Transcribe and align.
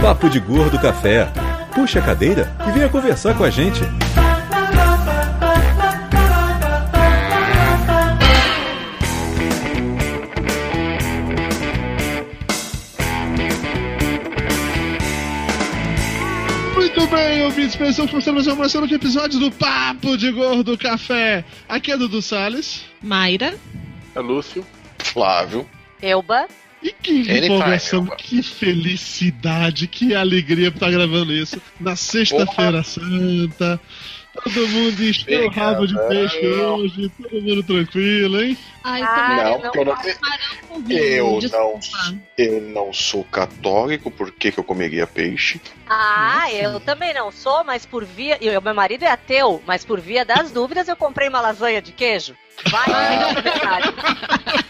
Papo 0.00 0.30
de 0.30 0.38
Gordo 0.38 0.78
Café. 0.78 1.28
Puxa 1.74 1.98
a 1.98 2.02
cadeira 2.02 2.54
e 2.68 2.70
venha 2.70 2.88
conversar 2.88 3.36
com 3.36 3.42
a 3.42 3.50
gente. 3.50 3.80
Muito 16.74 17.06
bem, 17.08 17.44
ouvintes, 17.44 17.74
pensamos 17.74 18.10
começando 18.12 18.34
mais 18.34 18.46
uma 18.46 18.68
semana 18.68 18.86
de 18.86 18.94
episódios 18.94 19.40
do 19.40 19.50
Papo 19.50 20.16
de 20.16 20.30
Gordo 20.30 20.78
Café. 20.78 21.44
Aqui 21.68 21.90
é 21.90 21.96
Dudu 21.96 22.22
Salles. 22.22 22.84
Mayra. 23.02 23.58
É 24.14 24.20
Lúcio. 24.20 24.64
Flávio. 24.98 25.68
Elba. 26.00 26.46
E 26.82 26.92
que 26.92 27.28
Ele 27.28 27.46
empolgação, 27.46 28.04
vai, 28.04 28.16
que 28.16 28.42
felicidade, 28.42 29.86
que 29.88 30.14
alegria 30.14 30.68
estar 30.68 30.90
gravando 30.90 31.32
isso 31.32 31.60
na 31.80 31.96
Sexta-feira 31.96 32.82
Santa. 32.82 33.80
Todo 34.44 34.68
mundo 34.68 35.02
encheu 35.02 35.46
o 35.46 35.50
rabo 35.50 35.84
de 35.84 35.94
peixe 36.06 36.46
hoje, 36.46 37.10
todo 37.20 37.42
mundo 37.42 37.62
tranquilo, 37.64 38.40
hein? 38.40 38.56
Ai, 38.84 39.02
Ah, 39.02 39.34
Não, 39.36 39.58
não 39.58 39.72
eu 39.74 39.84
não, 39.84 39.94
camarão 39.96 40.56
com 40.68 40.80
vinho, 40.80 41.00
eu 41.00 41.40
não, 41.50 41.80
eu 42.36 42.60
não 42.60 42.92
sou 42.92 43.24
católico, 43.24 44.12
por 44.12 44.30
que, 44.30 44.52
que 44.52 44.58
eu 44.60 44.64
comeria 44.64 45.08
peixe? 45.08 45.60
Ah, 45.88 46.42
Nossa. 46.44 46.54
eu 46.56 46.78
também 46.80 47.12
não 47.12 47.32
sou, 47.32 47.64
mas 47.64 47.84
por 47.84 48.04
via. 48.04 48.38
E 48.40 48.56
o 48.56 48.62
meu 48.62 48.74
marido 48.74 49.02
é 49.04 49.10
ateu, 49.10 49.60
mas 49.66 49.84
por 49.84 50.00
via 50.00 50.24
das 50.24 50.52
dúvidas 50.52 50.86
eu 50.86 50.94
comprei 50.94 51.28
uma 51.28 51.40
lasanha 51.40 51.82
de 51.82 51.90
queijo. 51.90 52.36
Vai 52.70 52.84
que 52.84 53.38
é 53.38 53.42
verdade. 53.42 53.92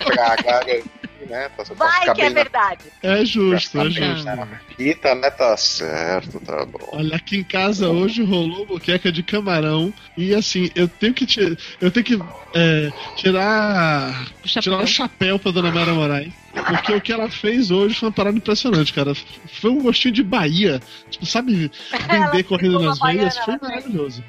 Pra 0.04 0.36
garantir, 0.36 0.84
né? 1.28 1.48
Tá, 1.56 1.64
Vai 1.74 2.14
que 2.14 2.22
é 2.22 2.28
na- 2.30 2.34
verdade. 2.34 2.78
É 3.02 3.24
justo, 3.24 3.78
é 3.80 3.90
justo. 3.90 4.24
na 4.24 4.48
Rita, 4.78 5.14
né? 5.14 5.30
Tá 5.30 5.56
certo, 5.56 6.40
tá 6.40 6.64
bom. 6.64 6.88
Olha, 6.92 7.16
aqui 7.16 7.36
em 7.38 7.44
casa 7.44 7.88
hoje 7.88 8.22
rolou 8.24 8.66
boqueca 8.66 9.12
de 9.12 9.22
camarão 9.22 9.92
e 10.16 10.34
assim, 10.34 10.70
eu 10.74 10.88
tenho 10.88 11.14
que 11.14 11.26
ti- 11.26 11.56
eu 11.80 11.90
tenho 11.90 12.04
que 12.04 12.18
é, 12.54 12.90
tirar 13.16 14.26
O 14.42 14.48
chapéu. 14.48 14.62
tirar 14.62 14.82
o 14.82 14.86
chapéu 14.86 15.38
pra 15.38 15.50
dona 15.52 15.70
Mara 15.70 15.92
Moraes. 15.92 16.32
Porque 16.66 16.92
o 16.94 17.00
que 17.00 17.12
ela 17.12 17.30
fez 17.30 17.70
hoje 17.70 17.94
foi 17.94 18.08
uma 18.08 18.14
parada 18.14 18.36
impressionante, 18.36 18.92
cara. 18.92 19.14
Foi 19.60 19.70
um 19.70 19.80
gostinho 19.82 20.12
de 20.14 20.22
Bahia. 20.22 20.80
Tipo, 21.10 21.24
sabe, 21.26 21.70
vender 22.08 22.42
correndo 22.44 22.80
nas 22.80 22.98
veias. 23.00 23.34
Foi 23.38 23.44
frente. 23.58 23.62
maravilhoso. 23.62 24.24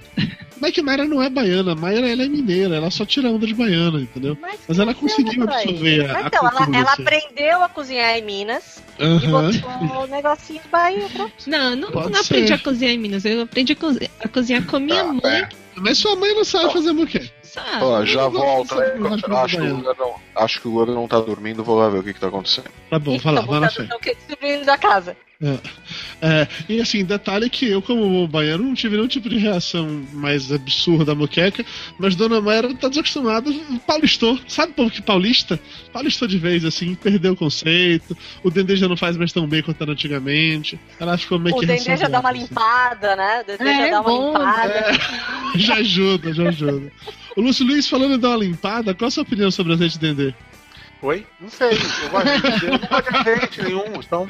Mas 0.62 0.72
que 0.74 0.82
Mayra 0.82 1.06
não 1.06 1.22
é 1.24 1.30
baiana, 1.30 1.74
Mayra 1.74 2.10
ela 2.10 2.24
é 2.24 2.28
mineira, 2.28 2.76
ela 2.76 2.92
só 2.92 3.06
tira 3.06 3.30
onda 3.30 3.48
de 3.48 3.54
baiana, 3.54 4.02
entendeu? 4.02 4.38
Mas, 4.42 4.60
Mas 4.68 4.78
ela 4.78 4.94
conseguiu 4.94 5.44
absorver 5.44 6.02
a- 6.10 6.14
Mas 6.14 6.24
a 6.26 6.28
Então, 6.28 6.48
ela, 6.50 6.78
ela 6.78 6.94
aprendeu 6.94 7.64
a 7.64 7.70
cozinhar 7.70 8.18
em 8.18 8.22
Minas 8.24 8.84
e 9.00 9.04
Aham. 9.06 9.52
botou 9.54 10.04
o 10.04 10.08
negocinho 10.08 10.62
de 10.62 10.68
Bahia. 10.68 11.08
pronto. 11.14 11.34
Não, 11.48 11.76
não, 11.78 11.90
não 11.90 12.20
aprendi 12.20 12.52
a 12.52 12.60
cozinhar 12.60 12.94
em 12.94 12.98
Minas. 12.98 13.24
Eu 13.24 13.44
aprendi 13.44 13.72
a, 13.72 13.76
cozi- 13.78 14.12
a 14.22 14.28
cozinhar 14.28 14.66
com 14.66 14.76
a 14.76 14.80
minha 14.82 15.04
Tá, 15.06 15.14
mãe, 15.14 15.22
é. 15.44 15.50
Mas 15.82 15.98
sua 15.98 16.16
mãe 16.16 16.34
não 16.36 16.44
sabe 16.44 16.74
fazer 16.74 16.92
moqueca. 16.94 17.32
sabe? 17.44 17.84
Ó, 17.84 18.06
já 18.06 18.22
não 18.24 18.32
volto. 18.32 18.76
gosto 18.76 18.82
aí, 18.82 19.00
dessa 19.00 19.38
Acho, 19.44 19.58
que 19.58 19.64
o 19.64 19.96
não, 19.96 20.16
acho 20.36 20.62
que 20.62 20.68
o 20.68 20.72
Lula 20.72 20.94
não 20.94 21.08
tá 21.08 21.20
dormindo, 21.20 21.64
vou 21.64 21.78
lá 21.78 21.90
ver 21.90 22.00
o 22.00 22.04
que, 22.04 22.14
que 22.14 22.20
tá 22.20 22.28
acontecendo. 22.28 22.70
Tá 22.90 23.00
bom, 23.00 23.18
vai 23.18 23.34
lá, 23.34 23.42
vai 23.42 23.60
na 23.60 23.70
fé. 23.70 23.84
Então, 23.84 23.98
o 23.98 24.00
que 24.00 24.16
que 24.16 24.36
vindo 24.42 24.66
da 24.66 24.78
casa? 24.78 25.16
É, 25.42 25.58
e 26.68 26.82
assim, 26.82 27.04
detalhe 27.06 27.50
que 27.50 27.70
eu, 27.70 27.82
como 27.82 28.28
baiano, 28.28 28.64
não 28.66 28.74
tive 28.74 28.96
nenhum 28.98 29.08
tipo 29.08 29.30
de 29.30 29.38
reação 29.38 30.06
mais 30.14 30.52
absurda 30.52 31.14
à 31.14 31.16
moqueca, 31.16 31.66
mas 31.98 32.16
Dona 32.16 32.42
Mayra 32.42 32.74
tá 32.76 32.90
desacostumada, 32.90 33.52
paulistou. 33.88 34.40
Sabe 34.48 34.72
o 34.72 34.76
povo 34.76 34.92
que 34.92 35.02
paulista? 35.02 35.60
Paulistou 35.94 36.28
de 36.28 36.38
vez, 36.38 36.66
assim, 36.66 36.96
perdeu 36.96 37.34
o 37.34 37.36
conceito, 37.36 38.18
o 38.44 38.50
Dendê 38.52 38.76
já 38.76 38.88
não 38.88 38.98
faz 38.98 39.16
mais 39.18 39.32
tão 39.32 39.48
bem 39.48 39.62
quanto 39.64 39.82
era 39.82 39.92
antigamente. 39.92 40.80
Ela 41.00 41.18
ficou 41.18 41.40
meio 41.40 41.56
O 41.56 41.60
que 41.60 41.66
Dendê 41.66 41.98
já 41.98 42.08
dá 42.08 42.20
uma 42.20 42.32
ressabiada, 42.32 42.96
limpada, 43.10 43.16
né? 43.16 43.42
O 43.42 43.46
Dendê 43.46 43.70
É, 43.70 43.78
já 43.78 43.90
dá 43.92 44.02
uma 44.02 44.10
bom. 44.10 44.28
limpada. 44.28 44.80
assim. 44.90 45.00
Já 45.60 45.76
ajuda, 45.78 46.32
já 46.32 46.48
ajuda. 46.50 46.92
O 47.36 47.42
Lúcio 47.42 47.66
Luiz 47.66 47.88
falando 47.88 48.14
em 48.14 48.20
dar 48.20 48.30
uma 48.30 48.38
limpada, 48.38 48.94
qual 48.94 49.08
a 49.08 49.12
sua 49.12 49.24
opinião 49.24 49.50
sobre 49.50 49.72
o 49.72 49.76
azeite 49.76 49.98
de 49.98 50.08
Dendê? 50.08 50.34
Oi? 51.02 51.26
Não 51.42 51.50
sei. 51.50 51.70
Eu 51.72 52.10
gosto 52.10 52.60
de 52.60 52.66
eu 52.66 52.72
não 52.74 52.78
gosto 52.88 53.12
de 53.12 53.18
azeite 53.18 53.62
nenhum, 53.64 53.86
então. 53.96 54.30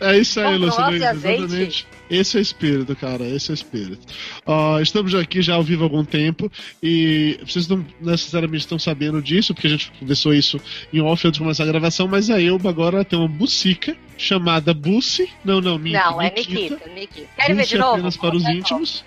É 0.00 0.18
isso 0.18 0.40
aí, 0.40 0.54
azeite? 0.64 0.94
exatamente. 0.94 1.86
Esse 2.10 2.36
é 2.36 2.40
o 2.40 2.42
espírito, 2.42 2.96
cara, 2.96 3.24
esse 3.24 3.50
é 3.50 3.52
o 3.52 3.54
espírito. 3.54 4.00
Ó, 4.46 4.80
estamos 4.80 5.14
aqui 5.14 5.42
já 5.42 5.54
ao 5.54 5.62
vivo 5.62 5.82
há 5.82 5.86
algum 5.86 6.04
tempo 6.04 6.50
e 6.82 7.38
vocês 7.44 7.68
não 7.68 7.84
necessariamente 8.00 8.60
estão 8.60 8.78
sabendo 8.78 9.20
disso, 9.20 9.52
porque 9.52 9.66
a 9.66 9.70
gente 9.70 9.92
conversou 9.98 10.32
isso 10.32 10.58
em 10.92 11.00
off 11.00 11.26
antes 11.26 11.38
de 11.38 11.44
começar 11.44 11.64
a 11.64 11.66
gravação, 11.66 12.08
mas 12.08 12.30
a 12.30 12.40
Elba 12.40 12.70
agora 12.70 13.04
tem 13.04 13.18
uma 13.18 13.28
bucica 13.28 13.96
chamada 14.16 14.72
Bussi. 14.72 15.28
Não, 15.44 15.60
não, 15.60 15.78
Miki, 15.78 15.96
Não, 15.96 16.20
é 16.20 16.30
Nikita. 16.30 16.54
Nikita. 16.54 16.90
Nikita. 16.90 17.28
Querem 17.36 17.56
ver 17.56 17.66
de 17.66 17.78
novo? 17.78 17.92
apenas 17.92 18.16
para 18.16 18.36
os 18.36 18.44
íntimos. 18.44 19.04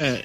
É, 0.00 0.24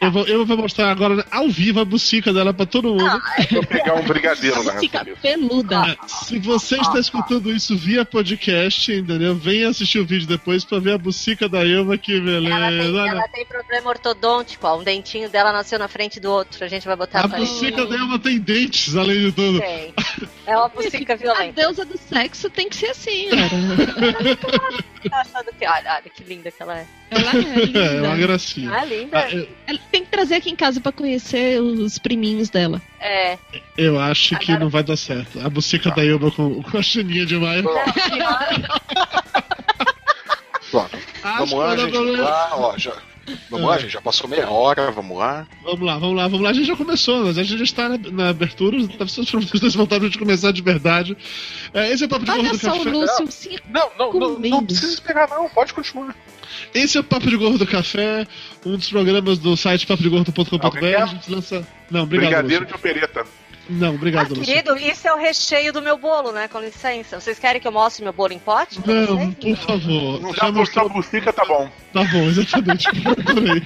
eu, 0.00 0.10
vou, 0.10 0.26
eu 0.26 0.46
vou 0.46 0.56
mostrar 0.56 0.90
agora 0.90 1.24
ao 1.30 1.48
vivo 1.48 1.80
a 1.80 1.84
bucica 1.84 2.32
dela 2.32 2.54
pra 2.54 2.64
todo 2.66 2.90
mundo. 2.94 3.22
Vou 3.50 3.66
pegar 3.66 3.94
um 3.94 4.04
brigadeiro 4.04 4.62
na 4.62 4.78
Fica 4.78 4.98
cabeça. 4.98 5.18
peluda. 5.20 5.76
É, 5.88 5.96
Se 6.08 6.38
você 6.38 6.76
está 6.80 6.98
escutando 6.98 7.50
isso 7.52 7.76
via 7.76 8.04
podcast, 8.04 8.92
entendeu? 8.92 9.34
Venha 9.34 9.68
assistir 9.68 9.98
o 9.98 10.06
vídeo 10.06 10.26
depois 10.26 10.64
pra 10.64 10.78
ver 10.78 10.92
a 10.94 10.98
bucica 10.98 11.48
da 11.48 11.66
Elba, 11.66 11.98
que 11.98 12.18
beleza. 12.20 12.54
Ela 12.54 12.68
tem, 12.70 12.94
Olha, 12.94 13.10
ela 13.10 13.28
tem 13.28 13.44
problema 13.46 13.88
ortodôntico, 13.90 14.66
ó. 14.66 14.78
Um 14.78 14.82
dentinho 14.84 15.28
dela 15.28 15.52
nasceu 15.52 15.78
na 15.78 15.88
frente 15.88 16.18
do 16.20 16.30
outro. 16.30 16.64
A 16.64 16.68
gente 16.68 16.86
vai 16.86 16.96
botar 16.96 17.20
a 17.24 17.28
bucica 17.28 17.84
da 17.86 17.96
Elba 17.96 18.18
tem 18.18 18.38
dentes, 18.38 18.96
além 18.96 19.26
de 19.26 19.32
tudo. 19.32 19.58
Tem. 19.60 19.92
É 20.46 20.56
uma 20.56 20.68
bucica 20.68 21.14
A 21.14 21.16
violenta. 21.16 21.52
deusa 21.52 21.84
do 21.84 21.96
sexo 21.98 22.48
tem 22.50 22.68
que 22.68 22.76
ser 22.76 22.86
assim, 22.90 23.28
cara. 23.34 24.36
Tá 25.10 25.20
achando 25.20 25.50
que- 25.58 25.66
Olha, 25.66 25.92
olha 25.92 26.02
que 26.14 26.24
linda 26.24 26.50
que 26.50 26.62
ela 26.62 26.78
é. 26.78 26.86
Ela 27.10 27.30
é 27.30 27.36
linda. 27.64 27.78
É, 27.84 28.02
uma 28.02 28.16
gracinha. 28.16 28.70
Ah. 29.12 29.18
Ah, 29.30 29.46
Ela 29.66 29.78
tem 29.90 30.04
que 30.04 30.10
trazer 30.10 30.34
aqui 30.36 30.50
em 30.50 30.56
casa 30.56 30.80
pra 30.80 30.92
conhecer 30.92 31.60
os 31.60 31.98
priminhos 31.98 32.48
dela. 32.50 32.80
É. 33.00 33.38
eu 33.76 33.98
acho 34.00 34.38
que 34.38 34.56
não 34.58 34.68
vai 34.68 34.82
dar 34.82 34.96
certo. 34.96 35.38
A 35.44 35.48
bucica 35.50 35.90
da 35.90 36.04
Elba 36.04 36.30
com, 36.30 36.62
com 36.62 36.78
a 36.78 36.82
chininha 36.82 37.26
de 37.26 37.36
maio. 37.36 37.64
Pronto, 40.70 40.98
vamos 41.22 41.52
lá, 41.52 41.76
gente. 41.76 41.92
Vamos 41.92 42.18
lá, 42.18 42.50
ó, 42.56 42.78
já. 42.78 42.92
Vamos 43.50 43.66
lá, 43.68 43.78
gente. 43.78 43.92
Já 43.92 44.02
passou 44.02 44.28
meia 44.28 44.50
hora, 44.50 44.90
vamos 44.90 45.16
lá. 45.16 45.46
Vamos 45.62 45.80
lá, 45.86 45.98
vamos 45.98 46.16
lá, 46.16 46.22
vamos 46.28 46.40
lá. 46.42 46.50
A 46.50 46.52
gente 46.52 46.66
já 46.66 46.76
começou, 46.76 47.24
mas 47.24 47.38
a 47.38 47.42
gente 47.42 47.58
já 47.58 47.64
está 47.64 47.88
na, 47.88 47.98
na 48.10 48.28
abertura. 48.30 48.76
Tá 48.88 48.94
para 48.98 49.06
vocês 49.06 49.74
voltarem 49.74 50.08
de 50.08 50.18
começar 50.18 50.52
de 50.52 50.60
verdade. 50.62 51.16
É, 51.72 51.90
esse 51.90 52.02
é 52.02 52.06
o 52.06 52.08
Papo 52.08 52.24
de 52.24 52.30
Olha 52.30 52.50
do 52.50 52.58
só 52.58 52.74
o 52.74 52.78
Café. 52.78 52.90
Lúcio 52.90 53.60
Não, 53.70 53.90
não, 53.98 54.12
não, 54.12 54.20
não 54.20 54.36
Comendo. 54.36 54.66
precisa 54.66 54.92
esperar, 54.92 55.28
não. 55.30 55.48
Pode 55.48 55.72
continuar. 55.72 56.14
Esse 56.72 56.96
é 56.96 57.00
o 57.00 57.04
Papo 57.04 57.28
de 57.28 57.36
Gordo 57.36 57.58
do 57.58 57.66
Café, 57.66 58.26
um 58.64 58.76
dos 58.76 58.88
programas 58.88 59.38
do 59.38 59.56
site 59.56 59.86
papodegordo.com.br. 59.86 60.84
A 61.02 61.06
gente 61.06 61.30
lança. 61.30 61.66
Não, 61.90 62.02
obrigado. 62.04 62.30
brigadeiro 62.44 62.64
Lúcio. 62.64 62.66
de 62.66 62.74
opereta. 62.74 63.24
Não, 63.68 63.88
Ah, 63.88 63.90
obrigado, 63.92 64.28
Lúcio. 64.34 64.44
querido, 64.44 64.76
isso 64.76 65.08
é 65.08 65.14
o 65.14 65.18
recheio 65.18 65.72
do 65.72 65.80
meu 65.80 65.96
bolo, 65.96 66.32
né? 66.32 66.48
Com 66.48 66.60
licença. 66.60 67.18
Vocês 67.18 67.38
querem 67.38 67.60
que 67.60 67.66
eu 67.66 67.72
mostre 67.72 68.02
meu 68.04 68.12
bolo 68.12 68.32
em 68.32 68.38
pote? 68.38 68.78
Não, 68.86 69.32
por 69.32 69.56
favor. 69.56 70.20
Não 70.20 70.34
Já 70.34 70.46
já 70.46 70.52
mostrou 70.52 70.52
mostrou. 70.52 70.86
a 70.86 70.88
bucica, 70.90 71.32
tá 71.32 71.44
bom. 71.46 71.70
Tá 71.92 72.04
bom, 72.04 72.24
exatamente. 72.28 72.88
Procurei. 73.02 73.62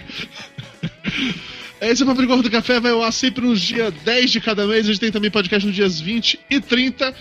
Esse 1.80 2.02
é 2.02 2.04
o 2.04 2.08
Papo 2.08 2.20
de 2.20 2.26
Gordo 2.26 2.42
do 2.42 2.50
Café 2.50 2.80
vai 2.80 2.90
ao 2.92 3.02
ar 3.02 3.12
sempre 3.12 3.44
nos 3.46 3.60
dias 3.60 3.92
10 4.04 4.30
de 4.32 4.40
cada 4.40 4.66
mês. 4.66 4.84
A 4.86 4.88
gente 4.88 5.00
tem 5.00 5.12
também 5.12 5.30
podcast 5.30 5.64
nos 5.66 5.74
dias 5.74 6.00
20 6.00 6.38
e 6.50 6.60
30. 6.60 7.14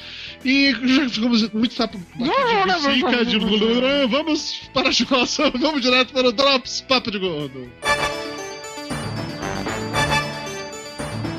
E 0.46 0.72
já 0.72 1.10
ficamos 1.10 1.52
muito 1.52 1.76
de 1.76 1.98
música, 1.98 3.26
de 3.26 3.40
blura. 3.40 4.08
Vamos 4.08 4.70
para 4.74 4.90
a 4.90 5.18
nossa, 5.18 5.50
vamos 5.52 5.82
direto 5.82 6.14
para 6.14 6.30
o 6.30 6.32
Drops 6.32 6.82
Papo 6.82 7.12
de 7.12 7.20
Gordo. 7.20 7.70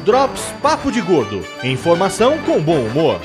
Drops 0.04 0.42
Papo 0.62 0.90
de 0.90 1.00
Gordo. 1.00 1.44
Informação 1.62 2.38
com 2.38 2.60
bom 2.60 2.86
humor. 2.86 3.20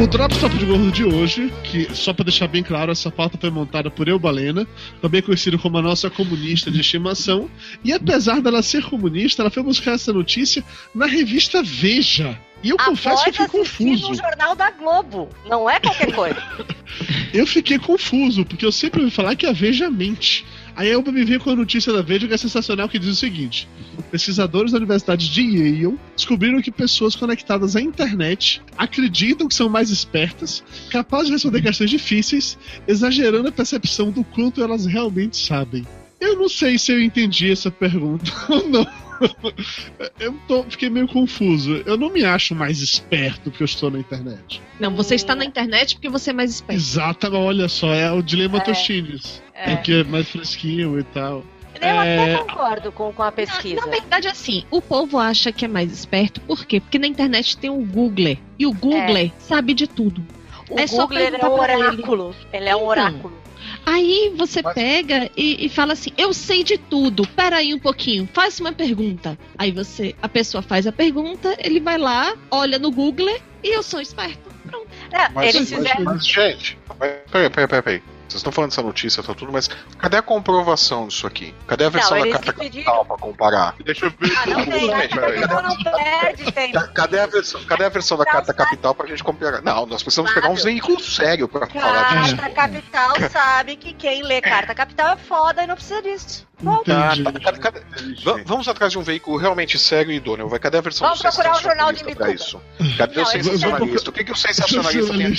O 0.00 0.06
Drops 0.06 0.38
Papo 0.38 0.56
de 0.56 0.64
Gordo 0.64 0.90
de 0.90 1.04
hoje, 1.04 1.52
que 1.62 1.94
só 1.94 2.14
para 2.14 2.24
deixar 2.24 2.48
bem 2.48 2.62
claro, 2.62 2.90
essa 2.90 3.10
pauta 3.10 3.36
foi 3.36 3.50
montada 3.50 3.90
por 3.90 4.08
Eu 4.08 4.18
Balena, 4.18 4.66
também 5.02 5.20
conhecido 5.20 5.58
como 5.58 5.76
a 5.76 5.82
nossa 5.82 6.08
comunista 6.08 6.70
de 6.70 6.80
estimação, 6.80 7.50
e 7.84 7.92
apesar 7.92 8.40
dela 8.40 8.62
ser 8.62 8.82
comunista, 8.82 9.42
ela 9.42 9.50
foi 9.50 9.62
buscar 9.62 9.92
essa 9.92 10.10
notícia 10.10 10.64
na 10.94 11.04
revista 11.04 11.62
Veja. 11.62 12.38
E 12.62 12.70
eu 12.70 12.78
confesso 12.78 13.24
que 13.24 13.28
eu 13.28 13.34
fiquei 13.34 13.48
confuso. 13.48 14.08
no 14.08 14.14
Jornal 14.14 14.56
da 14.56 14.70
Globo. 14.70 15.28
Não 15.46 15.68
é 15.68 15.78
qualquer 15.78 16.14
coisa. 16.14 16.42
Eu 17.32 17.46
fiquei 17.46 17.78
confuso, 17.78 18.44
porque 18.44 18.66
eu 18.66 18.72
sempre 18.72 19.00
ouvi 19.00 19.12
falar 19.12 19.36
que 19.36 19.46
a 19.46 19.52
Veja 19.52 19.88
mente. 19.88 20.44
Aí 20.80 20.88
Elba 20.88 21.12
me 21.12 21.22
veio 21.26 21.38
com 21.38 21.50
a 21.50 21.54
notícia 21.54 21.92
da 21.92 22.00
Veja 22.00 22.26
que 22.26 22.32
é 22.32 22.38
sensacional, 22.38 22.88
que 22.88 22.98
diz 22.98 23.10
o 23.10 23.14
seguinte: 23.14 23.68
pesquisadores 24.10 24.72
da 24.72 24.78
Universidade 24.78 25.30
de 25.30 25.42
Yale 25.42 25.98
descobriram 26.16 26.62
que 26.62 26.70
pessoas 26.70 27.14
conectadas 27.14 27.76
à 27.76 27.82
internet 27.82 28.62
acreditam 28.78 29.46
que 29.46 29.54
são 29.54 29.68
mais 29.68 29.90
espertas, 29.90 30.64
capazes 30.88 31.26
de 31.26 31.32
responder 31.32 31.60
questões 31.60 31.90
difíceis, 31.90 32.56
exagerando 32.88 33.48
a 33.48 33.52
percepção 33.52 34.10
do 34.10 34.24
quanto 34.24 34.62
elas 34.62 34.86
realmente 34.86 35.36
sabem. 35.36 35.86
Eu 36.18 36.38
não 36.38 36.48
sei 36.48 36.78
se 36.78 36.90
eu 36.90 37.02
entendi 37.02 37.52
essa 37.52 37.70
pergunta 37.70 38.32
ou 38.48 38.66
não. 38.66 39.09
Eu 40.18 40.34
tô, 40.46 40.64
fiquei 40.64 40.90
meio 40.90 41.06
confuso. 41.08 41.82
Eu 41.86 41.96
não 41.96 42.10
me 42.10 42.24
acho 42.24 42.54
mais 42.54 42.80
esperto 42.80 43.50
porque 43.50 43.62
eu 43.62 43.66
estou 43.66 43.90
na 43.90 43.98
internet. 43.98 44.60
Não, 44.78 44.94
você 44.94 45.14
está 45.14 45.34
na 45.34 45.44
internet 45.44 45.94
porque 45.96 46.08
você 46.08 46.30
é 46.30 46.32
mais 46.32 46.50
esperto. 46.50 46.78
Exato, 46.78 47.34
olha 47.34 47.68
só, 47.68 47.92
é 47.92 48.10
o 48.10 48.22
dilema 48.22 48.58
É. 48.58 48.60
Tostines. 48.60 49.42
É. 49.54 49.74
Porque 49.76 49.92
é 49.92 50.04
mais 50.04 50.28
fresquinho 50.28 50.98
e 50.98 51.04
tal. 51.04 51.44
Eu 51.80 51.88
É. 51.88 52.34
até 52.34 52.44
concordo 52.44 52.92
com, 52.92 53.12
com 53.12 53.22
a 53.22 53.32
pesquisa. 53.32 53.76
Na 53.76 53.86
verdade, 53.86 54.28
assim, 54.28 54.64
o 54.70 54.82
povo 54.82 55.18
acha 55.18 55.52
que 55.52 55.64
é 55.64 55.68
mais 55.68 55.92
esperto, 55.92 56.40
por 56.42 56.64
quê? 56.66 56.80
Porque 56.80 56.98
na 56.98 57.06
internet 57.06 57.56
tem 57.56 57.70
o 57.70 57.84
Google. 57.84 58.36
E 58.58 58.66
o 58.66 58.72
Google 58.72 59.30
sabe 59.38 59.72
de 59.72 59.86
tudo. 59.86 60.22
O 60.70 60.78
É 60.78 60.86
só 60.86 61.02
Google 61.06 61.18
ele 61.18 61.36
é 61.36 61.44
um 61.46 61.64
ele. 61.64 61.74
oráculo. 61.82 62.34
Ele, 62.52 62.68
é 62.68 62.74
um 62.74 62.78
Então. 62.78 62.88
oráculo. 62.88 63.40
Aí 63.84 64.32
você 64.36 64.62
Mas- 64.62 64.74
pega 64.74 65.30
e, 65.36 65.66
e 65.66 65.68
fala 65.68 65.92
assim: 65.94 66.10
Eu 66.16 66.32
sei 66.32 66.62
de 66.64 66.78
tudo. 66.78 67.26
Pera 67.28 67.56
aí 67.56 67.74
um 67.74 67.78
pouquinho, 67.78 68.28
faz 68.32 68.58
uma 68.60 68.72
pergunta. 68.72 69.38
Aí 69.58 69.70
você, 69.70 70.14
a 70.22 70.28
pessoa 70.28 70.62
faz 70.62 70.86
a 70.86 70.92
pergunta, 70.92 71.54
ele 71.58 71.80
vai 71.80 71.98
lá, 71.98 72.34
olha 72.50 72.78
no 72.78 72.90
Google 72.90 73.28
e 73.62 73.74
eu 73.76 73.82
sou 73.82 74.00
esperto. 74.00 74.50
Pronto. 74.66 74.86
É, 75.12 75.28
Mas, 75.30 75.54
eles 75.54 75.68
fizeram. 75.70 76.04
mas, 76.04 76.26
gente, 76.26 76.78
mas, 76.88 76.98
peraí, 77.30 77.50
peraí, 77.50 77.66
peraí, 77.68 77.82
peraí. 77.82 78.02
Vocês 78.30 78.38
estão 78.40 78.52
falando 78.52 78.70
dessa 78.70 78.82
notícia, 78.82 79.22
tá 79.24 79.34
tudo, 79.34 79.50
mas 79.52 79.68
cadê 79.98 80.16
a 80.16 80.22
comprovação 80.22 81.08
disso 81.08 81.26
aqui? 81.26 81.52
Cadê 81.66 81.86
a 81.86 81.88
versão 81.88 82.16
eles 82.18 82.32
da 82.32 82.38
carta 82.38 82.52
pediram- 82.52 82.84
capital 82.84 83.04
pra 83.04 83.16
comparar? 83.16 83.74
Deixa 83.84 84.06
eu 84.06 84.10
ver. 84.18 84.32
Ah, 84.38 84.46
não 84.46 84.64
tem. 84.66 84.94
A 84.94 85.08
pessoa 85.08 85.62
não 85.62 85.76
perde 85.76 86.52
Cadê 86.94 87.18
a 87.18 87.26
versão, 87.26 87.64
cadê 87.64 87.84
a 87.84 87.88
versão 87.88 88.16
da 88.16 88.24
Não, 88.24 88.32
carta 88.32 88.54
capital 88.54 88.94
pra 88.94 89.06
gente 89.08 89.24
comparar? 89.24 89.60
Não, 89.62 89.84
nós 89.84 90.02
precisamos 90.02 90.32
pegar 90.32 90.48
uns 90.48 90.60
Claro. 90.62 90.70
veículos 90.70 91.16
sérios 91.16 91.50
pra 91.50 91.66
falar 91.66 92.22
disso. 92.22 92.36
Carta 92.36 92.54
Capital 92.54 93.30
sabe 93.30 93.76
que 93.76 93.92
quem 93.92 94.22
lê 94.22 94.40
Carta 94.40 94.74
Capital 94.76 95.14
é 95.14 95.16
foda 95.16 95.64
e 95.64 95.66
não 95.66 95.74
precisa 95.74 96.00
disso. 96.00 96.46
Ah, 96.66 97.12
Entendi. 97.16 97.40
tá, 97.40 97.52
cadê- 97.52 97.80
Va- 98.22 98.40
vamos 98.44 98.68
atrás 98.68 98.92
de 98.92 98.98
um 98.98 99.02
veículo 99.02 99.36
realmente 99.38 99.78
sério 99.78 100.12
e 100.12 100.16
idôneo. 100.16 100.48
Vai, 100.48 100.58
cadê 100.58 100.78
a 100.78 100.80
versão 100.80 101.06
Vamos 101.06 101.20
do 101.20 101.22
procurar 101.22 101.56
o 101.56 101.60
jornal 101.62 101.92
de 101.92 102.04
pra 102.14 102.30
isso? 102.30 102.60
Cadê 102.98 103.16
Não, 103.16 103.22
o 103.22 103.26
esse 103.26 103.42
sensacionalista? 103.44 104.10
O 104.10 104.12
que, 104.12 104.24
que 104.24 104.32
o 104.32 104.36
sensacionalista 104.36 105.12
tem 105.12 105.28
né? 105.28 105.34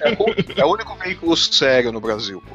É 0.00 0.12
o, 0.18 0.60
é 0.60 0.64
o 0.64 0.72
único 0.72 0.94
veículo 0.96 1.36
sério 1.36 1.90
no 1.92 2.00
Brasil, 2.00 2.42
pô. 2.46 2.54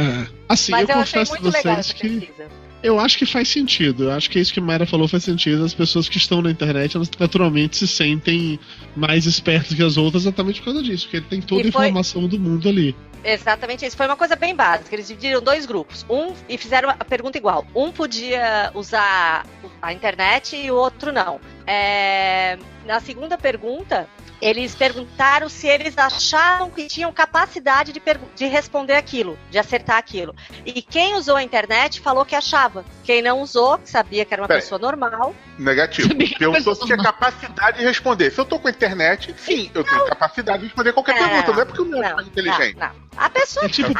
É. 0.00 0.26
Assim, 0.48 0.72
mas 0.72 0.88
eu 0.88 0.94
eu 0.96 1.00
achei 1.02 1.24
muito 1.24 1.44
legal 1.44 1.62
vocês 1.62 1.78
essa 1.78 1.94
que 1.94 2.08
pesquisa. 2.20 2.48
Eu 2.82 2.98
acho 2.98 3.18
que 3.18 3.26
faz 3.26 3.48
sentido. 3.48 4.04
Eu 4.04 4.12
acho 4.12 4.30
que 4.30 4.38
isso 4.38 4.52
que 4.52 4.60
Mayra 4.60 4.86
falou 4.86 5.06
faz 5.08 5.24
sentido. 5.24 5.64
As 5.64 5.74
pessoas 5.74 6.08
que 6.08 6.16
estão 6.18 6.40
na 6.42 6.50
internet, 6.50 6.96
elas 6.96 7.10
naturalmente 7.18 7.76
se 7.76 7.86
sentem 7.86 8.58
mais 8.96 9.26
espertas 9.26 9.74
que 9.74 9.82
as 9.82 9.96
outras 9.96 10.22
exatamente 10.24 10.60
por 10.60 10.66
causa 10.66 10.82
disso, 10.82 11.04
porque 11.06 11.20
tem 11.20 11.40
toda 11.42 11.68
a 11.68 11.72
foi- 11.72 11.86
informação 11.86 12.26
do 12.26 12.38
mundo 12.38 12.68
ali. 12.68 12.94
Exatamente 13.22 13.84
isso. 13.84 13.96
Foi 13.98 14.06
uma 14.06 14.16
coisa 14.16 14.34
bem 14.34 14.54
básica. 14.54 14.94
Eles 14.94 15.06
dividiram 15.08 15.42
dois 15.42 15.66
grupos. 15.66 16.06
Um 16.08 16.32
e 16.48 16.56
fizeram 16.56 16.88
a 16.88 17.04
pergunta 17.04 17.36
igual. 17.36 17.66
Um 17.74 17.92
podia 17.92 18.70
usar 18.74 19.44
a 19.82 19.92
internet 19.92 20.56
e 20.56 20.70
o 20.70 20.74
outro 20.74 21.12
não. 21.12 21.38
É, 21.66 22.58
Na 22.86 22.98
segunda 22.98 23.36
pergunta, 23.36 24.08
eles 24.40 24.74
perguntaram 24.74 25.48
se 25.48 25.66
eles 25.66 25.96
achavam 25.98 26.70
que 26.70 26.86
tinham 26.86 27.12
capacidade 27.12 27.92
de, 27.92 28.00
de 28.34 28.46
responder 28.46 28.94
aquilo, 28.94 29.38
de 29.50 29.58
acertar 29.58 29.96
aquilo. 29.98 30.34
E 30.64 30.80
quem 30.82 31.14
usou 31.14 31.36
a 31.36 31.42
internet 31.42 32.00
falou 32.00 32.24
que 32.24 32.34
achava. 32.34 32.84
Quem 33.04 33.20
não 33.22 33.40
usou, 33.40 33.78
que 33.78 33.88
sabia 33.90 34.24
que 34.24 34.32
era 34.32 34.42
uma 34.42 34.48
Peraí. 34.48 34.62
pessoa 34.62 34.78
normal. 34.78 35.34
Negativo. 35.58 36.08
Perguntou 36.38 36.72
a 36.72 36.76
se 36.76 36.84
tinha 36.86 36.96
capacidade 36.96 37.78
de 37.78 37.84
responder. 37.84 38.30
Se 38.30 38.40
eu 38.40 38.44
tô 38.44 38.58
com 38.58 38.68
a 38.68 38.70
internet, 38.70 39.34
sim, 39.38 39.70
eu 39.74 39.84
tenho 39.84 40.04
capacidade 40.06 40.58
de 40.60 40.64
responder 40.66 40.92
qualquer 40.92 41.20
Não, 41.20 41.28
pergunta. 41.28 41.52
Não 41.52 41.60
é 41.60 41.64
porque 41.64 41.80
eu 41.80 41.84
não 41.84 41.98
Não, 41.98 42.06
sou 42.06 42.16
mais 42.16 42.26
inteligente. 42.28 42.76
não, 42.78 42.86
não. 42.88 42.94
A 43.16 43.28
pessoa 43.28 43.66
É 43.66 43.68
tipo 43.68 43.94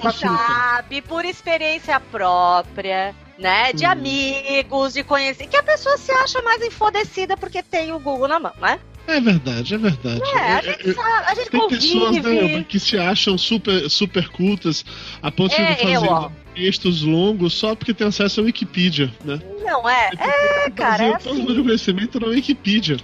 consulta. 0.00 0.36
sabe, 0.36 1.00
por 1.00 1.24
experiência 1.24 1.98
própria, 1.98 3.14
né? 3.38 3.72
De 3.72 3.86
Hum. 3.86 3.90
amigos, 3.90 4.92
de 4.92 5.02
conhecer. 5.02 5.46
Que 5.46 5.56
a 5.56 5.62
pessoa 5.62 5.96
se 5.96 6.12
acha 6.12 6.42
mais 6.42 6.60
enfodecida 6.62 7.36
porque 7.36 7.62
tem 7.62 7.92
o 7.92 7.98
Google 7.98 8.28
na 8.28 8.38
mão, 8.38 8.52
né? 8.60 8.78
É 9.06 9.20
verdade, 9.20 9.74
é 9.74 9.78
verdade. 9.78 10.20
É, 10.34 10.38
a 10.38 10.58
É- 10.58 10.62
gente 10.62 10.90
é- 10.90 10.94
sabe, 10.94 11.24
a 11.26 11.34
gente 11.34 11.50
Tem 11.50 11.68
pessoas 11.68 12.16
né, 12.16 12.22
convive. 12.22 12.64
que 12.64 12.80
se 12.80 12.98
acham 12.98 13.38
super, 13.38 13.88
super 13.88 14.28
cultas 14.28 14.84
a 15.22 15.30
ponto 15.30 15.54
de 15.54 15.62
É, 15.62 15.74
ficar 15.76 15.88
eu, 15.90 16.02
ó. 16.02 16.22
fazendo 16.22 16.45
textos 16.56 17.02
longos 17.02 17.52
só 17.52 17.74
porque 17.74 17.92
tem 17.92 18.06
acesso 18.06 18.40
à 18.40 18.44
Wikipedia, 18.44 19.12
né? 19.22 19.38
Não 19.62 19.88
é? 19.88 20.10
É, 20.18 20.70
cara, 20.70 21.04
é 21.04 21.12
Baseia 21.12 21.18
todo 21.18 21.48
o 21.48 21.52
assim. 21.52 21.62
conhecimento 21.62 22.18
na 22.18 22.28
Wikipedia. 22.28 22.96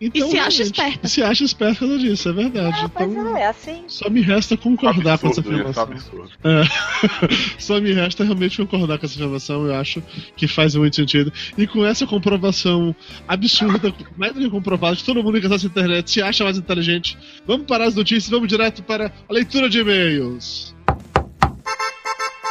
Então, 0.00 0.30
se 0.30 0.38
acha 0.38 0.62
realmente, 0.62 0.62
esperta. 0.62 1.08
Se 1.08 1.22
acha 1.22 1.44
esperta 1.44 1.74
por 1.80 1.88
causa 1.88 1.98
disso, 1.98 2.28
é 2.28 2.32
verdade. 2.32 2.80
É, 2.80 2.84
então, 2.84 3.36
é, 3.36 3.40
é 3.42 3.46
assim. 3.48 3.84
só 3.86 4.08
me 4.08 4.22
resta 4.22 4.56
concordar 4.56 5.18
com 5.18 5.28
essa 5.28 5.40
Absurdo, 5.40 5.68
isso, 5.68 5.80
afirmação. 5.80 6.22
absurdo. 6.22 6.30
É. 6.42 7.60
Só 7.60 7.80
me 7.80 7.92
resta 7.92 8.24
realmente 8.24 8.56
concordar 8.56 8.98
com 8.98 9.04
essa 9.04 9.16
afirmação, 9.16 9.66
eu 9.66 9.74
acho 9.74 10.02
que 10.36 10.48
faz 10.48 10.74
muito 10.74 10.96
sentido. 10.96 11.30
E 11.58 11.66
com 11.66 11.84
essa 11.84 12.06
comprovação 12.06 12.96
absurda, 13.28 13.92
mais 14.16 14.32
do 14.32 14.40
que 14.40 14.48
comprovada, 14.48 14.96
que 14.96 15.04
todo 15.04 15.22
mundo 15.22 15.38
que 15.38 15.46
acessa 15.46 15.66
a 15.66 15.68
internet 15.68 16.10
se 16.10 16.22
acha 16.22 16.44
mais 16.44 16.56
inteligente, 16.56 17.18
vamos 17.46 17.66
parar 17.66 17.84
as 17.84 17.94
notícias, 17.94 18.30
vamos 18.30 18.48
direto 18.48 18.82
para 18.82 19.12
a 19.28 19.32
leitura 19.32 19.68
de 19.68 19.80
e-mails. 19.80 20.74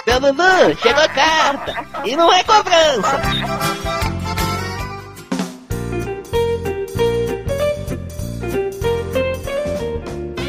Seu 0.10 0.20
Dudu, 0.20 0.82
chegou 0.82 1.04
a 1.04 1.08
carta. 1.08 1.86
E 2.04 2.16
não 2.16 2.34
é 2.34 2.44
cobrança. 2.44 3.22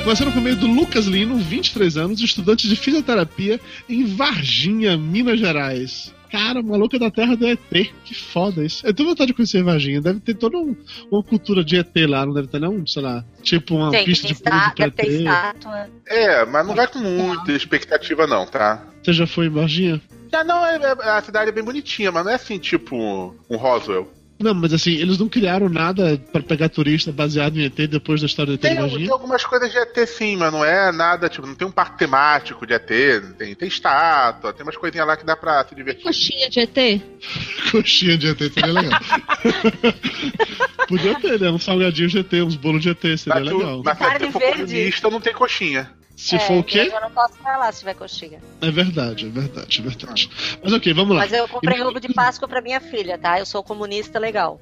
Começando 0.03 0.33
com 0.33 0.39
o 0.39 0.41
e-mail 0.41 0.57
do 0.57 0.67
Lucas 0.67 1.05
Lino, 1.05 1.37
23 1.37 1.99
anos, 1.99 2.21
estudante 2.23 2.67
de 2.67 2.75
fisioterapia 2.75 3.61
em 3.87 4.07
Varginha, 4.07 4.97
Minas 4.97 5.39
Gerais. 5.39 6.15
Cara, 6.31 6.62
maluca 6.62 6.99
da 6.99 7.11
terra 7.11 7.37
do 7.37 7.47
ET. 7.47 7.59
Que 8.05 8.15
foda 8.15 8.65
isso. 8.65 8.87
Eu 8.87 8.94
tenho 8.94 9.09
vontade 9.09 9.29
de 9.29 9.35
conhecer 9.35 9.62
Varginha. 9.62 10.00
Deve 10.00 10.21
ter 10.21 10.35
toda 10.35 10.56
um- 10.59 10.77
uma 11.11 11.23
cultura 11.23 11.65
de 11.65 11.77
ET 11.77 12.06
lá, 12.06 12.25
não 12.25 12.32
deve 12.32 12.49
ter 12.49 12.61
não? 12.61 12.87
Sei 12.87 13.03
lá, 13.03 13.25
tipo 13.43 13.75
uma 13.75 13.91
Tem, 13.91 14.05
pista 14.05 14.27
tem 14.29 14.35
de 14.35 14.38
está, 14.38 14.71
pra 14.71 14.87
deve 14.87 14.97
ter 14.97 15.06
ET. 15.06 15.19
estátua. 15.21 15.91
É, 16.06 16.44
mas 16.47 16.67
não 16.67 16.75
vai 16.75 16.87
com 16.87 16.99
muita 17.00 17.53
expectativa, 17.53 18.27
não, 18.27 18.47
tá? 18.47 18.87
Você 19.03 19.12
já 19.12 19.27
foi 19.27 19.47
em 19.47 19.50
Varginha? 19.50 20.00
Já 20.32 20.44
não, 20.44 20.65
é, 20.65 20.77
é- 20.77 21.09
a 21.11 21.21
cidade 21.23 21.49
é 21.50 21.53
bem 21.53 21.65
bonitinha, 21.65 22.12
mas 22.12 22.25
não 22.25 22.31
é 22.31 22.37
assim, 22.37 22.59
tipo, 22.59 23.35
um 23.50 23.56
Roswell. 23.56 24.09
Não, 24.40 24.54
mas 24.54 24.72
assim, 24.72 24.92
eles 24.92 25.19
não 25.19 25.28
criaram 25.28 25.69
nada 25.69 26.19
pra 26.32 26.42
pegar 26.42 26.70
turista 26.70 27.12
baseado 27.12 27.58
em 27.58 27.64
ET 27.66 27.75
depois 27.75 28.20
da 28.20 28.26
história 28.26 28.52
do 28.52 28.54
ET 28.54 28.60
Tem, 28.62 28.88
de 28.88 28.96
tem 28.96 29.10
algumas 29.10 29.44
coisas 29.44 29.70
de 29.70 29.76
ET 29.76 30.08
sim, 30.08 30.37
mas 30.37 30.50
não 30.50 30.64
é 30.64 30.90
nada, 30.90 31.28
tipo, 31.28 31.46
não 31.46 31.54
tem 31.54 31.69
um 31.69 31.70
parque 31.70 31.98
temático 31.98 32.66
de 32.66 32.72
ET, 32.72 32.88
tem, 33.37 33.54
tem 33.54 33.69
estátua, 33.69 34.52
tem 34.54 34.62
umas 34.62 34.76
coisinhas 34.78 35.06
lá 35.06 35.16
que 35.16 35.26
dá 35.26 35.37
pra 35.37 35.62
se 35.68 35.75
divertir. 35.75 36.04
Coxinha 36.04 36.49
de 36.49 36.61
ET? 36.61 37.02
Coxinha 37.70 38.16
de 38.16 38.28
ET 38.28 38.38
seria 38.38 38.73
legal. 38.73 39.00
Podia 40.88 41.20
ter, 41.20 41.38
né? 41.38 41.50
Uns 41.50 41.62
salgadinhos 41.62 42.11
de 42.12 42.18
ET, 42.20 42.32
uns 42.44 42.56
bolos 42.56 42.82
de 42.82 42.90
ET, 42.90 43.00
seria 43.00 43.40
Mas, 43.40 43.49
tu, 43.49 43.59
legal. 43.59 43.82
mas 43.85 43.99
se 43.99 44.04
Carne 44.04 44.32
for 44.32 44.38
verde. 44.40 44.62
comunista, 44.64 45.11
não 45.11 45.20
tem 45.20 45.35
coxinha. 45.35 45.90
Se 46.21 46.37
É, 46.37 46.39
for 46.39 46.59
o 46.59 46.62
quê? 46.62 46.91
Eu 46.93 47.00
não 47.00 47.11
posso 47.11 47.33
falar 47.39 47.73
se 47.73 47.79
tiver 47.79 47.95
coxinha. 47.95 48.41
É 48.61 48.71
verdade, 48.71 49.27
é 49.27 49.31
verdade, 49.31 49.81
é 49.81 49.83
verdade. 49.83 50.31
Mas 50.62 50.71
ok, 50.71 50.93
vamos 50.93 51.17
lá. 51.17 51.23
Mas 51.23 51.33
eu 51.33 51.49
comprei 51.49 51.81
ovo 51.83 51.99
de 51.99 52.12
Páscoa 52.12 52.47
pra 52.47 52.61
minha 52.61 52.79
filha, 52.79 53.17
tá? 53.17 53.39
Eu 53.39 53.47
sou 53.47 53.62
comunista 53.62 54.19
legal. 54.19 54.61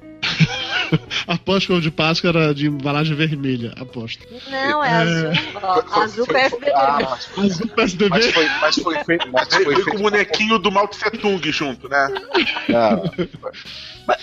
Aposto 1.26 1.66
que 1.66 1.72
o 1.72 1.76
ovo 1.76 1.82
de 1.82 1.90
Páscoa 1.90 2.28
era 2.30 2.54
de 2.54 2.66
embalagem 2.68 3.14
vermelha, 3.16 3.72
aposto. 3.78 4.26
Não, 4.50 4.82
é, 4.84 4.88
É. 4.88 4.92
azul. 4.94 5.30
Ó, 5.62 5.74
Foi- 5.74 5.82
foi- 5.90 6.02
azul 6.04 6.26
foi- 6.26 6.34
PSDB. 6.34 6.72
ah, 6.74 6.98
mas, 7.10 7.24
foi, 7.26 7.44
Azul 7.44 7.68
PSDB? 7.68 8.08
mas 8.10 8.26
foi, 8.32 8.48
mas 8.60 8.74
foi 8.76 9.04
feito. 9.04 9.28
Mas 9.32 9.48
Foi, 9.54 9.64
feito 9.74 9.90
com 9.90 9.96
o 9.96 10.00
bonequinho 10.02 10.58
do 10.58 10.70
Mao 10.72 10.88
Tse 10.88 11.10
Tung 11.12 11.50
junto, 11.52 11.88
né? 11.88 12.08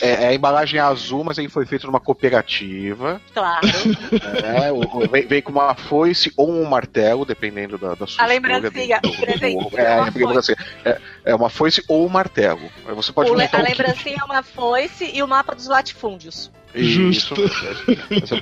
É, 0.02 0.24
é 0.24 0.28
a 0.30 0.34
embalagem 0.34 0.80
azul, 0.80 1.24
mas 1.24 1.38
aí 1.38 1.48
foi 1.48 1.66
feito 1.66 1.86
numa 1.86 2.00
cooperativa. 2.00 3.22
Claro. 3.34 3.68
O- 4.74 4.98
o- 5.04 5.08
vem, 5.10 5.28
vem 5.28 5.42
com 5.42 5.52
uma 5.52 5.76
foice 5.76 6.32
ou 6.36 6.50
um 6.52 6.66
martelo, 6.66 7.24
dependendo 7.26 7.78
da, 7.78 7.94
da 7.94 8.08
sua 8.08 8.24
A 8.24 8.28
lembrancinha, 8.28 9.00
do- 9.02 9.10
do- 9.10 9.16
do 9.16 9.22
presente, 9.22 9.64
ovo. 9.66 9.78
É, 9.78 9.96
uma 9.96 10.08
a 10.08 10.12
lembrancinha. 10.16 10.58
É, 10.84 11.02
é 11.26 11.36
uma 11.36 11.50
foice 11.50 11.84
ou 11.88 12.06
um 12.06 12.10
martelo. 12.10 12.62
Você 12.96 13.12
pode 13.12 13.30
O 13.30 13.34
a 13.34 13.38
lembrancinha 13.62 14.18
é 14.22 14.24
uma 14.26 14.42
foice 14.44 15.12
e 15.14 15.22
o 15.22 15.28
mapa 15.28 15.54
dos 15.54 15.68
latifúndios. 15.68 16.52
Justo. 16.76 17.36
Isso. 17.42 18.36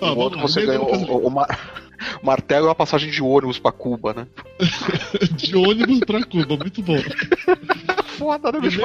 O 0.00 0.06
outro 0.18 0.38
lá, 0.38 0.46
você 0.46 0.66
ganhou 0.66 0.94
o, 0.94 1.26
o, 1.26 1.30
mar- 1.30 1.82
martelo 2.22 2.68
é 2.68 2.70
a 2.70 2.74
passagem 2.74 3.10
de 3.10 3.22
ônibus 3.22 3.58
pra 3.58 3.72
Cuba, 3.72 4.12
né? 4.12 4.26
De 5.36 5.56
ônibus 5.56 6.00
pra 6.00 6.22
Cuba, 6.24 6.56
muito 6.56 6.82
bom. 6.82 6.98
Foda, 8.18 8.52
né? 8.52 8.60
bicho? 8.60 8.80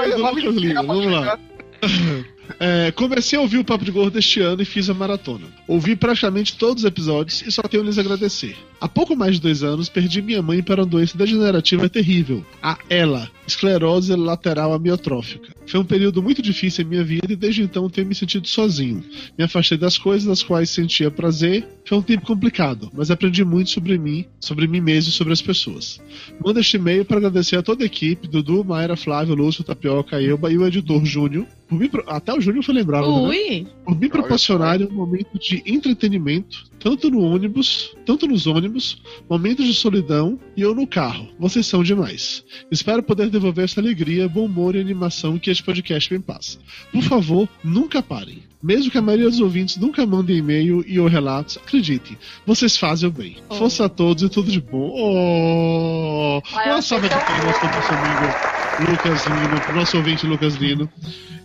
Vamos 0.85 1.05
lá. 1.05 1.37
É, 2.59 2.91
comecei 2.91 3.37
a 3.37 3.41
ouvir 3.41 3.57
o 3.57 3.65
Papo 3.65 3.85
de 3.85 3.91
Gordo 3.91 4.17
este 4.17 4.39
ano 4.39 4.61
e 4.61 4.65
fiz 4.65 4.89
a 4.89 4.93
maratona. 4.93 5.47
Ouvi 5.67 5.95
praticamente 5.95 6.57
todos 6.57 6.83
os 6.83 6.87
episódios 6.87 7.41
e 7.41 7.51
só 7.51 7.61
tenho 7.63 7.83
a 7.83 7.85
lhes 7.85 7.97
agradecer. 7.97 8.55
Há 8.79 8.87
pouco 8.87 9.15
mais 9.15 9.35
de 9.35 9.41
dois 9.41 9.63
anos, 9.63 9.89
perdi 9.89 10.21
minha 10.21 10.41
mãe 10.41 10.61
para 10.61 10.81
uma 10.81 10.87
doença 10.87 11.17
degenerativa 11.17 11.89
terrível, 11.89 12.45
a 12.61 12.77
ELA, 12.89 13.29
esclerose 13.47 14.15
lateral 14.15 14.73
amiotrófica. 14.73 15.55
Foi 15.67 15.79
um 15.79 15.85
período 15.85 16.21
muito 16.21 16.41
difícil 16.41 16.85
em 16.85 16.89
minha 16.89 17.03
vida 17.03 17.33
e 17.33 17.35
desde 17.35 17.63
então 17.63 17.89
tenho 17.89 18.07
me 18.07 18.13
sentido 18.13 18.47
sozinho. 18.47 19.03
Me 19.37 19.43
afastei 19.43 19.77
das 19.77 19.97
coisas 19.97 20.27
das 20.27 20.43
quais 20.43 20.69
sentia 20.69 21.09
prazer. 21.09 21.67
Foi 21.85 21.97
um 21.97 22.01
tempo 22.01 22.25
complicado, 22.25 22.91
mas 22.93 23.09
aprendi 23.09 23.43
muito 23.43 23.71
sobre 23.71 23.97
mim, 23.97 24.25
sobre 24.39 24.67
mim 24.67 24.81
mesmo 24.81 25.09
e 25.09 25.13
sobre 25.13 25.33
as 25.33 25.41
pessoas. 25.41 25.99
Manda 26.43 26.59
este 26.59 26.77
e-mail 26.77 27.05
para 27.05 27.17
agradecer 27.17 27.57
a 27.57 27.63
toda 27.63 27.83
a 27.83 27.87
equipe, 27.87 28.27
Dudu, 28.27 28.63
Mayra, 28.63 28.95
Flávio, 28.95 29.35
Lúcio, 29.35 29.63
Tapioca, 29.63 30.21
Elba 30.21 30.51
e 30.51 30.57
o 30.57 30.67
editor 30.67 31.03
Júnior. 31.03 31.47
Por 31.67 31.79
mim, 31.79 31.89
até 32.07 32.31
o 32.37 32.41
Júnior 32.41 32.63
foi 32.63 32.75
lembrado, 32.75 33.07
né? 33.07 33.27
Ui! 33.27 33.67
por 33.83 33.99
me 33.99 34.09
proporcionarem 34.09 34.87
um 34.87 34.93
momento 34.93 35.37
de 35.39 35.63
entretenimento, 35.65 36.65
tanto 36.85 37.09
no 37.09 37.19
ônibus, 37.21 37.95
tanto 38.05 38.27
nos 38.27 38.45
ônibus, 38.45 39.01
momentos 39.27 39.65
de 39.65 39.73
solidão 39.73 40.39
e 40.55 40.61
eu 40.61 40.75
no 40.75 40.85
carro. 40.85 41.27
Vocês 41.39 41.65
são 41.65 41.83
demais. 41.83 42.43
Espero 42.69 43.01
poder 43.01 43.27
devolver 43.31 43.65
essa 43.65 43.81
alegria, 43.81 44.29
bom 44.29 44.45
humor 44.45 44.75
e 44.75 44.79
animação 44.81 45.39
que 45.39 45.49
este 45.49 45.63
podcast 45.63 46.13
me 46.13 46.19
passa. 46.19 46.59
Por 46.91 47.01
favor, 47.01 47.49
nunca 47.63 48.03
parem. 48.03 48.43
Mesmo 48.61 48.91
que 48.91 48.99
a 48.99 49.01
maioria 49.01 49.31
dos 49.31 49.39
ouvintes 49.39 49.77
nunca 49.77 50.05
mandem 50.05 50.37
e-mail 50.37 50.85
e 50.87 50.99
ou 50.99 51.07
relatos, 51.07 51.57
acreditem, 51.57 52.15
vocês 52.45 52.77
fazem 52.77 53.09
o 53.09 53.11
bem. 53.11 53.37
Oh. 53.49 53.55
Força 53.55 53.85
a 53.85 53.89
todos 53.89 54.21
e 54.21 54.29
tudo 54.29 54.51
de 54.51 54.61
bom. 54.61 54.91
Oh! 54.95 56.41
Uma 56.67 56.81
salva 56.83 57.09
de 57.09 57.15
sei 57.15 57.23
tão- 57.23 57.35
palmas 57.35 57.57
para 57.57 57.71
o 57.71 57.75
nosso 57.75 57.93
amigo 57.93 58.91
Lucas 58.91 59.25
Lino, 59.25 59.61
para 59.61 59.71
o 59.71 59.75
nosso 59.75 59.97
ouvinte 59.97 60.27
Lucas 60.27 60.55
Lino. 60.55 60.87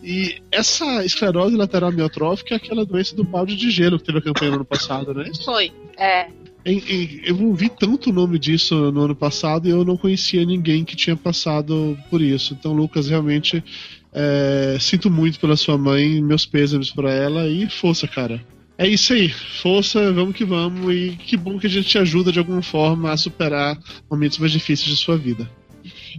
E 0.02 0.40
essa 0.50 1.04
esclerose 1.04 1.56
lateral 1.56 1.90
amiotrófica 1.90 2.54
é 2.54 2.56
aquela 2.56 2.86
doença 2.86 3.14
do 3.14 3.22
balde 3.22 3.54
de 3.54 3.70
gelo 3.70 3.98
que 3.98 4.04
teve 4.04 4.18
a 4.18 4.22
campanha 4.22 4.50
no 4.50 4.56
ano 4.56 4.64
passado, 4.64 5.12
né? 5.12 5.29
Foi. 5.44 5.72
É. 5.96 6.28
Eu 6.64 7.40
ouvi 7.46 7.70
tanto 7.70 8.10
o 8.10 8.12
nome 8.12 8.38
disso 8.38 8.92
no 8.92 9.02
ano 9.02 9.16
passado 9.16 9.66
e 9.66 9.70
eu 9.70 9.84
não 9.84 9.96
conhecia 9.96 10.44
ninguém 10.44 10.84
que 10.84 10.94
tinha 10.94 11.16
passado 11.16 11.96
por 12.10 12.20
isso. 12.20 12.54
Então, 12.58 12.72
Lucas, 12.72 13.08
realmente 13.08 13.64
é, 14.12 14.76
sinto 14.78 15.10
muito 15.10 15.40
pela 15.40 15.56
sua 15.56 15.78
mãe, 15.78 16.20
meus 16.20 16.44
pêsames 16.44 16.90
pra 16.90 17.12
ela 17.12 17.48
e 17.48 17.68
força, 17.68 18.06
cara. 18.06 18.44
É 18.76 18.88
isso 18.88 19.12
aí, 19.12 19.28
força, 19.28 20.12
vamos 20.12 20.34
que 20.34 20.44
vamos 20.44 20.94
e 20.94 21.16
que 21.16 21.36
bom 21.36 21.58
que 21.58 21.66
a 21.66 21.70
gente 21.70 21.86
te 21.86 21.98
ajuda 21.98 22.32
de 22.32 22.38
alguma 22.38 22.62
forma 22.62 23.10
a 23.12 23.16
superar 23.16 23.78
momentos 24.10 24.38
mais 24.38 24.52
difíceis 24.52 24.88
de 24.88 24.96
sua 24.96 25.18
vida. 25.18 25.48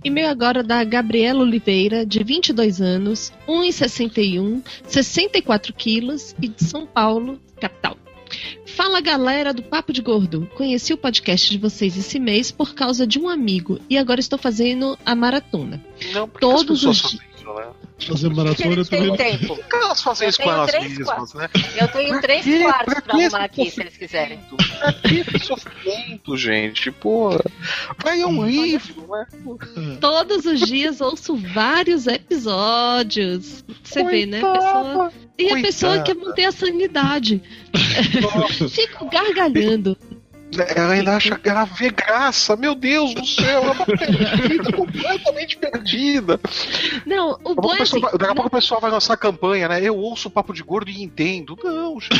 E-mail 0.04 0.30
agora 0.30 0.64
da 0.64 0.84
Gabriela 0.84 1.42
Oliveira, 1.42 2.06
de 2.06 2.24
22 2.24 2.80
anos, 2.80 3.34
1,61, 3.48 4.62
64 4.88 5.74
quilos 5.74 6.36
e 6.42 6.48
de 6.48 6.64
São 6.64 6.86
Paulo, 6.86 7.40
capital. 7.60 7.98
Fala 8.66 9.02
galera 9.02 9.54
do 9.54 9.64
Papo 9.64 9.94
de 9.94 10.02
Gordo. 10.02 10.50
Conheci 10.56 10.94
o 10.94 10.98
podcast 10.98 11.50
de 11.50 11.58
vocês 11.58 11.98
esse 11.98 12.20
mês 12.20 12.52
por 12.52 12.74
causa 12.74 13.06
de 13.06 13.20
um 13.20 13.28
amigo 13.28 13.80
e 13.90 13.98
agora 13.98 14.20
estou 14.20 14.40
fazendo 14.40 14.98
a 15.06 15.16
maratona. 15.16 15.84
Não, 16.14 16.28
porque 16.28 16.46
Todos 16.46 16.86
as 16.86 16.98
pessoas 16.98 16.98
os 16.98 17.02
fazem 17.02 17.20
isso, 17.36 17.54
né? 17.54 17.68
Fazer 18.08 18.30
maratona 18.30 18.74
eles 18.74 18.90
têm 18.90 19.16
tempo. 19.16 19.60
Elas 19.72 20.02
fazem 20.02 20.26
Eu 20.26 20.30
isso 20.30 20.38
com 20.40 20.44
tenho 20.44 20.56
elas 20.56 20.72
três 20.72 20.98
mesmas, 20.98 21.34
né? 21.34 21.50
Eu 21.80 21.88
tenho 21.88 22.22
três 22.22 22.46
quartos 22.64 22.94
Pra 22.94 23.02
pra 23.02 23.14
arrumar 23.14 23.26
esse 23.28 23.36
aqui, 23.36 23.70
se 23.70 23.82
eles 23.82 23.98
quiserem. 23.98 24.40
Pra 24.80 24.94
que 24.94 25.40
sofrimento, 25.40 26.38
gente? 26.38 26.92
Pô, 26.92 27.30
vai 28.02 28.22
é 28.22 28.28
um 28.28 28.46
livro, 28.46 29.08
né? 29.08 29.98
Todos 30.00 30.46
os 30.46 30.60
dias 30.60 31.02
ouço 31.02 31.36
vários 31.36 32.08
episódios. 32.08 33.64
Você 33.84 34.04
vê, 34.04 34.26
né? 34.26 34.42
A 34.42 34.52
pessoa... 34.52 35.14
E 35.38 35.46
a 35.46 35.50
Coitada. 35.50 35.62
pessoa 35.68 36.04
quer 36.04 36.16
manter 36.16 36.46
a 36.46 36.52
sanidade. 36.52 37.42
Fico 38.70 39.10
gargalhando. 39.10 39.98
Ela 40.76 40.94
ainda 40.94 41.16
acha 41.16 41.38
que 41.38 41.48
ela 41.48 41.64
vê 41.66 41.90
graça. 41.90 42.56
Meu 42.56 42.76
Deus 42.76 43.14
do 43.14 43.26
céu, 43.26 43.64
ela 43.64 43.76
tá 43.76 43.86
perdida, 43.86 44.72
completamente 44.76 45.58
perdida. 45.58 46.40
Não, 47.06 47.32
o 47.32 47.36
Daqui 47.36 47.52
a 47.52 47.56
pouco 47.56 47.62
bom 47.62 47.76
é 47.76 47.82
assim, 47.82 48.00
vai- 48.00 48.12
daqui 48.12 48.32
a 48.32 48.36
pouco 48.36 48.48
o 48.48 48.52
pessoal 48.52 48.82
vai 48.82 48.92
lançar 48.92 49.14
a 49.14 49.18
campanha, 49.18 49.68
né? 49.70 49.80
Eu 49.82 49.96
ouço 49.98 50.28
o 50.28 50.32
papo 50.32 50.54
de 50.54 50.62
gordo 50.62 50.90
e 50.92 51.02
entendo. 51.02 51.58
Não, 51.64 52.00
gente. 52.00 52.20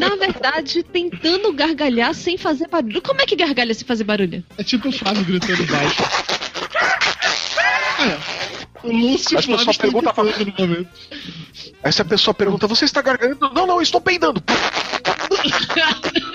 na 0.00 0.16
verdade, 0.16 0.82
tentando 0.82 1.52
gargalhar 1.52 2.14
sem 2.14 2.38
fazer 2.38 2.68
barulho. 2.68 3.02
Como 3.02 3.20
é 3.20 3.26
que 3.26 3.36
gargalha 3.36 3.74
sem 3.74 3.86
fazer 3.86 4.04
barulho? 4.04 4.42
É 4.56 4.64
tipo 4.64 4.88
o 4.88 4.92
Flávio 4.92 5.24
gritando 5.24 5.64
baixo. 5.66 6.02
É, 7.96 8.43
o 8.84 8.92
Lúcio 8.92 9.34
e 9.34 9.36
o 9.36 9.38
As 9.38 9.46
pessoas 9.46 9.76
perguntam. 9.76 10.12
Aí 11.82 11.92
se 11.92 12.02
a 12.02 12.04
pessoa 12.04 12.34
pergunta, 12.34 12.66
você 12.66 12.84
está 12.84 13.02
gargalhando? 13.02 13.50
Não, 13.52 13.66
não, 13.66 13.80
estou 13.80 14.00
peidando. 14.00 14.42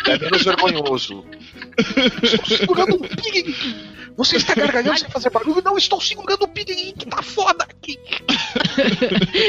É 0.07 0.17
menos 0.17 0.43
vergonhoso. 0.43 1.23
Estou 2.23 2.57
segurando 2.57 2.95
um 2.95 2.99
pig. 2.99 3.55
Você 4.19 4.35
está 4.35 4.53
gargalhando 4.53 4.99
sem 4.99 5.09
fazer 5.09 5.29
barulho? 5.29 5.61
Não, 5.63 5.77
estou 5.77 6.01
segurando 6.01 6.43
o 6.43 6.47
pig 6.49 6.93
que 6.93 7.05
tá 7.05 7.21
foda 7.23 7.63
aqui. 7.63 7.97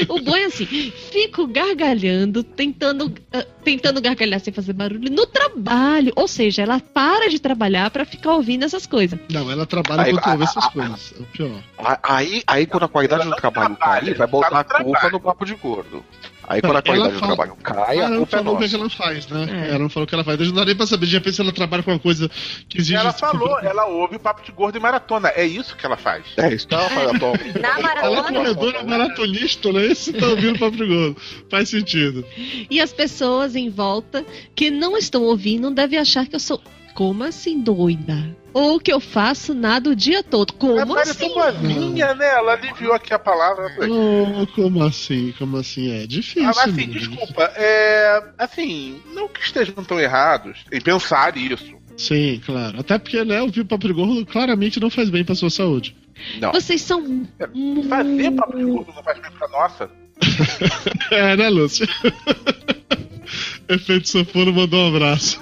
O 0.08 0.20
bom 0.20 0.36
é 0.36 0.44
assim, 0.44 0.66
fico 0.66 1.46
gargalhando, 1.46 2.42
tentando, 2.44 3.12
ah, 3.32 3.44
tentando 3.64 4.00
gargalhar 4.00 4.38
sem 4.40 4.52
fazer 4.52 4.72
barulho 4.72 5.10
no 5.10 5.26
trabalho. 5.26 6.12
Ou 6.16 6.28
seja, 6.28 6.62
ela 6.62 6.78
para 6.80 7.28
de 7.28 7.38
trabalhar 7.40 7.90
pra 7.90 8.04
ficar 8.04 8.32
ouvindo 8.34 8.64
essas 8.64 8.86
coisas. 8.86 9.18
Não, 9.30 9.50
ela 9.50 9.66
trabalha 9.66 10.02
Aí, 10.04 10.10
enquanto 10.12 10.28
ouve 10.32 10.44
essas 10.44 10.64
a- 10.64 10.70
coisas. 10.70 11.14
É 11.18 11.22
o 11.22 11.26
pior. 11.26 11.62
Aí, 12.02 12.42
aí 12.46 12.66
quando 12.66 12.84
a 12.84 12.88
qualidade 12.88 13.24
do 13.24 13.34
trabalho 13.36 13.76
cai, 13.76 14.14
vai 14.14 14.26
botar 14.26 14.60
a 14.60 14.64
culpa 14.64 15.10
no 15.10 15.20
papo 15.20 15.44
de 15.46 15.54
gordo. 15.54 16.04
Aí 16.50 16.60
quando 16.60 16.76
a 16.78 16.82
qualidade 16.82 17.14
do 17.14 17.20
fala- 17.20 17.36
trabalho 17.36 17.56
cai, 17.62 17.96
ela 17.98 18.06
a 18.06 18.10
não 18.10 18.16
culpa 18.18 18.36
é 18.36 18.38
falou 18.40 18.54
o 18.54 18.58
que, 18.58 18.64
é 18.64 18.68
que 18.68 18.76
nossa. 18.76 18.84
ela 18.96 19.06
faz, 19.14 19.28
né? 19.28 19.46
É. 19.50 19.68
Ela 19.70 19.78
não 19.78 19.88
falou 19.88 20.04
o 20.04 20.06
que 20.08 20.14
ela 20.16 20.24
faz. 20.24 20.38
Não 20.40 20.52
dá 20.54 20.64
nem 20.64 20.74
pra 20.74 20.86
saber. 20.86 21.06
De 21.06 21.12
repente, 21.14 21.36
se 21.36 21.40
ela 21.40 21.52
trabalha 21.52 21.82
com 21.84 21.92
uma 21.92 21.98
coisa 22.00 22.28
que 22.68 22.78
exige. 22.78 22.96
Ela 22.96 23.12
falou, 23.12 23.60
ela 23.60 23.86
ouve 23.86 24.16
o 24.16 24.18
papo 24.20 24.42
de 24.42 24.50
gordo 24.50 24.76
e 24.76 24.80
maratona. 24.80 25.28
É 25.36 25.44
isso 25.46 25.76
que 25.76 25.86
ela 25.86 25.96
faz. 25.96 26.24
É 26.36 26.52
isso 26.52 26.66
que 26.66 26.74
ela 26.74 26.88
faz. 26.88 27.12
Na 27.60 27.68
Ela 27.68 27.78
é 27.78 27.82
maratona, 27.82 28.22
corredora 28.32 28.82
maratonista, 28.84 29.72
né? 29.72 29.86
Esse 29.86 30.12
tá 30.12 30.26
ouvindo 30.26 30.56
o 30.56 30.58
papo 30.58 30.76
de 30.76 30.86
gordo. 30.86 31.16
Faz 31.48 31.68
sentido. 31.68 32.24
E 32.68 32.80
as 32.80 32.92
pessoas 32.92 33.54
em 33.54 33.70
volta 33.70 34.24
que 34.54 34.70
não 34.72 34.96
estão 34.98 35.22
ouvindo 35.22 35.70
devem 35.70 35.98
achar 36.00 36.26
que 36.26 36.34
eu 36.34 36.40
sou. 36.40 36.60
Como 36.94 37.22
assim, 37.22 37.60
doida? 37.60 38.36
Ou 38.52 38.80
que 38.80 38.92
eu 38.92 39.00
faço 39.00 39.54
nada 39.54 39.90
o 39.90 39.96
dia 39.96 40.22
todo. 40.22 40.52
Como 40.54 40.98
é 40.98 41.02
assim? 41.02 41.18
tão 41.18 41.34
boazinha, 41.34 42.14
né? 42.14 42.26
Ela 42.34 42.52
aliviou 42.52 42.92
aqui 42.92 43.14
a 43.14 43.18
palavra. 43.18 43.70
Oh, 43.88 44.46
como 44.48 44.82
assim? 44.82 45.32
Como 45.38 45.56
assim? 45.56 45.90
É 45.92 46.06
difícil. 46.06 46.42
Ah, 46.42 46.52
mas 46.56 46.58
assim, 46.58 46.86
mesmo. 46.86 46.92
desculpa, 46.92 47.44
é. 47.54 48.22
Assim, 48.38 49.00
não 49.14 49.28
que 49.28 49.40
estejam 49.40 49.84
tão 49.84 50.00
errados 50.00 50.64
em 50.72 50.80
pensar 50.80 51.36
isso. 51.36 51.78
Sim, 51.96 52.40
claro. 52.44 52.80
Até 52.80 52.98
porque, 52.98 53.24
né, 53.24 53.42
ouvir 53.42 53.60
o 53.60 53.66
papo 53.66 53.86
de 53.86 53.92
gordo 53.92 54.24
claramente 54.26 54.80
não 54.80 54.90
faz 54.90 55.10
bem 55.10 55.24
pra 55.24 55.34
sua 55.34 55.50
saúde. 55.50 55.94
Não. 56.40 56.52
Vocês 56.52 56.82
são. 56.82 57.26
Fazer 57.88 58.30
papo 58.32 58.56
de 58.56 58.64
gordo 58.64 58.92
não 58.94 59.02
faz 59.02 59.18
bem 59.20 59.30
pra 59.32 59.48
nossa. 59.48 59.90
É, 61.10 61.36
né, 61.36 61.48
Lúcio? 61.48 61.86
Efeito 63.68 64.08
Sanfona 64.08 64.52
mandou 64.52 64.80
um 64.80 64.96
abraço. 64.96 65.40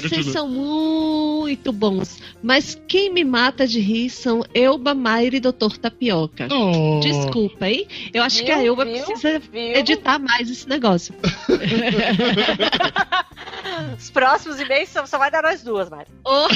Vocês 0.00 0.26
são 0.26 0.48
muito 0.48 1.72
bons. 1.72 2.18
Mas 2.42 2.80
quem 2.86 3.12
me 3.12 3.24
mata 3.24 3.66
de 3.66 3.80
rir 3.80 4.10
são 4.10 4.44
Elba, 4.54 4.94
Mayra 4.94 5.36
e 5.36 5.40
Doutor 5.40 5.76
Tapioca. 5.76 6.48
Oh. 6.50 7.00
Desculpa, 7.00 7.68
hein? 7.68 7.86
Eu 8.14 8.22
acho 8.22 8.44
que 8.44 8.50
a 8.50 8.58
Viu, 8.58 8.66
Elba 8.68 8.84
viu, 8.84 9.02
precisa 9.04 9.38
viu? 9.38 9.60
editar 9.74 10.18
mais 10.18 10.48
esse 10.50 10.68
negócio. 10.68 11.14
Os 13.98 14.10
próximos 14.10 14.58
e-mails 14.60 14.88
só, 14.88 15.04
só 15.06 15.18
vai 15.18 15.30
dar 15.30 15.42
nós 15.42 15.62
duas, 15.62 15.88
Mari. 15.90 16.06
Oh. 16.24 16.46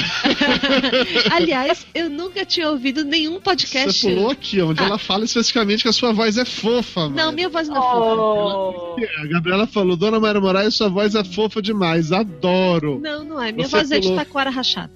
Aliás, 1.31 1.85
eu 1.93 2.09
nunca 2.09 2.45
tinha 2.45 2.69
ouvido 2.69 3.03
nenhum 3.03 3.39
podcast. 3.39 3.99
Você 3.99 4.13
pulou 4.13 4.31
aqui, 4.31 4.61
onde 4.61 4.81
Ah. 4.81 4.85
ela 4.85 4.97
fala 4.97 5.23
especificamente 5.25 5.83
que 5.83 5.89
a 5.89 5.93
sua 5.93 6.11
voz 6.13 6.37
é 6.37 6.45
fofa, 6.45 7.01
mano. 7.01 7.15
Não, 7.15 7.31
minha 7.31 7.49
voz 7.49 7.67
não 7.67 7.77
é 7.77 7.81
fofa. 7.81 7.97
Oh. 8.21 8.95
A 9.21 9.27
Gabriela 9.27 9.67
falou, 9.67 9.95
Dona 9.95 10.19
Mayra 10.19 10.39
Moraes, 10.41 10.73
sua 10.75 10.89
voz 10.89 11.15
é 11.15 11.23
fofa 11.23 11.61
demais, 11.61 11.92
adoro. 12.11 12.99
Não, 12.99 13.23
não 13.23 13.41
é. 13.41 13.51
Minha 13.51 13.67
Você 13.67 13.77
voz 13.77 13.91
é 13.91 13.99
de 13.99 14.15
taquara 14.15 14.49
rachada. 14.49 14.91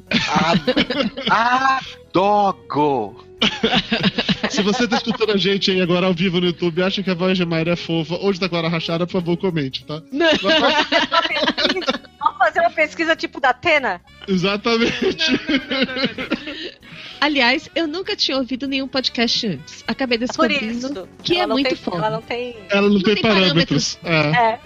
Ah, 1.30 1.80
dogo. 2.14 3.24
Se 4.50 4.62
você 4.62 4.88
tá 4.88 4.98
escutando 4.98 5.32
a 5.32 5.38
gente 5.38 5.70
aí 5.70 5.82
agora 5.82 6.08
ao 6.08 6.14
vivo 6.14 6.40
no 6.40 6.48
YouTube 6.48 6.80
e 6.80 6.84
acha 6.84 7.04
que 7.04 7.10
a 7.10 7.14
voz 7.14 7.38
de 7.38 7.46
Mayra 7.46 7.74
é 7.74 7.76
fofa 7.76 8.16
ou 8.16 8.34
de 8.34 8.40
Taquara 8.40 8.68
Rachada, 8.68 9.06
por 9.06 9.14
favor, 9.14 9.38
comente, 9.38 9.86
tá? 9.86 10.02
Vamos 12.38 12.54
fazer 12.54 12.60
uma 12.60 12.70
pesquisa 12.72 13.16
tipo 13.16 13.40
da 13.40 13.50
Atena? 13.50 14.02
Exatamente. 14.28 15.18
Aliás, 17.20 17.68
eu 17.76 17.88
nunca 17.88 18.16
tinha 18.16 18.38
ouvido 18.38 18.68
nenhum 18.68 18.88
podcast 18.88 19.48
antes. 19.48 19.84
Acabei 19.88 20.20
Por 20.20 20.28
descobrindo 20.28 20.72
isso. 20.72 21.10
que 21.24 21.34
Ela 21.34 21.44
é 21.44 21.48
não 21.48 21.56
muito 21.56 21.68
tem, 21.70 21.76
foda. 21.78 21.98
Ela 21.98 22.10
não 22.12 22.22
tem. 22.22 22.56
Ela 22.70 22.82
não, 22.84 22.90
Não 22.90 23.02
tem, 23.02 23.14
tem 23.16 23.24
parâmetros. 23.24 24.00
É. 24.04 24.18
É. 24.54 24.60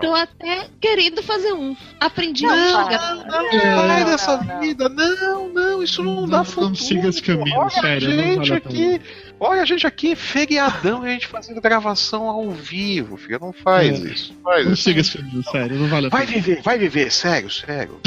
Tô 0.00 0.12
até 0.14 0.66
querendo 0.80 1.22
fazer 1.22 1.52
um. 1.52 1.76
Aprendi 2.00 2.42
Não, 2.42 2.52
a 2.52 2.56
não, 2.56 2.68
jogar. 2.82 3.14
Não, 3.26 3.52
É. 3.52 3.74
vai 3.86 4.04
dessa 4.04 4.36
não, 4.38 4.44
não. 4.44 4.60
vida. 4.60 4.88
Não, 4.88 5.48
não, 5.50 5.82
isso 5.82 6.02
não, 6.02 6.22
Não- 6.22 6.28
dá 6.28 6.38
não 6.38 6.44
futuro. 6.44 6.74
siga 6.76 7.08
esse 7.08 7.22
caminho, 7.22 7.56
Olha 7.58 7.70
sério, 7.70 8.10
a 8.10 8.14
não 8.16 8.44
gente 8.44 8.48
vale 8.48 8.54
aqui. 8.54 9.00
Olha 9.46 9.62
a 9.62 9.64
gente 9.64 9.86
aqui, 9.86 10.16
feriadão, 10.16 11.04
e 11.06 11.10
a 11.10 11.12
gente 11.12 11.26
fazendo 11.26 11.60
gravação 11.60 12.28
ao 12.28 12.50
vivo, 12.50 13.16
filha. 13.16 13.38
Não 13.38 13.52
faz 13.52 14.02
É. 14.04 14.08
isso. 14.08 14.34
Faz 14.42 14.64
Não 14.64 14.72
isso. 14.72 14.82
siga 14.82 15.00
esse 15.00 15.10
filme, 15.12 15.44
sério, 15.50 15.76
não 15.78 15.86
vale 15.88 16.06
a 16.06 16.08
Vai 16.10 16.26
pena. 16.26 16.40
viver, 16.40 16.62
vai 16.62 16.78
viver, 16.78 17.12
sério, 17.12 17.50
sério. 17.50 18.00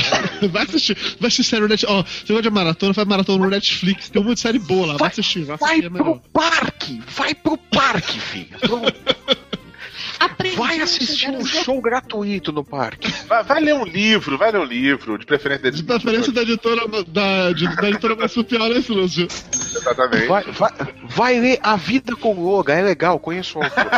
Vai 0.52 0.64
assistir, 0.68 0.96
vai 1.20 1.28
assistir 1.28 1.44
série 1.44 1.62
no 1.62 1.68
Netflix. 1.68 1.94
Ó, 1.94 2.04
você 2.04 2.34
gosta 2.34 2.42
de 2.42 2.50
maratona, 2.50 2.94
faz 2.94 3.08
maratona 3.08 3.44
no 3.46 3.50
Netflix. 3.52 4.10
Tem 4.10 4.22
um 4.22 4.26
monte 4.26 4.36
de 4.36 4.42
série 4.42 4.60
boa 4.60 4.82
lá, 4.88 4.94
vai 4.94 5.00
Vai- 5.00 5.08
assistir, 5.10 5.44
vai 5.44 5.58
Vai 5.58 5.70
assistir, 5.80 5.86
é 5.86 5.90
pro 5.90 6.22
parque! 6.34 7.02
Vai 7.16 7.36
pro 7.36 7.58
parque, 7.58 8.20
filha! 8.20 8.58
Aprendi 10.20 10.56
Vai 10.56 10.80
assistir 10.80 11.30
um 11.30 11.46
show 11.46 11.82
gratuito 11.82 12.52
no 12.52 12.64
parque. 12.64 13.12
Vai, 13.28 13.44
vai 13.44 13.62
ler 13.62 13.76
um 13.76 13.86
livro, 13.86 14.38
vai 14.38 14.52
ler 14.52 14.60
um 14.60 14.66
livro, 14.66 15.18
de 15.18 15.26
preferência 15.26 15.72
De 15.72 15.84
da 15.84 16.00
preferência 16.00 16.32
da 16.32 16.42
editora 16.42 16.88
da, 17.08 17.52
de, 17.54 17.76
da 17.76 17.90
editora 17.90 18.16
né, 18.16 18.26
Lúcio? 18.90 19.28
Exatamente. 19.54 20.28
Vai, 20.28 20.44
vai, 20.44 20.72
vai 21.04 21.40
ler 21.40 21.60
A 21.62 21.76
Vida 21.76 22.16
com 22.16 22.34
Loga, 22.34 22.74
é 22.74 22.82
legal, 22.82 23.20
conheço 23.20 23.60
o 23.60 23.64
autor. 23.64 23.92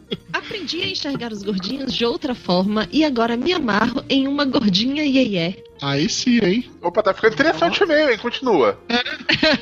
Aprendi 0.50 0.82
a 0.82 0.86
enxergar 0.88 1.32
os 1.32 1.44
gordinhos 1.44 1.94
de 1.94 2.04
outra 2.04 2.34
forma 2.34 2.88
e 2.90 3.04
agora 3.04 3.36
me 3.36 3.52
amarro 3.52 4.04
em 4.08 4.26
uma 4.26 4.44
gordinha 4.44 5.04
iê 5.04 5.62
Aí 5.80 6.08
sim, 6.08 6.40
hein? 6.42 6.68
Opa, 6.82 7.04
tá 7.04 7.14
ficando 7.14 7.34
interessante 7.34 7.86
mesmo, 7.86 8.10
hein? 8.10 8.18
Continua. 8.18 8.76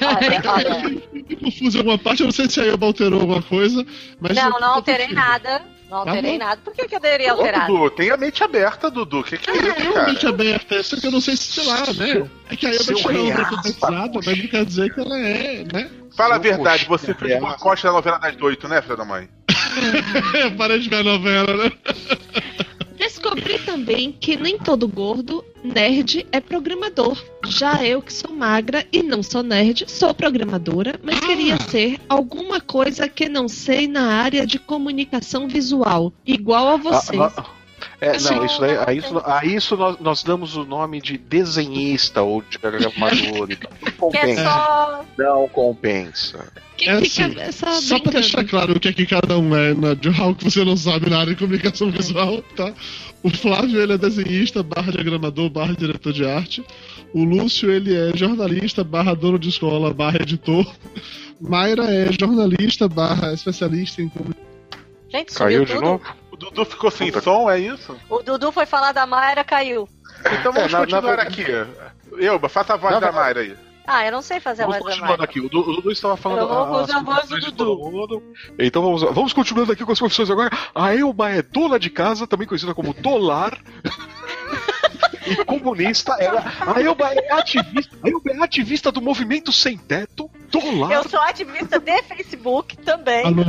Olha, 0.00 0.42
olha. 0.50 1.00
Fiquei 1.12 1.36
confuso 1.36 1.76
em 1.76 1.80
alguma 1.80 1.98
parte, 1.98 2.20
eu 2.22 2.24
não 2.24 2.32
sei 2.32 2.48
se 2.48 2.58
a 2.60 2.64
Elba 2.64 2.86
alterou 2.86 3.20
alguma 3.20 3.42
coisa, 3.42 3.84
mas. 4.18 4.34
Não, 4.34 4.50
eu 4.54 4.60
não 4.60 4.74
alterei 4.76 5.08
nada. 5.08 5.62
Não 5.90 6.04
Tá 6.04 6.10
alterei 6.10 6.32
bom. 6.32 6.38
nada. 6.44 6.60
Por 6.64 6.72
que, 6.74 6.88
que 6.88 6.94
eu 6.96 7.00
teria 7.00 7.34
Ô, 7.34 7.36
alterado? 7.38 7.66
Dudu, 7.72 7.90
tem 7.90 8.10
a 8.10 8.16
mente 8.16 8.42
aberta, 8.42 8.90
Dudu. 8.90 9.20
O 9.20 9.24
que, 9.24 9.36
que 9.38 9.50
é 9.50 9.52
É, 9.52 9.56
isso, 9.56 9.66
cara? 9.74 9.80
realmente 9.90 10.26
aberta, 10.26 10.82
só 10.82 10.96
que 10.96 11.06
eu 11.06 11.10
não 11.10 11.20
sei 11.20 11.36
se, 11.36 11.44
sei 11.52 11.66
lá, 11.66 11.80
né? 11.92 12.28
É 12.50 12.56
que 12.56 12.66
a 12.66 12.70
Elba 12.70 12.84
Seu 12.84 12.94
tirou 12.96 13.12
uma 13.26 13.34
reaça. 13.34 13.42
alfabetizada, 13.56 14.20
mas 14.26 14.38
não 14.38 14.46
quer 14.48 14.64
dizer 14.64 14.94
que 14.94 15.00
ela 15.00 15.18
é, 15.18 15.64
né? 15.72 15.90
Fala 16.16 16.34
a 16.34 16.38
verdade, 16.38 16.84
você 16.86 17.12
fez 17.14 17.38
uma 17.40 17.56
costa 17.58 17.88
da 17.88 17.92
novela 17.94 18.18
das 18.18 18.36
oito, 18.40 18.66
né, 18.68 18.82
filha 18.82 18.96
da 18.96 19.04
mãe? 19.04 19.28
Parei 20.56 20.78
de 20.78 20.88
ver 20.88 20.96
a 20.96 21.02
novela, 21.02 21.56
né? 21.56 21.72
Descobri 22.96 23.58
também 23.60 24.12
que 24.12 24.36
nem 24.36 24.58
todo 24.58 24.88
gordo, 24.88 25.44
nerd, 25.62 26.26
é 26.32 26.40
programador. 26.40 27.16
Já 27.46 27.84
eu, 27.84 28.02
que 28.02 28.12
sou 28.12 28.32
magra 28.32 28.84
e 28.92 29.02
não 29.02 29.22
sou 29.22 29.42
nerd, 29.42 29.84
sou 29.88 30.12
programadora, 30.12 30.98
mas 31.02 31.20
queria 31.20 31.58
ser 31.60 32.00
alguma 32.08 32.60
coisa 32.60 33.08
que 33.08 33.28
não 33.28 33.48
sei 33.48 33.86
na 33.86 34.14
área 34.14 34.46
de 34.46 34.58
comunicação 34.58 35.46
visual, 35.48 36.12
igual 36.26 36.68
a 36.68 36.76
vocês. 36.76 37.20
Ah, 37.20 37.32
ah, 37.36 37.57
É, 38.00 38.10
Assim, 38.10 38.34
não, 38.34 38.46
isso 38.46 38.60
daí, 38.60 38.76
a 38.86 38.92
isso, 38.92 39.22
a 39.24 39.44
isso 39.44 39.76
nós, 39.76 39.96
nós 39.98 40.22
damos 40.22 40.54
o 40.56 40.64
nome 40.64 41.00
de 41.00 41.18
desenhista 41.18 42.22
ou 42.22 42.42
de 42.42 42.56
programador 42.58 43.50
e. 43.50 43.58
Não 43.58 43.58
Que 43.58 43.86
é 43.86 43.90
compensa. 43.90 44.44
só. 44.44 45.04
Não 45.18 45.48
compensa. 45.48 46.52
que 46.76 46.88
é 46.88 46.92
assim, 46.92 47.34
essa 47.40 47.72
Só 47.80 47.98
pra 47.98 48.10
brincando. 48.10 48.10
deixar 48.20 48.44
claro 48.44 48.76
o 48.76 48.80
que 48.80 48.88
é 48.88 48.92
que 48.92 49.04
cada 49.04 49.36
um 49.36 49.54
é, 49.56 49.74
né, 49.74 49.94
de 49.96 50.08
algo 50.20 50.36
que 50.36 50.44
você 50.44 50.64
não 50.64 50.76
sabe 50.76 51.10
na 51.10 51.18
área 51.18 51.34
de 51.34 51.38
comunicação 51.40 51.90
visual, 51.90 52.40
tá? 52.54 52.72
O 53.20 53.30
Flávio, 53.30 53.80
ele 53.82 53.94
é 53.94 53.98
desenhista, 53.98 54.62
barra 54.62 54.92
diagramador, 54.92 55.50
barra 55.50 55.74
diretor 55.74 56.12
de 56.12 56.24
arte. 56.24 56.64
O 57.12 57.24
Lúcio, 57.24 57.68
ele 57.68 57.92
é 57.96 58.16
jornalista, 58.16 58.84
barra 58.84 59.12
dono 59.14 59.40
de 59.40 59.48
escola, 59.48 59.92
barra 59.92 60.18
editor. 60.22 60.64
Mayra 61.40 61.84
é 61.92 62.12
jornalista, 62.12 62.88
barra 62.88 63.32
especialista 63.32 64.00
em 64.00 64.08
comunicação. 64.08 64.46
Gente, 65.10 65.34
Caiu 65.34 65.64
de 65.64 65.72
tudo. 65.72 65.80
novo? 65.84 66.04
O 66.38 66.50
Dudu 66.50 66.64
ficou 66.64 66.90
sem 66.90 67.10
som, 67.20 67.50
é 67.50 67.58
isso? 67.58 67.96
O 68.08 68.22
Dudu 68.22 68.52
foi 68.52 68.64
falar 68.64 68.92
da 68.92 69.04
Mayra, 69.04 69.42
caiu. 69.42 69.88
Então 70.20 70.52
vamos 70.52 70.68
É, 70.72 70.72
na- 70.72 70.78
continuar 70.80 71.16
na- 71.16 71.22
aqui. 71.24 71.44
Elba, 72.20 72.48
faça 72.48 72.74
a 72.74 72.76
voz 72.76 72.94
Na 72.94 73.00
da 73.00 73.10
Mayra 73.12 73.40
aí. 73.40 73.56
Ah, 73.84 74.04
eu 74.06 74.12
não 74.12 74.22
sei 74.22 74.38
fazer 74.38 74.62
Vamos 74.66 74.74
mais 74.80 74.84
da 74.84 74.90
continuando 74.90 75.18
Mayra. 75.18 75.24
aqui. 75.24 75.40
O 75.40 75.48
Du- 75.48 75.60
o 75.68 75.74
Dudu 75.76 75.90
estava 75.90 76.16
falando. 76.16 76.40
Eu 76.40 76.48
vou 76.48 76.58
ah, 76.62 76.80
fazer 76.80 76.92
a 76.92 77.00
voz 77.02 77.28
do 77.28 77.40
Dudu. 77.52 78.22
Então 78.58 78.82
vamos, 78.82 79.02
vamos 79.02 79.32
continuando 79.32 79.72
aqui 79.72 79.84
com 79.84 79.90
as 79.92 79.98
profissões 79.98 80.30
agora. 80.30 80.50
A 80.74 80.94
Elba 80.94 81.30
é 81.30 81.42
dona 81.42 81.78
de 81.78 81.90
casa, 81.90 82.24
também 82.26 82.46
conhecida 82.46 82.72
como 82.74 82.94
Dolar. 82.94 83.58
e 85.26 85.44
comunista. 85.44 86.12
Ela, 86.20 86.44
a 86.60 86.80
Elba 86.80 87.12
é 87.12 87.32
ativista. 87.32 87.96
A 88.02 88.08
Elba 88.08 88.30
é 88.30 88.42
ativista 88.44 88.92
do 88.92 89.00
movimento 89.02 89.50
sem 89.52 89.76
teto. 89.76 90.30
Dolar. 90.50 90.90
Eu 90.92 91.08
sou 91.08 91.20
ativista 91.20 91.78
de 91.78 92.02
Facebook 92.04 92.76
também. 92.78 93.24
Alô? 93.26 93.42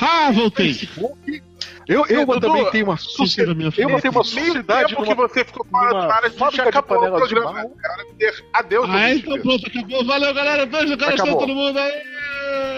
Ah, 0.00 0.30
voltei! 0.32 0.74
Facebook. 0.74 1.42
Eu, 1.88 2.04
Dudu, 2.26 2.40
também 2.40 2.70
tem 2.70 2.82
uma 2.82 2.96
sociedade. 2.96 3.56
minha 3.58 3.70
filha. 3.72 3.84
Elba 3.84 4.00
tem 4.00 4.10
uma 4.10 4.22
Meio 4.22 4.34
sociedade 4.46 4.88
tempo 4.90 5.02
que 5.02 5.10
numa- 5.14 5.28
você 5.28 5.44
ficou 5.44 5.66
fora 5.66 5.88
numa 5.90 6.06
do 6.06 6.12
ar, 6.12 6.24
a 6.24 6.28
gente 6.28 6.60
acabou 6.60 6.98
o 6.98 7.10
programa. 7.16 7.60
É 7.60 7.64
de 8.04 8.12
dizer 8.18 8.44
Adeus, 8.52 8.88
Ah, 8.88 8.92
Dudu. 9.08 9.18
então 9.18 9.38
pronto, 9.40 9.66
acabou. 9.66 10.04
Valeu, 10.04 10.34
galera. 10.34 10.66
Beijo, 10.66 10.96
cara. 10.96 11.14
Acabou. 11.14 11.38
todo 11.38 11.54
mundo 11.54 11.78
aí. 11.78 12.02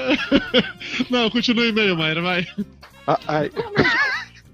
Não, 1.11 1.31
continua 1.31 1.65
o 1.65 1.69
e-mail, 1.69 1.97
Mayra, 1.97 2.21
vai. 2.23 2.47
Ah, 3.07 3.19
ai. 3.27 3.51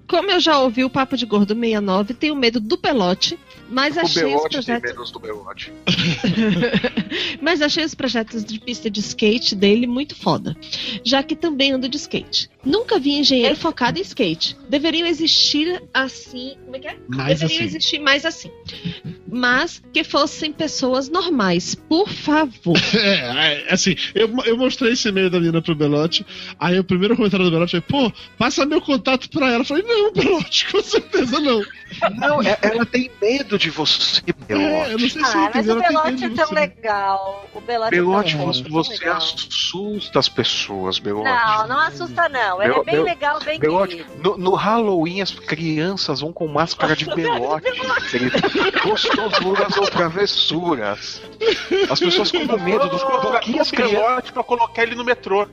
Como 0.09 0.29
eu 0.29 0.41
já 0.41 0.59
ouvi 0.59 0.83
o 0.85 0.91
Papo 0.91 1.17
de 1.17 1.25
Gordo 1.25 1.55
69, 1.55 2.15
tenho 2.15 2.35
medo 2.35 2.59
do 2.59 2.77
pelote, 2.77 3.39
mas 3.69 3.97
O 3.97 4.01
achei 4.01 4.25
os 4.25 4.29
Belote 4.31 4.43
tem 4.43 4.51
projetos. 4.65 4.91
menos 4.93 5.11
do 5.13 5.21
Belote. 5.21 5.73
Mas 7.41 7.63
achei 7.63 7.85
os 7.85 7.95
projetos 7.95 8.45
de 8.45 8.59
pista 8.59 8.91
de 8.91 9.01
skate 9.01 9.55
dele 9.55 9.87
muito 9.87 10.17
foda, 10.17 10.57
já 11.05 11.23
que 11.23 11.35
também 11.37 11.73
ando 11.73 11.89
de 11.89 11.97
skate. 11.97 12.51
Nunca 12.65 12.99
vi 12.99 13.13
engenheiro 13.19 13.57
focado 13.57 13.99
em 13.99 14.03
skate. 14.03 14.57
Deveriam 14.69 15.07
existir 15.09 15.83
assim. 15.95 16.57
Como 16.65 16.77
é 16.77 16.79
que 16.79 16.89
é? 16.89 16.97
Mais 17.09 17.41
Deveriam 17.41 17.59
assim. 17.59 17.65
existir 17.77 17.99
mais 17.99 18.27
assim. 18.27 18.51
Mas 19.27 19.83
que 19.93 20.05
fossem 20.05 20.53
pessoas 20.53 21.09
normais, 21.09 21.75
por 21.75 22.09
favor. 22.09 22.77
É, 23.01 23.63
é, 23.69 23.73
assim, 23.73 23.95
eu, 24.15 24.29
eu 24.45 24.57
mostrei 24.57 24.93
esse 24.93 25.09
e-mail 25.09 25.31
da 25.31 25.39
menina 25.39 25.63
pro 25.63 25.75
Belote. 25.75 26.27
Aí 26.59 26.79
o 26.79 26.85
primeiro 26.85 27.17
comentário 27.17 27.45
do 27.47 27.51
Belote 27.51 27.71
foi: 27.73 27.81
pô, 27.81 28.13
passa 28.37 28.67
meu 28.67 28.81
contato 28.81 29.31
pra 29.31 29.47
ela. 29.49 29.61
Eu 29.61 29.65
falei: 29.65 29.83
não, 29.85 30.13
Belote, 30.13 30.71
com 30.71 30.83
certeza 30.83 31.41
não. 31.41 31.63
Não, 32.17 32.43
é- 32.43 32.59
ela 32.63 32.85
tem 32.85 33.11
medo 33.23 33.59
de 33.59 33.71
você, 33.71 34.21
É, 34.49 34.53
eu 34.53 34.59
não 34.59 34.69
Belote. 34.97 35.11
sei 35.11 35.25
se 35.25 35.37
Ah, 35.37 35.51
mas 35.55 35.69
o 35.69 35.75
Belote 35.77 36.25
é 36.25 36.29
tão 36.31 36.47
você. 36.49 36.55
legal. 36.55 37.51
O 37.55 37.61
Belote, 37.61 37.91
Belote, 37.91 38.35
é 38.35 38.39
tão, 38.39 38.47
você, 38.47 38.63
tão 38.63 38.73
você 38.73 38.93
legal. 38.93 39.17
assusta 39.17 40.19
as 40.19 40.29
pessoas, 40.29 40.99
Belote. 40.99 41.29
Não, 41.29 41.69
não 41.69 41.79
assusta 41.79 42.29
não. 42.29 42.50
Ele 42.63 42.75
é 42.75 42.85
bem 42.85 43.03
legal, 43.03 43.39
bem 43.41 43.59
Belote, 43.59 44.07
no, 44.23 44.37
no 44.37 44.55
Halloween 44.55 45.21
as 45.21 45.31
crianças 45.31 46.21
vão 46.21 46.33
com 46.33 46.47
máscara 46.49 46.97
de 46.97 47.05
belote. 47.15 47.67
Gostosuras 48.83 49.77
ou 49.77 49.87
travessuras. 49.87 51.23
As 51.91 51.99
pessoas 51.99 52.31
com 52.31 52.39
medo 52.59 52.89
dos 52.89 53.03
que 53.43 53.59
as 53.59 53.71
crianças. 53.71 53.99
Belote 53.99 54.33
pra 54.33 54.43
colocar 54.43 54.83
ele 54.83 54.95
no 54.95 55.05
metrô. 55.05 55.47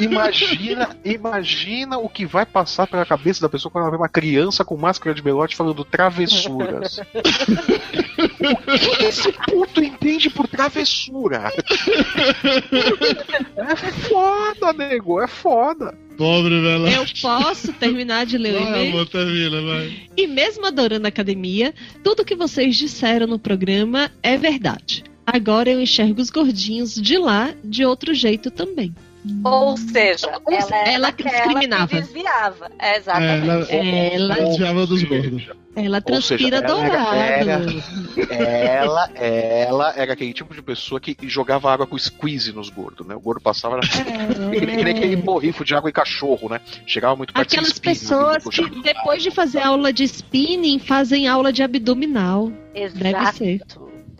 Imagina, 0.00 0.96
imagina 1.04 1.98
o 1.98 2.08
que 2.08 2.24
vai 2.24 2.46
passar 2.46 2.86
pela 2.86 3.04
cabeça 3.04 3.40
da 3.40 3.48
pessoa 3.48 3.70
quando 3.70 3.82
ela 3.82 3.90
vê 3.90 3.96
uma 3.96 4.08
criança 4.08 4.64
com 4.64 4.76
máscara 4.76 5.14
de 5.14 5.22
belote 5.22 5.56
falando 5.56 5.84
travessuras. 5.84 7.00
O 8.40 8.96
que 8.96 9.04
esse 9.04 9.32
puto 9.32 9.82
entende 9.82 10.30
por 10.30 10.46
travessura? 10.46 11.52
É 13.56 13.76
foda, 14.08 14.72
nego, 14.72 15.20
é 15.20 15.26
foda. 15.26 15.96
Pobre 16.16 16.60
Belote. 16.60 16.94
Eu 16.94 17.04
posso 17.20 17.72
terminar 17.74 18.26
de 18.26 18.38
ler 18.38 18.54
o 18.54 18.60
e-mail? 18.60 18.90
amor, 18.90 19.08
termina, 19.08 19.62
vai. 19.62 20.08
E 20.16 20.26
mesmo 20.26 20.66
adorando 20.66 21.06
a 21.06 21.08
academia, 21.08 21.72
tudo 22.02 22.24
que 22.24 22.34
vocês 22.34 22.76
disseram 22.76 23.26
no 23.26 23.38
programa 23.38 24.10
é 24.22 24.36
verdade. 24.36 25.04
Agora 25.24 25.70
eu 25.70 25.80
enxergo 25.80 26.20
os 26.20 26.30
gordinhos 26.30 26.94
de 26.94 27.18
lá 27.18 27.54
de 27.62 27.84
outro 27.84 28.14
jeito 28.14 28.50
também. 28.50 28.94
Ou 29.44 29.76
seja, 29.76 30.40
Ou 30.44 30.52
ela, 30.52 30.76
era 30.76 30.90
ela 30.90 31.12
que 31.12 31.22
aquela 31.26 31.42
discriminava. 31.44 31.86
Que 31.88 32.00
desviava. 32.00 32.70
É, 32.78 32.88
É, 32.92 32.96
exatamente. 32.98 33.46
ela, 33.48 33.64
Ela, 33.72 34.34
ela 34.34 34.34
desviava 34.48 34.86
dos 34.86 35.02
gordos. 35.04 35.48
ela 35.76 36.00
transpira 36.00 36.56
ela 36.58 36.84
era- 36.84 37.56
dourado. 37.58 37.82
Ela, 38.30 39.10
ela 39.16 39.92
era 39.96 40.12
aquele 40.12 40.32
tipo 40.32 40.54
de 40.54 40.62
pessoa 40.62 41.00
que 41.00 41.16
jogava 41.28 41.72
água 41.72 41.86
com 41.86 41.96
squeeze 41.98 42.52
nos 42.52 42.68
gordos, 42.68 43.06
né? 43.06 43.14
O 43.14 43.20
gordo 43.20 43.40
passava 43.40 43.76
na 43.76 43.82
Que 43.82 44.60
nem, 44.66 44.76
que 44.76 44.84
nem 44.84 44.94
aquele 44.94 45.16
borrifo 45.16 45.64
de 45.64 45.74
água 45.74 45.88
em 45.90 45.92
cachorro, 45.92 46.48
né? 46.48 46.60
Chegava 46.86 47.16
muito 47.16 47.32
perto 47.32 47.46
Aquelas 47.46 47.68
spinning, 47.68 47.94
pessoas 47.98 48.46
assim, 48.46 48.68
que 48.68 48.82
depois 48.82 49.22
de 49.22 49.30
fazer 49.30 49.60
aula 49.60 49.92
de 49.92 50.04
spinning 50.04 50.78
fazem 50.78 51.28
aula 51.28 51.52
de 51.52 51.62
abdominal. 51.62 52.50
Deve 52.74 53.08
Exato. 53.08 53.36
ser. 53.38 53.60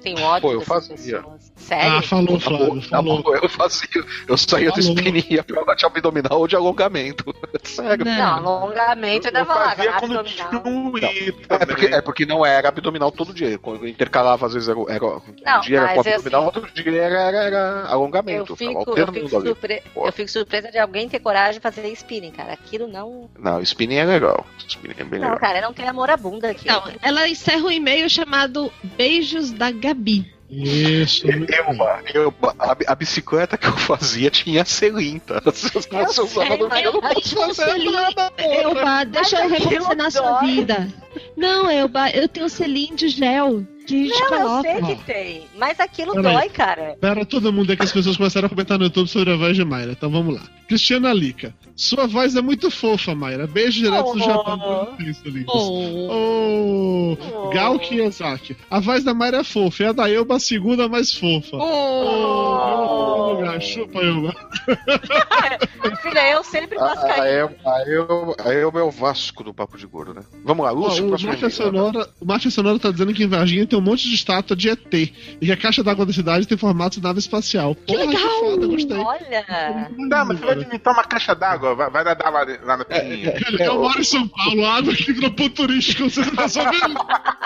Tem 0.03 0.19
ódio 0.21 0.41
Pô, 0.43 0.53
eu 0.53 0.61
fazia. 0.61 1.19
pessoas. 1.19 1.38
Sério? 1.59 1.99
Ah, 1.99 2.03
falou, 2.03 2.39
Tá 2.39 2.45
Flávio, 2.49 2.81
tá 2.83 2.89
falou. 2.89 3.23
bom, 3.23 3.35
eu 3.35 3.49
fazia, 3.49 3.89
eu 4.27 4.39
saía 4.39 4.71
do 4.71 4.81
Falou. 4.83 4.97
spinning 4.97 5.25
e 5.29 5.35
ia 5.35 5.43
pra 5.45 5.75
de 5.75 5.85
abdominal 5.85 6.39
ou 6.39 6.47
de 6.49 6.57
alongamento. 6.57 7.25
Sério. 7.65 8.05
Não. 8.05 8.17
Não, 8.17 8.49
alongamento 8.63 9.29
Eu 9.29 9.37
ainda 9.37 9.45
vai 9.45 9.57
lá. 9.59 9.75
quando 9.99 10.19
abdominal. 10.19 10.49
tinha 10.51 10.63
um 10.65 10.99
I 10.99 11.35
É 11.49 11.67
porque, 11.67 11.87
é 11.87 12.01
porque 12.01 12.27
não 12.27 12.47
era 12.47 12.69
abdominal 12.69 13.13
todo 13.13 13.35
dia. 13.35 13.59
Quando 13.59 13.85
eu 13.85 13.89
intercalava, 13.89 14.47
às 14.47 14.55
vezes 14.55 14.69
era, 14.69 14.79
era 14.89 15.05
um 15.05 15.21
Não, 15.45 15.61
dia 15.61 15.79
era 15.81 15.89
com 15.95 16.03
é 16.09 16.13
abdominal, 16.15 16.49
assim, 16.49 16.59
outro 16.61 16.73
dia 16.83 17.03
era, 17.03 17.19
era, 17.21 17.37
era 17.45 17.59
Eu 17.87 17.93
alongamento. 17.93 18.57
fico, 18.57 18.73
Tava 18.73 18.85
eu, 18.85 18.89
alternando 18.91 19.29
fico 19.29 19.29
surpre... 19.43 19.83
Eu 19.97 20.13
fico 20.13 20.31
surpresa 20.31 20.71
de 20.71 20.79
alguém 20.79 21.09
ter 21.09 21.19
coragem 21.19 21.55
de 21.55 21.61
fazer 21.61 21.87
spinning, 21.93 22.31
cara. 22.31 22.53
Aquilo 22.55 22.87
não. 22.87 23.29
Não, 23.39 23.61
spinning 23.61 23.97
é 23.97 24.05
legal. 24.05 24.47
Spinning 24.67 24.95
é 24.97 25.05
bem 25.05 25.21
Não, 25.21 25.27
legal. 25.33 25.41
cara, 25.41 25.61
não 25.61 25.73
tem 25.75 25.87
amor 25.89 26.09
à 26.09 26.17
bunda 26.17 26.51
aqui. 26.51 26.69
Então, 26.69 26.83
ela 27.03 27.29
encerra 27.29 27.65
um 27.65 27.71
e-mail 27.71 28.09
chamado 28.09 28.73
Beijos 28.97 29.51
da 29.51 29.71
Gabi. 29.71 30.38
Isso. 30.51 31.27
Elba, 31.29 32.03
Elba, 32.15 32.55
a, 32.59 32.77
a 32.87 32.95
bicicleta 32.95 33.59
que 33.59 33.67
eu 33.67 33.77
fazia 33.77 34.31
tinha 34.31 34.65
selim, 34.65 35.19
tá? 35.19 35.43
Se 35.53 35.71
você 35.71 36.21
usava 36.23 36.57
no 36.57 36.69
não 36.69 37.01
posso 37.01 37.37
um 37.37 37.55
fazer 37.55 37.73
selinho. 37.73 37.93
nada, 37.93 38.31
porra. 38.31 38.55
Elba, 38.55 39.05
deixa 39.05 39.45
eu 39.45 39.51
Mas 39.51 39.63
revolucionar 39.63 40.11
sua 40.11 40.41
vida. 40.41 40.89
Não, 41.37 41.71
Elba, 41.71 42.11
eu 42.11 42.29
tenho 42.29 42.49
selinho 42.49 42.97
de 42.97 43.09
gel 43.09 43.67
que 43.89 44.09
Não, 44.31 44.57
eu 44.57 44.63
sei 44.63 44.83
que 44.97 45.05
tem. 45.05 45.43
Mas 45.57 45.81
aquilo 45.81 46.13
Peraí. 46.15 46.35
dói, 46.35 46.49
cara. 46.51 46.97
Pera 47.01 47.25
todo 47.25 47.53
mundo 47.53 47.73
é 47.73 47.77
que 47.77 47.83
as 47.83 47.91
pessoas 47.93 48.17
começaram 48.17 48.47
a 48.47 48.49
comentar 48.51 48.79
no 48.79 48.85
YouTube 48.85 49.09
sobre 49.09 49.33
a 49.33 49.37
voz 49.37 49.57
de 49.57 49.65
Mayra. 49.65 49.93
Então 49.93 50.11
vamos 50.11 50.35
lá. 50.35 50.43
Cristiana 50.69 51.13
Lica. 51.13 51.55
Sua 51.75 52.07
voz 52.07 52.37
é 52.37 52.43
muito 52.43 52.71
fofa, 52.71 53.15
Mayra. 53.15 53.47
Beijo 53.47 53.81
direto 53.81 54.13
do 54.13 54.19
Oh. 54.19 54.25
Japão. 54.25 54.89
Isso, 55.01 55.27
lindos. 55.29 55.55
Oh. 55.55 57.17
Oh, 57.21 57.49
Gal 57.51 57.79
Kiyosaki. 57.79 58.57
A 58.71 58.79
voz 58.81 59.03
da 59.05 59.15
Mayra 59.15 59.39
é 59.39 59.45
fofa 59.45 59.83
e 59.83 59.87
a 59.87 59.93
da 59.93 60.11
Elba 60.11 60.37
a 60.37 60.41
segunda 60.41 60.89
mais 60.89 61.15
fofa. 61.15 61.57
Oh, 61.57 63.33
lugar. 63.35 63.61
Chupa, 63.63 64.01
Elba. 64.01 64.35
Filha, 66.03 66.31
eu 66.33 66.45
sempre 66.45 66.79
A, 66.79 66.83
a, 66.85 66.87
mascarinho. 66.95 67.27
El- 67.27 67.51
a, 67.65 67.81
El- 67.91 68.37
a 68.45 68.53
Elba 68.55 68.81
é 68.81 68.83
o 68.83 68.91
Vasco 68.91 69.43
do 69.43 69.55
Papo 69.55 69.77
de 69.79 69.87
Gordo, 69.87 70.15
né? 70.15 70.23
Vamos 70.45 70.65
lá, 70.65 70.71
Lúcio, 70.71 71.05
o 71.05 71.09
próximo 71.09 71.31
Máfia 71.33 71.47
e-mail. 71.47 71.51
Sonora, 71.57 72.09
o 72.21 72.25
Máfia 72.27 72.51
Sonora 72.51 72.79
tá 72.79 72.91
dizendo 72.91 73.13
que 73.15 73.25
em 73.25 73.29
Varginha 73.29 73.67
tem 73.67 73.78
um 73.79 73.83
monte 73.83 74.09
de 74.09 74.15
estátua 74.15 74.57
de 74.57 74.69
ET 74.71 74.93
e 74.95 75.11
que 75.41 75.53
a 75.53 75.57
caixa 75.57 75.83
d'água 75.83 76.05
da 76.07 76.13
cidade 76.13 76.47
tem 76.47 76.57
formato 76.59 76.97
de 76.99 77.03
nave 77.03 77.19
espacial. 77.19 77.75
Porra, 77.75 78.01
que, 78.01 78.07
legal! 78.07 78.41
foda, 78.41 78.67
gostei. 78.67 78.97
Olha. 78.97 79.89
Não, 79.97 80.27
mas 80.27 80.39
você 80.39 80.47
vai 80.47 80.63
imitar 80.63 80.93
uma 80.95 81.05
caixa 81.05 81.35
d'água, 81.35 81.75
vai, 81.75 81.91
vai 81.91 82.05
nadar 82.05 82.33
lá, 82.33 82.47
lá 82.63 82.77
na 82.77 82.85
piscininha. 82.85 83.35
Ele, 83.49 83.63
eu 83.63 83.75
moro 83.81 84.01
em 84.01 84.05
São 84.05 84.27
Paulo, 84.29 84.65
a 84.65 84.75
água 84.77 84.93
aqui 84.93 85.13
virou 85.13 85.31
ponto 85.31 85.51
turístico, 85.51 86.09
você 86.11 86.21
não 86.21 86.35
tá 86.35 86.49
sabendo? 86.49 86.99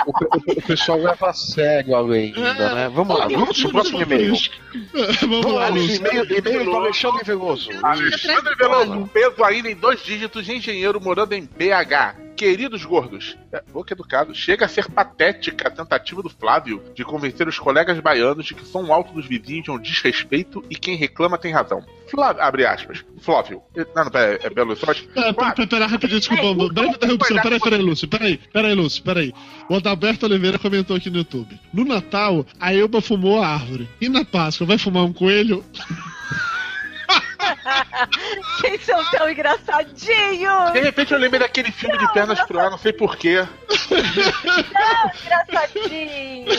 O, 0.06 0.12
pe- 0.12 0.52
o 0.58 0.62
pessoal 0.62 0.98
leva 0.98 1.30
a 1.30 1.32
sério 1.32 1.94
a 1.94 2.00
lenda, 2.00 2.74
né? 2.74 2.88
Vamos 2.92 3.18
lá, 3.18 3.26
Lúcio, 3.26 3.70
próximo 3.70 4.02
e-mail. 4.02 4.32
Vamos 5.20 5.52
lá, 5.52 5.66
Vamos, 5.68 5.96
e-mail, 5.96 6.24
e-mail 6.38 6.64
do 6.64 6.76
Alexandre 6.76 7.24
Veloso. 7.24 7.68
Alexandre 7.82 8.54
Veloso, 8.56 9.10
peso 9.12 9.44
ainda 9.44 9.70
em 9.70 9.76
dois 9.76 10.02
dígitos 10.02 10.44
de 10.44 10.56
engenheiro 10.56 11.00
morando 11.00 11.32
em 11.34 11.42
BH. 11.42 12.31
Queridos 12.36 12.84
gordos, 12.84 13.36
é, 13.52 13.62
boca 13.72 13.92
educado, 13.92 14.34
chega 14.34 14.64
a 14.64 14.68
ser 14.68 14.90
patética 14.90 15.68
a 15.68 15.70
tentativa 15.70 16.22
do 16.22 16.30
Flávio 16.30 16.82
de 16.94 17.04
convencer 17.04 17.46
os 17.46 17.58
colegas 17.58 17.98
baianos 18.00 18.46
de 18.46 18.54
que 18.54 18.66
som 18.66 18.92
alto 18.92 19.12
dos 19.12 19.26
vizinhos 19.26 19.68
é 19.68 19.72
um 19.72 19.78
desrespeito 19.78 20.64
e 20.68 20.74
quem 20.76 20.96
reclama 20.96 21.38
tem 21.38 21.52
razão. 21.52 21.84
Flávio, 22.08 22.42
abre 22.42 22.66
aspas, 22.66 23.04
Flávio, 23.20 23.62
eh, 23.76 23.86
não, 23.94 24.04
não, 24.04 24.10
pera, 24.10 24.38
é 24.42 24.50
Belo 24.50 24.70
Horizonte. 24.70 25.04
Pera, 25.14 25.32
pera, 25.32 25.52
pera, 25.52 25.68
pera, 25.68 25.86
rapidinho, 25.86 26.20
desculpa, 26.20 26.72
breve 26.72 26.90
interrupção. 26.90 27.42
Peraí, 27.42 27.60
peraí, 27.60 27.82
Lúcio, 27.82 28.08
peraí, 28.08 28.40
peraí, 28.52 28.74
Lúcio, 28.74 29.02
peraí. 29.02 29.32
O 29.68 29.76
Adalberto 29.76 30.26
Oliveira 30.26 30.58
comentou 30.58 30.96
aqui 30.96 31.10
no 31.10 31.18
YouTube. 31.18 31.58
No 31.72 31.84
Natal, 31.84 32.44
a 32.58 32.74
Elba 32.74 33.00
fumou 33.00 33.42
a 33.42 33.48
árvore. 33.48 33.88
E 34.00 34.08
na 34.08 34.24
Páscoa, 34.24 34.66
vai 34.66 34.78
fumar 34.78 35.04
um 35.04 35.12
coelho? 35.12 35.64
Vocês 38.56 38.84
são 38.84 39.04
tão 39.10 39.30
engraçadinhos! 39.30 40.72
De 40.72 40.80
repente 40.80 41.12
eu 41.12 41.18
lembrei 41.18 41.40
daquele 41.40 41.70
filme 41.70 41.96
de 41.98 42.12
pernas 42.12 42.40
pro 42.44 42.58
ar, 42.58 42.70
não 42.70 42.78
sei 42.78 42.92
porquê. 42.92 43.46
Engraçadinhos! 45.24 46.56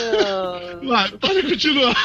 Vai, 0.83 1.11
pode 1.11 1.43
continuar. 1.43 1.95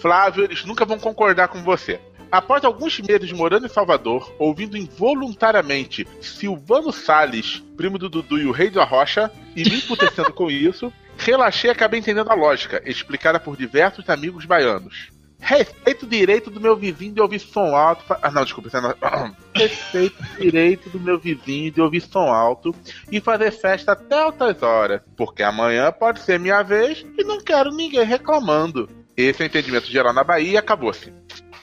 Flávio, 0.00 0.44
eles 0.44 0.64
nunca 0.64 0.84
vão 0.84 0.98
concordar 0.98 1.48
com 1.48 1.62
você. 1.62 2.00
Após 2.30 2.64
alguns 2.64 2.98
meses 2.98 3.30
morando 3.30 3.66
em 3.66 3.70
Salvador, 3.70 4.34
ouvindo 4.38 4.76
involuntariamente 4.76 6.06
Silvano 6.20 6.92
Salles, 6.92 7.62
primo 7.76 7.96
do 7.96 8.08
Dudu 8.08 8.38
e 8.38 8.46
o 8.46 8.50
rei 8.50 8.70
da 8.70 8.84
rocha, 8.84 9.30
e 9.54 9.62
me 9.62 9.76
emputecendo 9.76 10.32
com 10.32 10.50
isso, 10.50 10.92
relaxei 11.16 11.70
e 11.70 11.72
acabei 11.72 12.00
entendendo 12.00 12.30
a 12.30 12.34
lógica, 12.34 12.82
explicada 12.84 13.38
por 13.38 13.56
diversos 13.56 14.08
amigos 14.10 14.44
baianos. 14.44 15.13
Respeito 15.46 16.06
o 16.06 16.08
direito 16.08 16.50
do 16.50 16.58
meu 16.58 16.74
vizinho 16.74 17.12
de 17.12 17.20
ouvir 17.20 17.38
som 17.38 17.76
alto. 17.76 18.02
fa- 18.04 18.18
Ah, 18.22 18.30
não, 18.30 18.44
desculpa. 18.44 18.68
isso 18.68 18.76
é 18.78 18.80
não- 18.80 18.94
Respeito 19.54 20.16
o 20.22 20.40
direito 20.40 20.88
do 20.88 20.98
meu 20.98 21.18
vizinho 21.18 21.70
de 21.70 21.80
ouvir 21.82 22.00
som 22.00 22.32
alto 22.32 22.74
e 23.12 23.20
fazer 23.20 23.50
festa 23.52 23.92
até 23.92 24.18
altas 24.22 24.62
horas, 24.62 25.02
porque 25.16 25.42
amanhã 25.42 25.92
pode 25.92 26.20
ser 26.20 26.40
minha 26.40 26.62
vez 26.62 27.04
e 27.18 27.24
não 27.24 27.38
quero 27.40 27.70
ninguém 27.70 28.04
reclamando. 28.04 28.88
Esse 29.16 29.42
é 29.42 29.44
o 29.44 29.46
entendimento 29.46 29.86
geral 29.86 30.12
na 30.14 30.24
Bahia 30.24 30.52
e 30.52 30.56
acabou-se. 30.56 31.12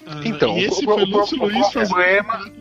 Ah, 0.06 0.22
Então, 0.24 0.58
esse 0.58 0.82
o- 0.82 0.86
foi 0.86 1.04
o- 1.04 1.06
Lúcio 1.06 1.38
o- 1.40 1.46
o 1.46 1.50
Luiz 1.50 1.68
problema-. 1.70 2.52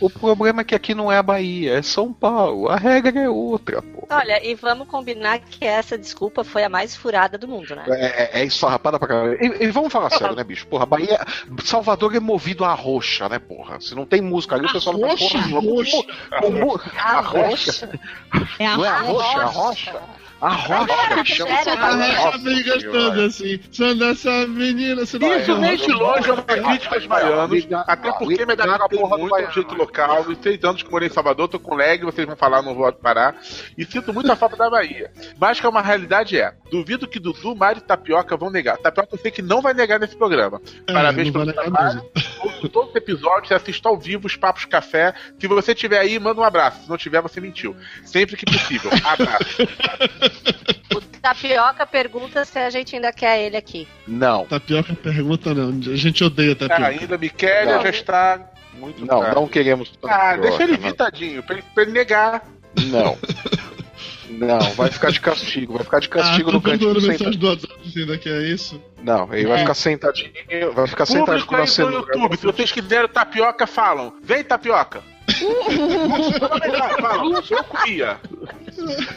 O 0.00 0.10
problema 0.10 0.60
é 0.60 0.64
que 0.64 0.74
aqui 0.74 0.94
não 0.94 1.10
é 1.10 1.16
a 1.18 1.22
Bahia, 1.22 1.78
é 1.78 1.82
São 1.82 2.12
Paulo. 2.12 2.68
A 2.68 2.76
regra 2.76 3.20
é 3.20 3.28
outra, 3.28 3.80
pô. 3.82 4.06
Olha, 4.10 4.44
e 4.46 4.54
vamos 4.54 4.86
combinar 4.88 5.38
que 5.38 5.64
essa 5.64 5.96
desculpa 5.96 6.44
foi 6.44 6.62
a 6.64 6.68
mais 6.68 6.94
furada 6.94 7.38
do 7.38 7.48
mundo, 7.48 7.74
né? 7.74 7.84
É, 7.88 8.38
é, 8.38 8.40
é 8.42 8.44
esfarrapada 8.44 8.98
pra 8.98 9.08
caralho. 9.08 9.38
E, 9.40 9.64
e 9.64 9.70
vamos 9.70 9.92
falar 9.92 10.10
sério, 10.10 10.34
né, 10.36 10.44
bicho? 10.44 10.66
Porra, 10.66 10.84
Bahia. 10.86 11.18
Salvador 11.64 12.14
é 12.14 12.20
movido 12.20 12.64
a 12.64 12.74
roxa, 12.74 13.28
né, 13.28 13.38
porra? 13.38 13.80
Se 13.80 13.94
não 13.94 14.04
tem 14.04 14.20
música 14.20 14.54
ali, 14.56 14.66
o 14.66 14.72
pessoal 14.72 14.96
não 14.98 15.08
roxa, 15.08 15.38
porra, 15.38 15.60
roxa. 15.60 15.96
mu- 16.50 16.80
A 16.98 17.20
rocha. 17.20 17.48
roxa. 17.48 18.00
É 18.58 18.66
a 18.66 18.76
Não 18.76 18.84
é 18.84 18.88
a 18.88 18.98
roxa, 19.00 20.00
a 20.44 20.54
rocha. 20.54 20.74
rocha? 20.74 20.92
A 20.92 21.16
rocha, 21.16 21.24
chama 21.24 21.50
essa 21.50 22.38
vem 22.38 22.62
gastando 22.62 23.20
assim. 23.22 23.60
São 23.72 23.96
dessa 23.96 24.46
menina, 24.46 25.06
você 25.06 25.18
não 25.18 25.36
Isso 25.36 25.58
nem 25.58 25.76
de 25.76 25.92
longe 25.92 26.28
é 26.28 26.32
uma 26.32 26.42
crítica 26.42 26.94
aos 26.94 27.06
baianos, 27.06 27.66
até 27.86 28.12
porque 28.12 28.44
me 28.44 28.52
liga 28.52 28.64
a 28.64 28.74
adaptei 28.74 28.98
porra 28.98 29.16
do 29.16 29.20
muito 29.20 29.30
baiano. 29.30 29.48
ao 29.48 29.54
jeito 29.54 29.74
local. 29.74 30.32
Em 30.32 30.42
seis 30.42 30.62
anos 30.64 30.82
que 30.82 30.90
morei 30.90 31.08
em 31.08 31.12
Salvador, 31.12 31.48
tô 31.48 31.58
com 31.58 31.74
leg, 31.74 32.04
vocês 32.04 32.26
vão 32.26 32.36
falar, 32.36 32.62
não 32.62 32.74
vou 32.74 32.92
parar. 32.92 33.36
E 33.76 33.84
sinto 33.84 34.12
muita 34.12 34.36
falta 34.36 34.56
da 34.56 34.70
Bahia. 34.70 35.10
Mas 35.38 35.60
que 35.60 35.66
uma 35.66 35.82
realidade 35.82 36.38
é, 36.38 36.54
duvido 36.70 37.08
que 37.08 37.18
Dudu, 37.18 37.54
Mário 37.54 37.78
e 37.78 37.82
Tapioca 37.82 38.36
vão 38.36 38.50
negar. 38.50 38.76
Tapioca 38.78 39.08
eu 39.12 39.18
sei 39.18 39.30
que 39.30 39.42
não 39.42 39.62
vai 39.62 39.72
negar 39.74 39.98
nesse 39.98 40.16
programa. 40.16 40.60
Parabéns 40.86 41.28
É, 41.28 41.30
não 41.30 41.40
pelo 41.46 41.52
trabalho. 41.52 42.02
Todos 42.72 42.90
os 42.90 42.96
episódios, 42.96 43.52
assisto 43.52 43.88
ao 43.88 43.98
vivo 43.98 44.26
os 44.26 44.36
Papos 44.36 44.64
Café. 44.64 45.14
Se 45.38 45.46
você 45.46 45.72
estiver 45.72 45.98
aí, 45.98 46.18
manda 46.18 46.40
um 46.40 46.44
abraço. 46.44 46.82
Se 46.82 46.88
não 46.88 46.96
tiver, 46.96 47.20
você 47.20 47.40
mentiu. 47.40 47.76
Sempre 48.04 48.36
que 48.36 48.44
possível. 48.46 48.90
Abraço. 49.04 49.58
O 50.94 51.00
Tapioca 51.00 51.86
pergunta 51.86 52.44
se 52.44 52.58
a 52.58 52.70
gente 52.70 52.94
ainda 52.94 53.12
quer 53.12 53.40
ele 53.42 53.56
aqui. 53.56 53.88
Não, 54.06 54.44
Tapioca 54.44 54.94
pergunta 54.94 55.54
não. 55.54 55.70
A 55.92 55.96
gente 55.96 56.22
odeia 56.22 56.54
tapioca. 56.54 56.86
ainda 56.86 57.18
Miquélia 57.18 57.76
Não. 57.76 57.82
já 57.82 57.90
está 57.90 58.40
muito 58.74 59.00
não, 59.06 59.20
tarde. 59.20 59.34
não 59.34 59.48
queremos. 59.48 59.92
Ah, 60.04 60.36
deixa 60.36 60.62
ele 60.62 60.76
vir, 60.76 60.92
tadinho, 60.92 61.42
pra 61.42 61.54
ele, 61.56 61.64
pra 61.74 61.82
ele 61.82 61.92
negar. 61.92 62.44
Não. 62.86 63.16
Não, 64.46 64.58
vai 64.74 64.90
ficar 64.90 65.10
de 65.10 65.20
castigo, 65.20 65.74
vai 65.74 65.84
ficar 65.84 66.00
de 66.00 66.08
castigo 66.08 66.50
ah, 66.50 66.52
no 66.52 66.60
cantinho 66.60 67.00
sentado. 67.00 67.08
mensagem 67.10 67.38
do 67.38 67.46
WhatsApp 67.48 67.74
dizendo 67.82 68.18
que 68.18 68.28
é 68.28 68.42
isso. 68.42 68.80
Não, 69.02 69.32
ele 69.34 69.46
vai 69.46 69.56
É. 69.56 69.60
ficar 69.60 69.74
sentadinho, 69.74 70.30
vai 70.72 70.86
ficar 70.86 71.06
sentadinho 71.06 71.46
Público 71.46 71.52
na 71.52 71.58
aí 71.60 71.64
do 71.66 71.70
cenoura. 71.70 71.96
YouTube, 71.96 72.36
se 72.36 72.46
vocês 72.46 72.72
quiserem 72.72 73.08
tapioca, 73.08 73.66
falam. 73.66 74.14
Vem, 74.22 74.42
tapioca. 74.44 75.02
Fala, 77.00 77.42
eu 77.50 77.64
comia. 77.64 78.18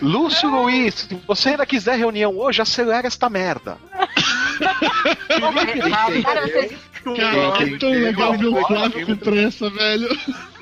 Lúcio 0.02 0.50
Luiz, 0.50 0.94
se 0.96 1.16
você 1.28 1.50
ainda 1.50 1.66
quiser 1.66 1.98
reunião 1.98 2.38
hoje, 2.38 2.62
acelera 2.62 3.08
esta 3.08 3.30
merda. 3.30 3.78
Cara, 6.24 6.42
vocês 6.48 6.72
Cara, 7.15 7.63
é 7.63 7.78
tão 7.78 7.91
legal 7.91 8.38
ver 8.38 8.48
o 8.48 8.65
Flávio 8.65 9.06
com 9.06 9.15
pressa, 9.17 9.70
velho. 9.70 10.10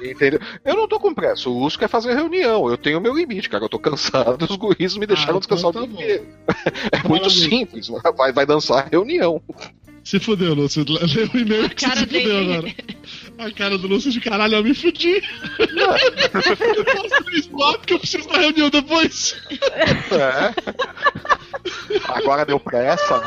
Entendeu? 0.01 0.39
Eu 0.63 0.75
não 0.75 0.87
tô 0.87 0.99
com 0.99 1.13
pressa, 1.13 1.49
o 1.49 1.57
Lúcio 1.59 1.79
quer 1.79 1.89
fazer 1.89 2.13
reunião, 2.13 2.69
eu 2.69 2.77
tenho 2.77 3.01
meu 3.01 3.13
limite, 3.15 3.49
cara. 3.49 3.63
Eu 3.65 3.69
tô 3.69 3.79
cansado, 3.79 4.43
os 4.49 4.55
guris 4.55 4.95
me 4.97 5.07
deixaram 5.07 5.37
Ah, 5.37 5.39
descansar 5.39 5.69
então 5.71 5.83
o 5.83 5.87
tá 5.87 5.93
dia 5.95 6.05
inteiro. 6.05 6.27
É 6.91 7.07
muito 7.07 7.23
Parabéns. 7.23 7.33
simples, 7.33 7.87
vai, 8.17 8.31
vai 8.31 8.45
dançar 8.45 8.87
reunião. 8.91 9.41
Se 10.03 10.19
fudeu, 10.19 10.53
Lúcio. 10.53 10.85
Lê 10.87 11.23
o 11.23 11.37
e-mail 11.37 11.67
que 11.67 11.83
cara 11.83 11.95
você 11.95 12.01
se 12.01 12.05
fudeu 12.05 12.21
dele. 12.45 12.53
agora. 12.53 13.49
A 13.49 13.51
cara 13.51 13.75
do 13.75 13.87
Lúcio 13.87 14.11
de 14.11 14.21
caralho, 14.21 14.53
eu 14.57 14.63
me 14.63 14.75
fudi. 14.75 15.19
eu 15.57 16.85
posso 16.85 17.23
três 17.23 17.47
porque 17.47 17.93
eu 17.95 17.99
preciso 17.99 18.27
da 18.27 18.37
reunião 18.37 18.69
depois. 18.69 19.35
É. 19.49 20.53
Agora 22.07 22.45
deu 22.45 22.59
pressa, 22.59 23.17
né? 23.17 23.25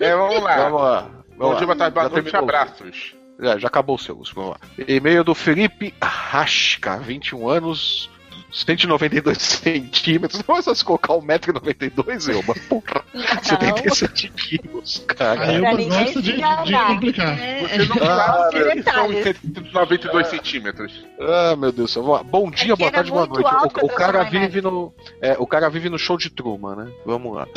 É, 0.00 0.14
vamos 0.14 0.42
lá. 0.42 0.56
Vamos 0.56 0.80
lá. 0.82 1.10
Bom 1.36 1.54
dia, 1.54 1.66
boa 1.66 1.76
tarde, 1.76 1.94
boa 1.94 2.08
noite, 2.08 2.36
abraços. 2.36 3.14
Já, 3.38 3.58
já 3.58 3.68
acabou 3.68 3.96
o 3.96 3.98
seu, 3.98 4.14
Lúcio. 4.14 4.34
Vamos 4.34 4.52
lá. 4.52 4.56
E-mail 4.88 5.22
do 5.22 5.34
Felipe 5.34 5.92
Rasca, 6.02 6.96
21 6.98 7.48
anos, 7.48 8.10
192 8.52 9.38
centímetros. 9.38 10.42
Não 10.46 10.56
é 10.56 10.62
só 10.62 10.74
se 10.74 10.84
colocar 10.84 11.14
1,92m, 11.14 12.32
Elba. 12.34 12.54
Porra, 12.68 13.04
77 13.42 14.28
quilos, 14.30 15.04
cara. 15.06 15.40
A 15.42 15.52
Elba 15.52 15.82
gosta 15.84 16.22
de, 16.22 16.32
de 16.32 16.42
complicar. 16.86 17.36
Você 17.36 17.78
não 17.78 18.08
Ah, 18.08 18.50
sabe 18.50 18.50
que 18.50 18.58
são 18.60 18.74
detalhes. 18.76 19.24
192 19.42 20.26
centímetros. 20.28 21.04
Ah, 21.20 21.56
meu 21.56 21.72
Deus. 21.72 21.96
Bom 22.26 22.50
dia, 22.50 22.72
É 22.72 22.76
boa 22.76 22.90
tarde, 22.90 23.10
é 23.10 23.12
boa 23.12 23.26
noite. 23.26 23.50
O, 23.82 23.86
o 23.86 23.88
cara 23.88 24.22
vive 24.24 24.60
no. 24.60 24.92
é, 25.20 25.36
o 25.38 25.46
cara 25.46 25.68
vive 25.68 25.88
no 25.90 25.98
show 25.98 26.16
de 26.16 26.30
Truman, 26.30 26.76
né? 26.76 26.92
Vamos 27.04 27.34
lá. 27.34 27.46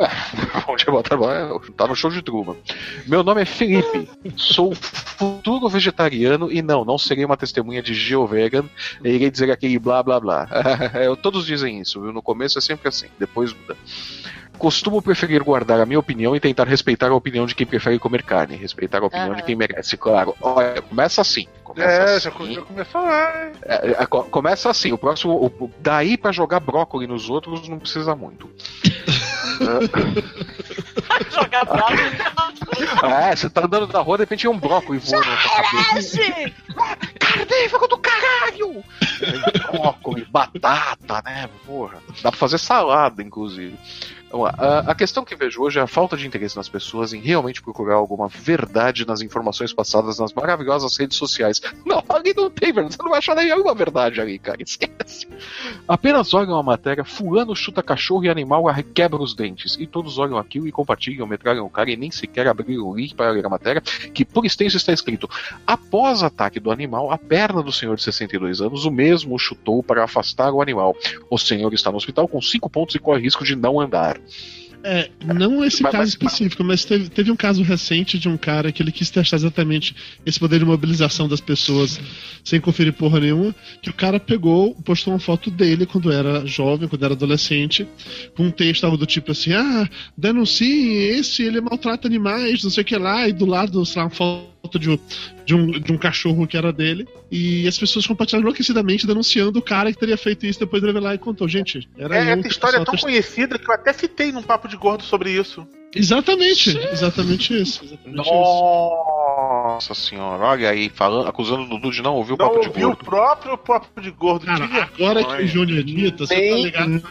Ah, 0.00 0.62
Bom 0.66 0.76
dia, 0.76 0.86
boa 0.90 1.02
tarde. 1.02 1.22
boa 1.24 1.48
noite. 1.48 1.72
Tá 1.72 1.86
no 1.86 1.94
show 1.94 2.10
de 2.10 2.22
Truman. 2.22 2.56
Meu 3.06 3.22
nome 3.22 3.42
é 3.42 3.44
Felipe. 3.44 4.08
Sou 4.36 4.74
futuro 4.74 5.68
vegetariano 5.68 6.50
e 6.50 6.62
não, 6.62 6.84
não 6.84 6.96
serei 6.98 7.24
uma 7.24 7.36
testemunha 7.36 7.82
de 7.82 7.92
GeoVegan. 7.94 8.64
E 9.04 9.08
irei 9.10 9.30
dizer 9.30 9.50
aquele 9.58 9.78
blá 9.78 10.02
blá 10.02 10.18
blá. 10.18 10.48
Todos 11.22 11.44
dizem 11.44 11.80
isso, 11.80 12.00
viu? 12.00 12.12
No 12.12 12.22
começo 12.22 12.56
é 12.58 12.60
sempre 12.62 12.88
assim, 12.88 13.08
depois 13.18 13.52
muda. 13.52 13.76
Costumo 14.56 15.00
preferir 15.00 15.40
guardar 15.44 15.80
a 15.80 15.86
minha 15.86 16.00
opinião 16.00 16.34
e 16.34 16.40
tentar 16.40 16.64
respeitar 16.66 17.10
a 17.10 17.14
opinião 17.14 17.46
de 17.46 17.54
quem 17.54 17.64
prefere 17.64 17.96
comer 17.98 18.24
carne, 18.24 18.56
respeitar 18.56 18.98
a 19.02 19.06
opinião 19.06 19.28
Aham. 19.28 19.36
de 19.36 19.42
quem 19.44 19.54
merece, 19.54 19.96
claro. 19.96 20.34
Olha, 20.40 20.82
começa 20.82 21.20
assim. 21.20 21.46
Começa 21.62 21.88
É, 21.88 22.18
já, 22.18 22.30
assim. 22.30 22.54
já 22.54 22.62
começou 22.62 23.00
lá. 23.02 23.50
É, 23.62 23.90
é, 24.02 24.06
co- 24.06 24.24
começa 24.24 24.68
assim, 24.68 24.90
o 24.90 24.98
próximo. 24.98 25.32
o- 25.60 25.70
daí 25.78 26.16
pra 26.16 26.32
jogar 26.32 26.58
brócolis 26.58 27.08
nos 27.08 27.30
outros 27.30 27.68
não 27.68 27.78
precisa 27.78 28.16
muito. 28.16 28.50
Jogar 31.30 31.64
bravo. 31.64 31.94
É, 33.06 33.34
você 33.34 33.48
tá 33.48 33.64
andando 33.64 33.92
na 33.92 34.00
rua, 34.00 34.16
de 34.18 34.22
repente 34.22 34.46
é 34.46 34.50
um 34.50 34.58
brócolis 34.58 35.10
voando 35.10 35.26
na 35.26 35.36
sua 35.38 35.62
cabeça. 35.62 36.18
Carnívoro 37.18 37.88
do 37.88 37.98
caralho! 37.98 38.84
Brócolis, 39.72 40.28
batata, 40.28 41.22
né? 41.24 41.48
Porra. 41.66 41.98
Dá 42.22 42.30
pra 42.30 42.38
fazer 42.38 42.58
salada, 42.58 43.22
inclusive. 43.22 43.76
Vamos 44.30 44.46
lá. 44.46 44.80
A, 44.86 44.94
questão 44.94 45.24
que 45.24 45.34
vejo 45.34 45.62
hoje 45.62 45.78
é 45.78 45.82
a 45.82 45.86
falta 45.86 46.16
de 46.16 46.26
interesse 46.26 46.56
nas 46.56 46.68
pessoas 46.68 47.12
em 47.12 47.20
realmente 47.20 47.62
procurar 47.62 47.94
alguma 47.94 48.28
verdade 48.28 49.06
nas 49.06 49.22
informações 49.22 49.72
passadas 49.72 50.18
nas 50.18 50.32
maravilhosas 50.34 50.96
redes 50.96 51.16
sociais. 51.16 51.60
Não, 51.84 52.02
ali 52.08 52.34
não 52.36 52.50
tem 52.50 52.72
verdade. 52.72 52.94
Você 52.94 53.02
não 53.02 53.10
vai 53.10 53.18
achar 53.18 53.34
nenhuma 53.34 53.74
verdade 53.74 54.20
ali, 54.20 54.38
cara. 54.38 54.62
Esquece. 54.62 55.26
Apenas 55.86 56.34
olham 56.34 56.58
a 56.58 56.62
matéria, 56.62 57.04
fulano 57.04 57.56
chuta 57.56 57.82
cachorro 57.82 58.24
e 58.24 58.28
animal 58.28 58.64
quebra 58.94 59.22
os 59.22 59.34
dentes. 59.34 59.76
E 59.78 59.86
todos 59.86 60.18
olham 60.18 60.36
aquilo 60.36 60.68
e 60.68 60.72
compartilham, 60.72 61.26
metralham 61.26 61.64
o 61.64 61.70
cara 61.70 61.90
e 61.90 61.96
nem 61.96 62.10
sequer 62.10 62.46
abriram 62.46 62.86
o 62.86 62.94
link 62.94 63.14
para 63.14 63.30
ler 63.30 63.46
a 63.46 63.48
matéria, 63.48 63.80
que 63.80 64.24
por 64.24 64.44
extenso 64.44 64.76
está 64.76 64.92
escrito: 64.92 65.28
Após 65.66 66.22
ataque 66.22 66.60
do 66.60 66.70
animal, 66.70 67.10
a 67.10 67.16
perna 67.16 67.62
do 67.62 67.72
senhor 67.72 67.96
de 67.96 68.02
62 68.02 68.60
anos, 68.60 68.84
o 68.84 68.90
mesmo 68.90 69.38
chutou 69.38 69.82
para 69.82 70.04
afastar 70.04 70.52
o 70.52 70.60
animal. 70.60 70.94
O 71.30 71.38
senhor 71.38 71.72
está 71.72 71.90
no 71.90 71.96
hospital 71.96 72.28
com 72.28 72.40
5 72.40 72.68
pontos 72.68 72.94
e 72.94 72.98
corre 72.98 73.22
risco 73.22 73.44
de 73.44 73.56
não 73.56 73.80
andar. 73.80 74.17
É, 74.84 75.10
não 75.24 75.64
esse 75.64 75.82
Mas- 75.82 75.90
caso 75.90 76.02
mas- 76.02 76.08
específico, 76.10 76.62
mas 76.62 76.84
teve, 76.84 77.08
teve 77.08 77.32
um 77.32 77.36
caso 77.36 77.62
recente 77.64 78.16
de 78.16 78.28
um 78.28 78.36
cara 78.36 78.70
que 78.70 78.80
ele 78.80 78.92
quis 78.92 79.10
testar 79.10 79.36
exatamente 79.36 79.94
esse 80.24 80.38
poder 80.38 80.60
de 80.60 80.64
mobilização 80.64 81.28
das 81.28 81.40
pessoas 81.40 82.00
sem 82.44 82.60
conferir 82.60 82.92
porra 82.92 83.18
nenhuma. 83.18 83.52
Que 83.82 83.90
o 83.90 83.92
cara 83.92 84.20
pegou, 84.20 84.74
postou 84.76 85.12
uma 85.12 85.18
foto 85.18 85.50
dele 85.50 85.84
quando 85.84 86.12
era 86.12 86.46
jovem, 86.46 86.88
quando 86.88 87.04
era 87.04 87.14
adolescente, 87.14 87.88
com 88.36 88.44
um 88.44 88.50
texto 88.52 88.84
algo 88.84 88.96
do 88.96 89.04
tipo 89.04 89.32
assim: 89.32 89.52
ah, 89.52 89.88
denuncie 90.16 90.96
esse, 91.10 91.42
ele 91.42 91.60
maltrata 91.60 92.06
animais, 92.06 92.62
não 92.62 92.70
sei 92.70 92.82
o 92.82 92.86
que 92.86 92.96
lá, 92.96 93.28
e 93.28 93.32
do 93.32 93.46
lado, 93.46 93.84
sei 93.84 94.00
lá, 94.00 94.04
uma 94.06 94.10
foto 94.10 94.48
de 94.76 94.90
um, 94.90 94.98
de 95.44 95.54
um, 95.54 95.70
de 95.70 95.92
um 95.92 95.96
cachorro 95.96 96.48
que 96.48 96.56
era 96.56 96.72
dele. 96.72 97.06
E 97.30 97.68
as 97.68 97.78
pessoas 97.78 98.04
compartilharam 98.04 98.42
enlouquecidamente 98.42 99.06
denunciando 99.06 99.60
o 99.60 99.62
cara 99.62 99.92
que 99.92 99.98
teria 100.00 100.16
feito 100.16 100.44
isso. 100.44 100.58
Depois 100.58 100.82
ele 100.82 100.92
veio 100.92 101.04
lá 101.04 101.14
e 101.14 101.18
contou: 101.18 101.46
gente, 101.46 101.88
era 101.96 102.16
É, 102.16 102.32
eu 102.32 102.38
essa 102.38 102.48
história 102.48 102.78
é 102.78 102.84
tão 102.84 102.96
conhecida 102.96 103.56
que 103.56 103.70
eu 103.70 103.74
até 103.74 103.92
citei 103.92 104.32
num 104.32 104.42
papo 104.42 104.66
de 104.66 104.76
gordo 104.76 105.04
sobre 105.04 105.30
isso. 105.30 105.64
Exatamente, 105.94 106.76
exatamente 106.92 107.54
isso. 107.54 107.84
Exatamente 107.84 108.20
isso. 108.20 108.30
Nossa 109.74 109.94
senhora, 109.94 110.42
olha 110.44 110.70
aí, 110.70 110.88
falando, 110.88 111.28
acusando 111.28 111.62
o 111.62 111.66
Dudu 111.68 111.90
de 111.90 112.02
não 112.02 112.14
ouvir 112.14 112.32
o 112.32 112.36
Não 112.36 112.46
papo 112.48 112.60
de 112.60 112.68
ouviu 112.68 112.86
o 112.88 112.90
gordo. 112.92 113.04
próprio 113.04 113.58
papo 113.58 114.00
de 114.00 114.10
gordo. 114.10 114.46
Cara, 114.46 114.66
Diga- 114.66 114.88
agora 114.94 115.24
que 115.24 115.42
o 115.42 115.46
Júnior 115.46 115.82
dita, 115.84 116.26
você 116.26 116.34
tá 116.34 116.40
Nem, 116.40 116.64
ligado? 116.64 117.02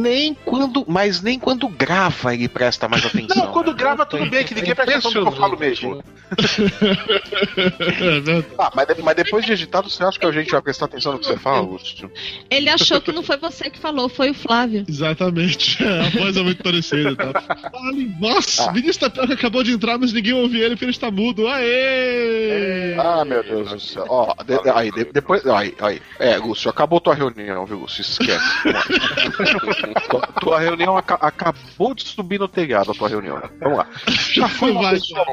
nem 0.00 0.34
quando, 0.44 0.84
mas 0.86 1.22
nem 1.22 1.38
quando 1.38 1.66
grava 1.68 2.34
ele 2.34 2.48
presta 2.48 2.88
mais 2.88 3.04
atenção. 3.06 3.36
Não, 3.46 3.52
quando 3.52 3.74
grava 3.74 4.04
tudo 4.04 4.28
bem, 4.28 4.44
que 4.44 4.54
ninguém 4.54 4.74
presta 4.74 4.92
atenção 4.92 5.12
no 5.24 5.30
que 5.30 5.36
eu 5.36 5.40
falo 5.40 5.58
mesmo. 5.58 6.02
É. 7.58 8.44
Ah, 8.58 8.70
mas, 8.74 8.86
de- 8.88 9.02
mas 9.02 9.16
depois 9.16 9.44
de 9.44 9.52
editado, 9.52 9.88
você 9.88 10.02
acha 10.04 10.18
que 10.18 10.26
a 10.26 10.30
gente 10.32 10.50
vai 10.50 10.60
prestar 10.60 10.84
atenção 10.86 11.12
no 11.12 11.18
que 11.18 11.26
você 11.26 11.36
fala, 11.36 11.60
Lúcio? 11.60 12.10
Ele 12.50 12.68
achou 12.68 13.00
que 13.00 13.12
não 13.12 13.22
foi 13.22 13.36
você 13.38 13.70
que 13.70 13.78
falou, 13.78 14.08
foi 14.08 14.30
o 14.30 14.34
Flávio. 14.34 14.84
Exatamente. 14.88 15.78
A 15.84 16.08
voz 16.18 16.36
é 16.36 16.42
muito 16.42 16.62
parecida. 16.62 17.16
Tá? 17.16 17.42
Nossa, 18.20 18.64
Ah. 18.64 18.70
o 18.70 18.72
Vinícius 18.74 18.96
Tapioca 18.98 19.34
acabou 19.34 19.62
de 19.62 19.72
entrar, 19.72 19.98
mas 19.98 20.12
ninguém 20.12 20.32
ouviu 20.34 20.60
ele 20.60 20.70
porque 20.70 20.84
ele 20.84 20.90
está 20.92 21.10
mudo. 21.10 21.48
Aê! 21.48 21.77
Ah, 23.00 23.24
meu 23.24 23.42
Deus 23.42 23.70
do 23.70 23.80
céu. 23.80 24.04
Ó, 24.08 24.34
de- 24.44 24.60
de- 24.62 24.70
aí, 24.70 24.90
de- 24.90 25.04
depois. 25.12 25.46
Aí, 25.46 25.74
aí. 25.80 26.02
É, 26.18 26.36
Lúcio, 26.36 26.68
acabou 26.70 27.00
tua 27.00 27.14
reunião, 27.14 27.64
viu, 27.64 27.78
Lúcio? 27.78 28.00
Esquece. 28.02 28.44
tua, 30.10 30.20
tua 30.40 30.58
reunião 30.60 30.96
aca- 30.96 31.18
acabou 31.20 31.94
de 31.94 32.04
subir 32.04 32.38
no 32.40 32.48
telhado, 32.48 32.90
a 32.90 32.94
tua 32.94 33.08
reunião. 33.08 33.40
Vamos 33.60 33.78
lá. 33.78 33.86
Já 34.32 34.48
fui 34.48 34.70
uma 34.72 34.90
pessoa. 34.90 35.24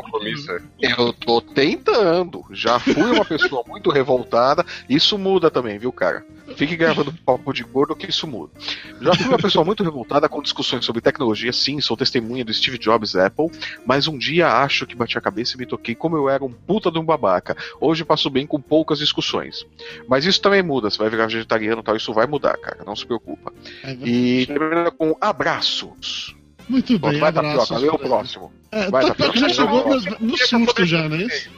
Eu 0.81 1.13
tô 1.13 1.41
tentando. 1.41 2.43
Já 2.51 2.79
fui 2.79 3.11
uma 3.11 3.25
pessoa 3.25 3.63
muito 3.67 3.89
revoltada. 3.89 4.65
Isso 4.89 5.17
muda 5.17 5.49
também, 5.49 5.77
viu, 5.77 5.91
cara? 5.91 6.23
Fique 6.55 6.75
gravando 6.75 7.11
papo 7.25 7.51
de 7.51 7.63
gordo 7.63 7.95
que 7.95 8.09
isso 8.09 8.27
muda. 8.27 8.53
Já 9.01 9.13
fui 9.15 9.27
uma 9.27 9.37
pessoa 9.37 9.65
muito 9.65 9.83
revoltada 9.83 10.29
com 10.29 10.41
discussões 10.41 10.85
sobre 10.85 11.01
tecnologia, 11.01 11.51
sim, 11.51 11.81
sou 11.81 11.97
testemunha 11.97 12.45
do 12.45 12.53
Steve 12.53 12.77
Jobs 12.77 13.15
Apple, 13.15 13.49
mas 13.85 14.07
um 14.07 14.17
dia 14.17 14.47
acho 14.47 14.85
que 14.85 14.95
bati 14.95 15.17
a 15.17 15.21
cabeça 15.21 15.55
e 15.55 15.59
me 15.59 15.65
toquei 15.65 15.95
como 15.95 16.15
eu 16.15 16.29
era 16.29 16.43
um 16.45 16.51
puta 16.51 16.91
de 16.91 16.99
um 16.99 17.03
babaca. 17.03 17.57
Hoje 17.81 18.05
passo 18.05 18.29
bem 18.29 18.45
com 18.45 18.61
poucas 18.61 18.99
discussões. 18.99 19.65
Mas 20.07 20.23
isso 20.25 20.41
também 20.41 20.61
muda, 20.61 20.89
você 20.89 20.97
vai 20.99 21.09
virar 21.09 21.25
vegetariano 21.27 21.81
e 21.81 21.83
tal, 21.83 21.95
isso 21.95 22.13
vai 22.13 22.27
mudar, 22.27 22.55
cara, 22.57 22.83
não 22.85 22.95
se 22.95 23.05
preocupa. 23.05 23.51
Vai- 23.83 23.97
E 24.03 24.45
termina 24.45 24.91
com 24.91 25.17
abraços. 25.19 26.35
Muito 26.69 26.99
Pronto, 26.99 27.11
bem, 27.11 27.19
vai, 27.19 27.29
abraços. 27.29 27.69
Tapioca, 27.69 27.79
lê 27.81 27.89
o 27.89 27.99
próximo. 27.99 28.53
É, 28.71 28.89
Vai, 28.89 29.05
Tapioca 29.05 29.37
já 29.39 29.49
chegou 29.49 29.83
vai. 29.83 29.99
no, 30.19 30.27
no 30.31 30.37
susto 30.37 30.85
já, 30.85 31.07
não 31.07 31.15
é 31.15 31.23
isso? 31.23 31.49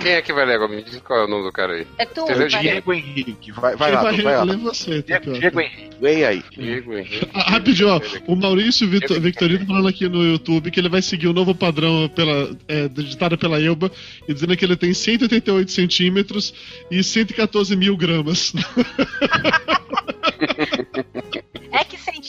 Quem 0.00 0.12
é 0.12 0.22
que 0.22 0.32
vai 0.32 0.46
ler 0.46 0.54
agora? 0.54 0.70
Me 0.74 0.82
diz 0.82 1.00
qual 1.00 1.20
é 1.20 1.24
o 1.24 1.28
nome 1.28 1.44
do 1.44 1.52
cara 1.52 1.74
aí. 1.74 1.86
É 1.98 2.06
tu. 2.06 2.24
Diego 2.60 2.92
Henrique, 2.92 3.52
vai, 3.52 3.76
vai 3.76 3.92
lá, 3.92 4.02
vai 4.02 4.16
tu, 4.16 4.22
vai 4.22 4.36
lá. 4.36 4.44
você, 4.56 5.02
Diego, 5.02 5.08
Tapioca. 5.08 5.38
Diego 5.40 5.60
Henrique, 5.60 5.96
leia 6.00 6.28
aí. 6.28 6.42
Diego 6.50 6.96
Henrique. 6.96 7.28
Ah, 7.34 7.50
rapidinho, 7.50 7.88
ó. 7.88 8.00
O 8.26 8.36
Maurício 8.36 8.88
Vitor, 8.88 9.20
Victorino 9.20 9.66
falando 9.66 9.88
aqui 9.88 10.08
no 10.08 10.24
YouTube 10.24 10.70
que 10.70 10.80
ele 10.80 10.88
vai 10.88 11.02
seguir 11.02 11.28
o 11.28 11.32
novo 11.32 11.54
padrão 11.54 12.08
pela, 12.14 12.56
é, 12.66 12.88
digitado 12.88 13.36
pela 13.36 13.60
Elba 13.60 13.90
e 14.26 14.32
dizendo 14.32 14.56
que 14.56 14.64
ele 14.64 14.76
tem 14.76 14.94
188 14.94 15.70
centímetros 15.70 16.54
e 16.90 17.02
114 17.02 17.76
mil 17.76 17.96
gramas. 17.96 18.52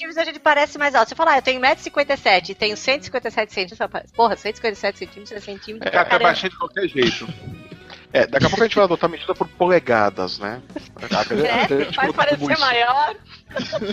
É 0.05 0.07
centímetros 0.07 0.17
a 0.17 0.23
gente 0.25 0.39
parece 0.39 0.77
mais 0.77 0.95
alto. 0.95 1.09
Você 1.09 1.15
fala, 1.15 1.31
ah, 1.33 1.37
eu 1.37 1.41
tenho 1.41 1.59
1,57m 1.61 2.49
e 2.49 2.55
tenho 2.55 2.77
157 2.77 3.53
centímetros. 3.53 4.11
Porra, 4.11 4.35
157 4.35 4.99
centímetros 4.99 5.31
é 5.31 5.39
centímetro. 5.39 5.89
Tá 5.91 6.05
Caramba. 6.05 6.23
baixinho 6.29 6.51
de 6.51 6.57
qualquer 6.57 6.87
jeito. 6.87 7.27
É, 8.13 8.25
daqui 8.27 8.45
a 8.45 8.49
pouco 8.49 8.63
a 8.63 8.67
gente 8.67 8.75
vai 8.75 8.85
adotar 8.85 9.09
medida 9.09 9.35
por 9.35 9.47
polegadas, 9.49 10.39
né? 10.39 10.61
A, 10.95 11.23
grande- 11.25 11.47
a 11.47 11.57
É, 11.57 11.67
grande 11.67 11.95
vai 11.97 12.13
parecer 12.13 12.57
maior. 12.59 13.15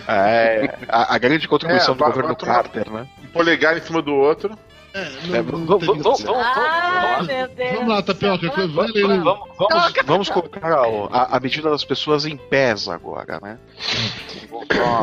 É, 0.07 0.79
a, 0.88 1.14
a 1.14 1.18
grande 1.18 1.48
contribuição 1.48 1.94
É, 1.94 1.96
do 1.96 2.05
governo 2.05 2.37
Carter, 2.37 2.88
né? 2.90 3.09
Um 3.22 3.27
polegar 3.29 3.77
em 3.77 3.81
cima 3.81 4.01
do 4.01 4.14
outro. 4.14 4.57
É, 4.94 5.00
É, 5.38 5.42
não, 5.42 5.59
não 5.59 5.64
vamos- 5.78 5.87
vamos- 5.87 6.02
vamos- 6.22 6.24
Ah, 6.44 7.18
vamos- 7.74 7.88
lá, 7.88 8.02
Tapioca, 8.02 8.46
Vamos- 8.50 8.72
Vamos, 8.92 9.22
vamos, 9.59 9.92
vamos 10.05 10.28
colocar 10.28 10.70
a, 11.11 11.37
a 11.37 11.40
medida 11.40 11.70
das 11.70 11.85
pessoas 11.85 12.26
em 12.26 12.37
pés 12.37 12.88
agora, 12.88 13.38
né? 13.42 13.59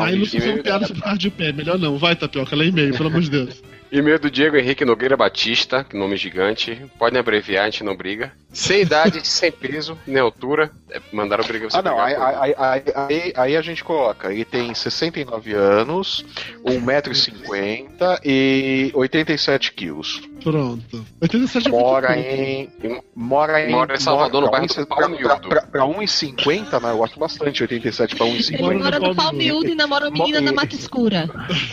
Aí 0.00 0.16
não 0.18 0.24
se 0.26 0.40
são 0.40 0.62
piadas 0.62 0.90
por 0.90 1.02
causa 1.02 1.18
de 1.18 1.30
pé, 1.30 1.52
melhor 1.52 1.78
não. 1.78 1.98
Vai, 1.98 2.14
Tapioca, 2.14 2.54
lê 2.54 2.66
e-mail, 2.66 2.96
pelo 2.96 3.08
amor 3.08 3.20
de 3.20 3.30
Deus. 3.30 3.62
E-mail 3.92 4.18
do 4.20 4.30
Diego 4.30 4.56
Henrique 4.56 4.84
Nogueira 4.84 5.16
Batista, 5.16 5.82
que 5.82 5.96
nome 5.96 6.16
gigante. 6.16 6.80
Podem 6.98 7.18
abreviar, 7.18 7.64
a 7.64 7.70
gente 7.70 7.82
não 7.82 7.96
briga. 7.96 8.32
Sem 8.52 8.82
idade, 8.82 9.26
sem 9.26 9.50
peso, 9.50 9.98
nem 10.06 10.20
altura. 10.22 10.70
É, 10.90 11.00
mandaram 11.12 11.44
briga 11.44 11.68
você 11.68 11.76
Ah, 11.76 11.82
não, 11.82 12.00
aí, 12.00 12.14
aí, 12.14 12.54
aí, 12.94 13.32
aí 13.36 13.56
a 13.56 13.62
gente 13.62 13.82
coloca, 13.82 14.32
ele 14.32 14.44
tem 14.44 14.72
69 14.72 15.52
anos, 15.54 16.24
1,50m 16.64 18.20
e 18.24 18.92
87 18.94 19.72
quilos. 19.72 20.22
Pronto. 20.42 21.06
87 21.20 21.68
é 21.68 21.70
muito 21.70 21.82
Mora 21.84 22.18
em. 22.18 22.70
Mora 23.14 23.60
em. 23.66 23.70
Mora 23.72 23.94
em 23.94 24.00
Salvador, 24.00 24.42
no 24.42 24.50
bairro 24.50 24.66
do 24.66 24.86
Paulo 24.86 25.04
pra- 25.06 25.08
Miúdo. 25.08 25.48
pra- 25.48 25.62
Pra 25.62 25.84
1,50, 25.84 26.80
né? 26.80 26.90
Eu 26.90 27.04
acho 27.04 27.18
bastante 27.18 27.62
87 27.62 28.16
pra 28.16 28.26
Ele 28.26 28.38
1,50. 28.38 28.78
mora 28.78 28.98
no 28.98 29.14
pau 29.14 29.26
Palmiúdo. 29.26 29.36
miúdo 29.60 29.68
e 29.70 29.74
namora 29.74 30.08
uma 30.08 30.12
menina 30.12 30.40
da 30.42 30.52
mata 30.52 30.74
escura. 30.74 31.28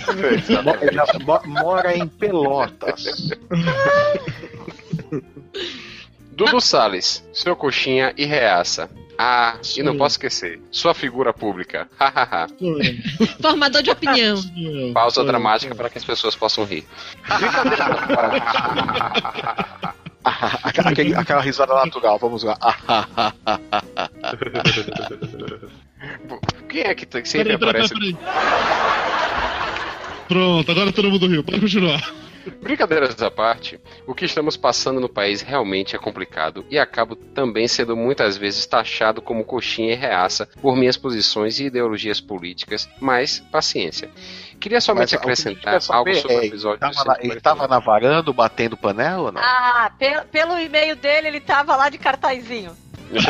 Ele 0.07 1.23
mo- 1.25 1.41
Mora 1.63 1.95
em 1.97 2.07
Pelotas. 2.07 3.29
Dudu 6.33 6.61
Salles, 6.61 7.23
seu 7.33 7.55
coxinha 7.55 8.13
e 8.17 8.25
reaça. 8.25 8.89
Ah, 9.17 9.57
Sou 9.61 9.81
e 9.81 9.83
não 9.85 9.93
eu. 9.93 9.97
posso 9.97 10.13
esquecer. 10.13 10.59
Sua 10.71 10.93
figura 10.93 11.33
pública. 11.33 11.87
Hahaha. 11.99 12.47
Formador 13.41 13.81
de 13.81 13.89
opinião. 13.89 14.35
Pausa 14.93 15.23
dramática 15.23 15.73
para 15.73 15.89
que 15.89 15.97
as 15.97 16.05
pessoas 16.05 16.35
possam 16.35 16.63
rir. 16.65 16.85
Aquele- 20.83 21.15
aquela 21.19 21.41
risada 21.41 21.73
natural, 21.73 22.19
vamos 22.19 22.43
lá. 22.43 22.57
Quem 26.69 26.81
é 26.81 26.93
que 26.93 27.05
t- 27.05 27.25
sempre 27.25 27.57
Peraí, 27.57 27.57
peraí, 27.57 27.83
aparece? 27.83 27.93
peraí, 27.93 28.13
peraí. 28.13 28.33
Pronto, 30.27 30.71
agora 30.71 30.91
todo 30.91 31.09
mundo 31.09 31.27
riu. 31.27 31.43
Pode 31.43 31.59
continuar. 31.61 32.01
Brincadeiras 32.51 33.21
à 33.21 33.29
parte, 33.31 33.79
o 34.05 34.13
que 34.13 34.25
estamos 34.25 34.55
passando 34.57 34.99
no 34.99 35.09
país 35.09 35.41
realmente 35.41 35.95
é 35.95 35.99
complicado 35.99 36.65
e 36.69 36.77
acabo 36.77 37.15
também 37.15 37.67
sendo 37.67 37.95
muitas 37.95 38.37
vezes 38.37 38.65
taxado 38.65 39.21
como 39.21 39.43
coxinha 39.43 39.93
e 39.93 39.95
reaça 39.95 40.47
por 40.61 40.75
minhas 40.75 40.97
posições 40.97 41.59
e 41.59 41.65
ideologias 41.65 42.19
políticas, 42.21 42.89
mas 42.99 43.39
paciência. 43.51 44.09
Queria 44.59 44.81
somente 44.81 45.13
Mas, 45.13 45.21
acrescentar 45.21 45.75
a 45.75 45.95
algo 45.95 46.13
sobre 46.15 46.15
o 46.15 46.21
saber 46.21 46.47
episódio 46.47 46.83
Ele 46.83 46.93
tava, 46.93 47.05
na, 47.05 47.17
ele 47.21 47.41
tava 47.41 47.67
navarando, 47.67 48.33
batendo 48.33 48.75
panela 48.75 49.23
ou 49.23 49.31
não? 49.31 49.41
Ah, 49.41 49.91
pe- 49.99 50.23
pelo 50.31 50.59
e-mail 50.59 50.95
dele, 50.95 51.27
ele 51.27 51.39
tava 51.39 51.75
lá 51.75 51.89
de 51.89 51.97
cartazinho. 51.99 52.75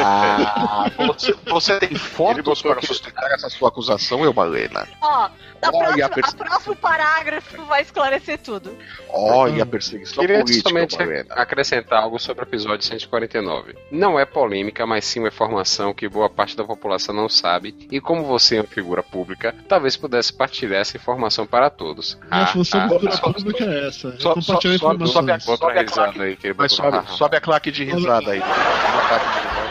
Ah, 0.04 0.90
você, 1.08 1.36
você 1.46 1.80
tem 1.80 1.96
fotos 1.96 2.62
para 2.62 2.82
sustentar 2.82 3.30
essa 3.32 3.50
sua 3.50 3.70
acusação, 3.70 4.24
eu 4.24 4.34
Malena? 4.34 4.88
Ó, 5.02 5.08
a 5.08 5.32
Olha 5.74 6.06
a 6.06 6.10
próxima, 6.10 6.44
a 6.44 6.46
próximo 6.46 6.76
parágrafo 6.76 7.64
vai 7.66 7.82
esclarecer 7.82 8.38
tudo. 8.40 8.76
Olha 9.10 9.64
a 9.64 9.66
perseguição 9.66 10.22
Queria 10.22 10.40
política, 10.44 10.70
somente 10.70 10.98
Malena. 10.98 11.34
acrescentar 11.36 12.04
algo 12.04 12.20
sobre 12.20 12.44
o 12.44 12.48
episódio 12.48 12.86
149. 12.86 13.76
Não 13.92 14.20
é 14.20 14.26
polêmica, 14.26 14.86
mas 14.86 15.06
sim 15.06 15.20
uma 15.20 15.30
informação 15.30 15.94
que 15.94 16.08
boa 16.08 16.30
parte 16.30 16.56
da 16.56 16.64
população 16.64 17.14
não 17.16 17.28
sabe, 17.30 17.76
e 17.92 18.00
como 18.00 18.24
você 18.24 18.58
é 18.58 18.62
uma 18.62 18.68
figura 18.68 19.02
pública, 19.02 19.54
talvez 19.68 19.98
pudesse 19.98 20.32
partilhar 20.34 20.82
essa 20.82 20.96
informação 20.98 21.46
para 21.48 21.70
todos. 21.70 22.16
Minha 22.30 22.44
Ah, 22.44 22.48
função 22.48 22.80
ah, 22.82 22.88
de 22.88 22.94
figura 22.94 23.12
só- 23.16 23.32
pública 23.34 23.64
é 23.64 23.88
essa. 23.88 24.08
É 24.10 24.20
só- 24.20 24.34
compartilhar 24.36 24.78
só- 24.78 24.88
só- 24.88 24.94
informações. 24.94 25.12
sobe 25.14 25.32
a- 25.32 25.40
Sobe 25.40 25.66
a 25.80 25.82
risada 25.82 26.14
claque. 26.14 26.48
aí 26.48 26.54
Mas 26.58 26.72
sobe, 26.72 27.08
sobe 27.12 27.38
a 27.38 27.42
claque 27.42 27.72
de 27.72 27.84
risada 27.84 28.32
aí. 28.32 28.42
Ah, 28.44 29.67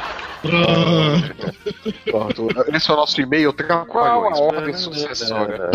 Pronto, 2.10 2.48
Esse 2.74 2.90
é 2.90 2.94
o 2.94 2.96
nosso 2.96 3.20
e-mail. 3.20 3.54
Qual 3.86 4.24
a 4.24 4.38
ordem 4.38 4.74
sucessória? 4.74 5.70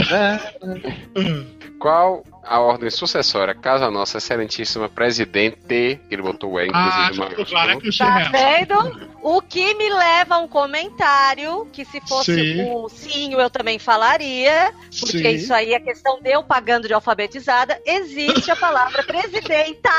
Qual 1.79 2.23
a 2.43 2.59
ordem 2.59 2.89
sucessória, 2.89 3.53
caso 3.53 3.83
a 3.83 3.91
nossa 3.91 4.17
excelentíssima 4.17 4.89
presidente, 4.89 5.99
ele 6.09 6.21
botou 6.21 6.53
o 6.53 6.59
E, 6.59 6.69
ah, 6.73 7.09
inclusive, 7.09 7.29
ficou 7.29 7.45
claro 7.45 7.79
que 7.79 7.89
o 7.89 7.97
Tá 7.97 8.19
chefe 8.19 8.31
vendo? 8.31 9.11
O 9.21 9.41
que 9.41 9.73
me 9.75 9.89
leva 9.89 10.35
a 10.35 10.37
um 10.39 10.47
comentário 10.47 11.67
que 11.71 11.85
se 11.85 12.01
fosse 12.01 12.33
Sim. 12.33 12.73
o 12.73 12.89
Sinho 12.89 13.39
eu 13.39 13.49
também 13.49 13.77
falaria, 13.77 14.73
porque 14.99 15.17
Sim. 15.19 15.29
isso 15.29 15.53
aí 15.53 15.73
é 15.73 15.79
questão 15.79 16.19
de 16.19 16.31
eu 16.31 16.43
pagando 16.43 16.87
de 16.87 16.93
alfabetizada. 16.93 17.79
Existe 17.85 18.49
a 18.49 18.55
palavra 18.55 19.03
presidenta 19.03 19.91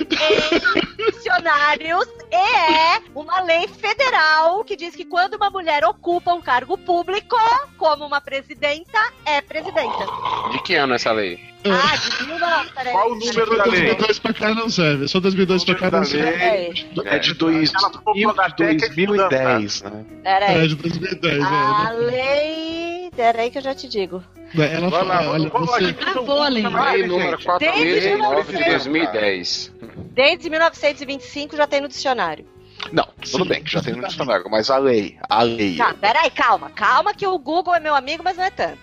em 0.00 1.12
dicionários 1.12 2.06
e 2.30 2.36
é 2.36 3.02
uma 3.14 3.40
lei 3.40 3.66
federal 3.68 4.62
que 4.64 4.76
diz 4.76 4.94
que 4.94 5.04
quando 5.04 5.34
uma 5.34 5.50
mulher 5.50 5.84
ocupa 5.84 6.34
um 6.34 6.42
cargo 6.42 6.76
público, 6.76 7.36
como 7.78 8.04
uma 8.04 8.20
presidenta, 8.20 8.98
é 9.24 9.40
presidenta. 9.40 10.06
De 10.52 10.62
que 10.62 10.74
ano 10.74 10.94
essa 10.94 11.12
lei? 11.12 11.49
Ah, 11.64 11.96
de 11.96 12.26
mil 12.26 12.38
não, 12.38 12.64
peraí. 12.68 12.92
Qual 12.92 13.10
o 13.12 13.14
número 13.16 13.56
da 13.56 13.64
Só 13.64 13.70
lei? 13.70 13.80
2002 13.82 14.18
pra 14.18 14.32
cá 14.32 14.54
não 14.54 14.70
serve. 14.70 15.08
Só 15.08 15.20
2002 15.20 15.64
pra 15.64 15.74
cá 15.74 15.90
não 15.90 16.04
serve. 16.04 16.32
Peraí, 16.38 16.86
É 17.04 17.18
de 17.18 17.34
dois- 17.34 17.74
Aquela 17.74 17.92
fórmula 18.02 18.34
da 18.34 18.50
técnica 18.50 18.88
de 18.88 19.06
2010, 19.06 19.82
né? 19.82 20.04
peraí. 20.22 20.64
É 20.64 20.66
de 20.66 20.74
2010, 20.76 21.44
A 21.44 21.88
é. 21.90 21.96
lei. 21.96 23.10
Peraí 23.14 23.50
que 23.50 23.58
eu 23.58 23.62
já 23.62 23.74
te 23.74 23.88
digo. 23.88 24.22
Ela 24.56 24.88
Vai 24.88 25.04
lá, 25.04 25.16
fala, 25.18 25.30
olha, 25.32 25.48
vamos 25.50 25.70
lá, 25.70 25.78
você... 25.78 25.84
gente. 25.86 25.98
Ah, 26.04 26.20
vou, 26.20 26.42
Ale. 26.42 26.62
Lei 26.62 27.06
número 27.06 27.36
Desde 27.36 27.44
4009 27.44 28.52
de 28.52 28.58
1900. 28.58 28.70
2010. 28.84 29.72
Desde 30.12 30.50
1925 30.50 31.56
já 31.56 31.66
tem 31.66 31.80
no 31.80 31.88
dicionário. 31.88 32.44
Não, 32.92 33.04
tudo 33.20 33.42
Sim. 33.44 33.48
bem, 33.48 33.62
que 33.62 33.70
já 33.70 33.82
tem 33.82 33.94
no 33.94 34.06
dicionário, 34.08 34.46
mas 34.50 34.70
a 34.70 34.78
lei, 34.78 35.16
a 35.28 35.42
lei. 35.42 35.76
Tá, 35.76 35.92
peraí, 35.92 36.30
calma. 36.30 36.70
Calma 36.70 37.12
que 37.12 37.26
o 37.26 37.38
Google 37.38 37.74
é 37.74 37.80
meu 37.80 37.94
amigo, 37.94 38.22
mas 38.24 38.38
não 38.38 38.44
é 38.44 38.50
tanto. 38.50 38.78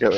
Eu, 0.00 0.10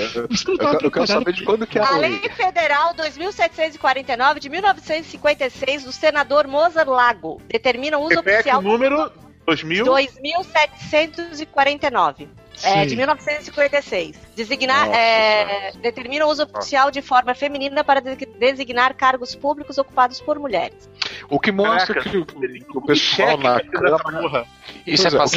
quero- 0.90 1.06
saber 1.06 1.32
de 1.32 1.44
quando 1.44 1.66
que 1.66 1.78
é 1.78 1.82
A 1.82 1.94
a 1.94 1.98
Lei. 1.98 2.18
Federal 2.30 2.94
2749 2.94 4.40
de 4.40 4.48
1956 4.48 5.84
do 5.84 5.92
senador 5.92 6.46
Mozart 6.46 6.88
Lago 6.88 7.40
determina 7.48 7.98
o 7.98 8.02
uso 8.02 8.14
Repete 8.16 8.34
oficial 8.36 8.60
o 8.60 8.62
número 8.62 9.12
2000. 9.46 9.84
2749. 9.84 12.28
É, 12.64 12.86
de 12.86 12.96
1956. 12.96 14.16
Designar, 14.34 14.86
Nossa 14.86 14.98
é, 14.98 15.72
determina 15.82 16.24
o 16.26 16.30
uso 16.30 16.44
oficial 16.44 16.90
de 16.90 17.02
forma 17.02 17.34
feminina 17.34 17.84
para 17.84 18.00
de- 18.00 18.16
designar 18.38 18.94
cargos 18.94 19.34
públicos 19.34 19.76
ocupados 19.76 20.22
por 20.22 20.38
mulheres. 20.38 20.88
O 21.28 21.38
que 21.38 21.52
mostra 21.52 21.96
Caraca, 21.96 22.08
que, 22.10 22.16
o- 22.16 22.24
que 22.24 22.78
o 22.78 22.80
pessoal 22.80 23.36
na 23.36 23.60
Câmara. 23.60 23.98
porra. 23.98 24.46
Isso 24.86 25.02
Pois 25.02 25.04
é 25.04 25.08
é, 25.08 25.10
pra 25.10 25.24
o 25.26 25.28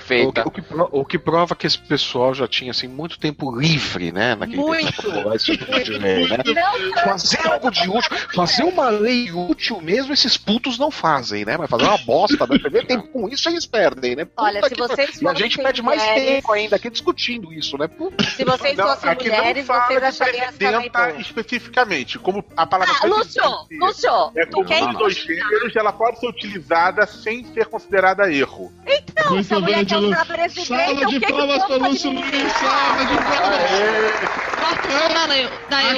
que 0.00 0.06
que 0.06 0.22
o 0.22 0.32
prefeita. 0.32 0.42
que, 0.42 0.48
o 0.48 0.50
que 0.50 0.62
o 1.00 1.04
que 1.04 1.18
prova 1.18 1.54
que 1.54 1.66
esse 1.66 1.78
pessoal 1.78 2.34
já 2.34 2.46
tinha 2.48 2.70
assim, 2.70 2.88
muito 2.88 3.18
tempo 3.18 3.54
livre, 3.58 4.12
né? 4.12 4.34
Naquele 4.34 4.58
Muito. 4.62 4.86
tempo 5.02 5.38
tipo 5.38 5.64
de 5.82 5.92
lei, 5.98 6.28
né? 6.28 6.38
Não, 6.54 7.02
Fazer 7.02 7.46
algo 7.46 7.70
de 7.70 7.88
útil, 7.88 8.10
fazer 8.34 8.64
uma 8.64 8.88
lei 8.88 9.30
útil 9.30 9.80
mesmo, 9.80 10.12
esses 10.12 10.36
putos 10.36 10.78
não 10.78 10.90
fazem, 10.90 11.44
né? 11.44 11.56
Mas 11.56 11.68
fazer 11.70 11.84
uma 11.84 11.98
bosta, 11.98 12.46
né? 12.46 12.58
Perder 12.58 12.86
tempo 12.86 13.08
com 13.08 13.28
isso, 13.28 13.48
eles 13.48 13.66
perdem, 13.66 14.16
né? 14.16 14.24
Puta 14.24 14.42
Olha, 14.42 14.62
se 14.62 14.70
que 14.70 14.76
vocês 14.80 15.20
pariu. 15.20 15.24
E 15.24 15.28
a 15.28 15.34
gente 15.34 15.58
perde 15.58 15.82
mais 15.82 16.00
mulheres- 16.02 16.24
tempo 16.24 16.52
ainda 16.52 16.76
aqui 16.76 16.90
discutindo 16.90 17.52
isso, 17.52 17.76
né? 17.78 17.88
Puta. 17.88 18.24
se 18.24 18.44
vocês 18.44 18.76
Não, 18.76 18.88
fossem 18.88 19.10
aqui 19.10 19.28
mulheres, 19.28 19.66
não 19.68 19.74
vocês 19.74 20.00
de 20.00 20.04
achariam 20.06 20.44
essa 20.44 21.20
especificamente. 21.20 22.18
Como 22.18 22.44
a 22.56 22.66
palavra 22.66 22.94
Ah, 23.02 23.06
Lúcio, 23.06 23.42
Lúcio, 23.72 24.10
é 24.36 24.46
tu 24.46 24.64
quer 24.64 24.92
dois 24.92 25.14
gêneros, 25.16 25.74
ela 25.76 25.92
pode 25.92 26.18
ser 26.20 26.26
utilizada 26.28 27.06
sem 27.06 27.44
ser 27.52 27.66
considerada 27.66 28.32
erro. 28.32 28.72
Então, 28.86 29.42
se 29.42 29.54
a 29.54 29.60
mulher 29.60 29.83
usar 29.84 30.26
presidente, 30.26 30.66
Salva 30.66 31.00
o 31.00 31.06
de 31.06 31.16
o 31.16 31.20
palmas 31.20 31.64
para 31.64 31.76
Lúcio 31.76 32.14
pode 32.14 32.30
Luiz! 32.30 32.52
Salva 32.52 33.04
de 33.04 33.16
palmas! 33.16 34.44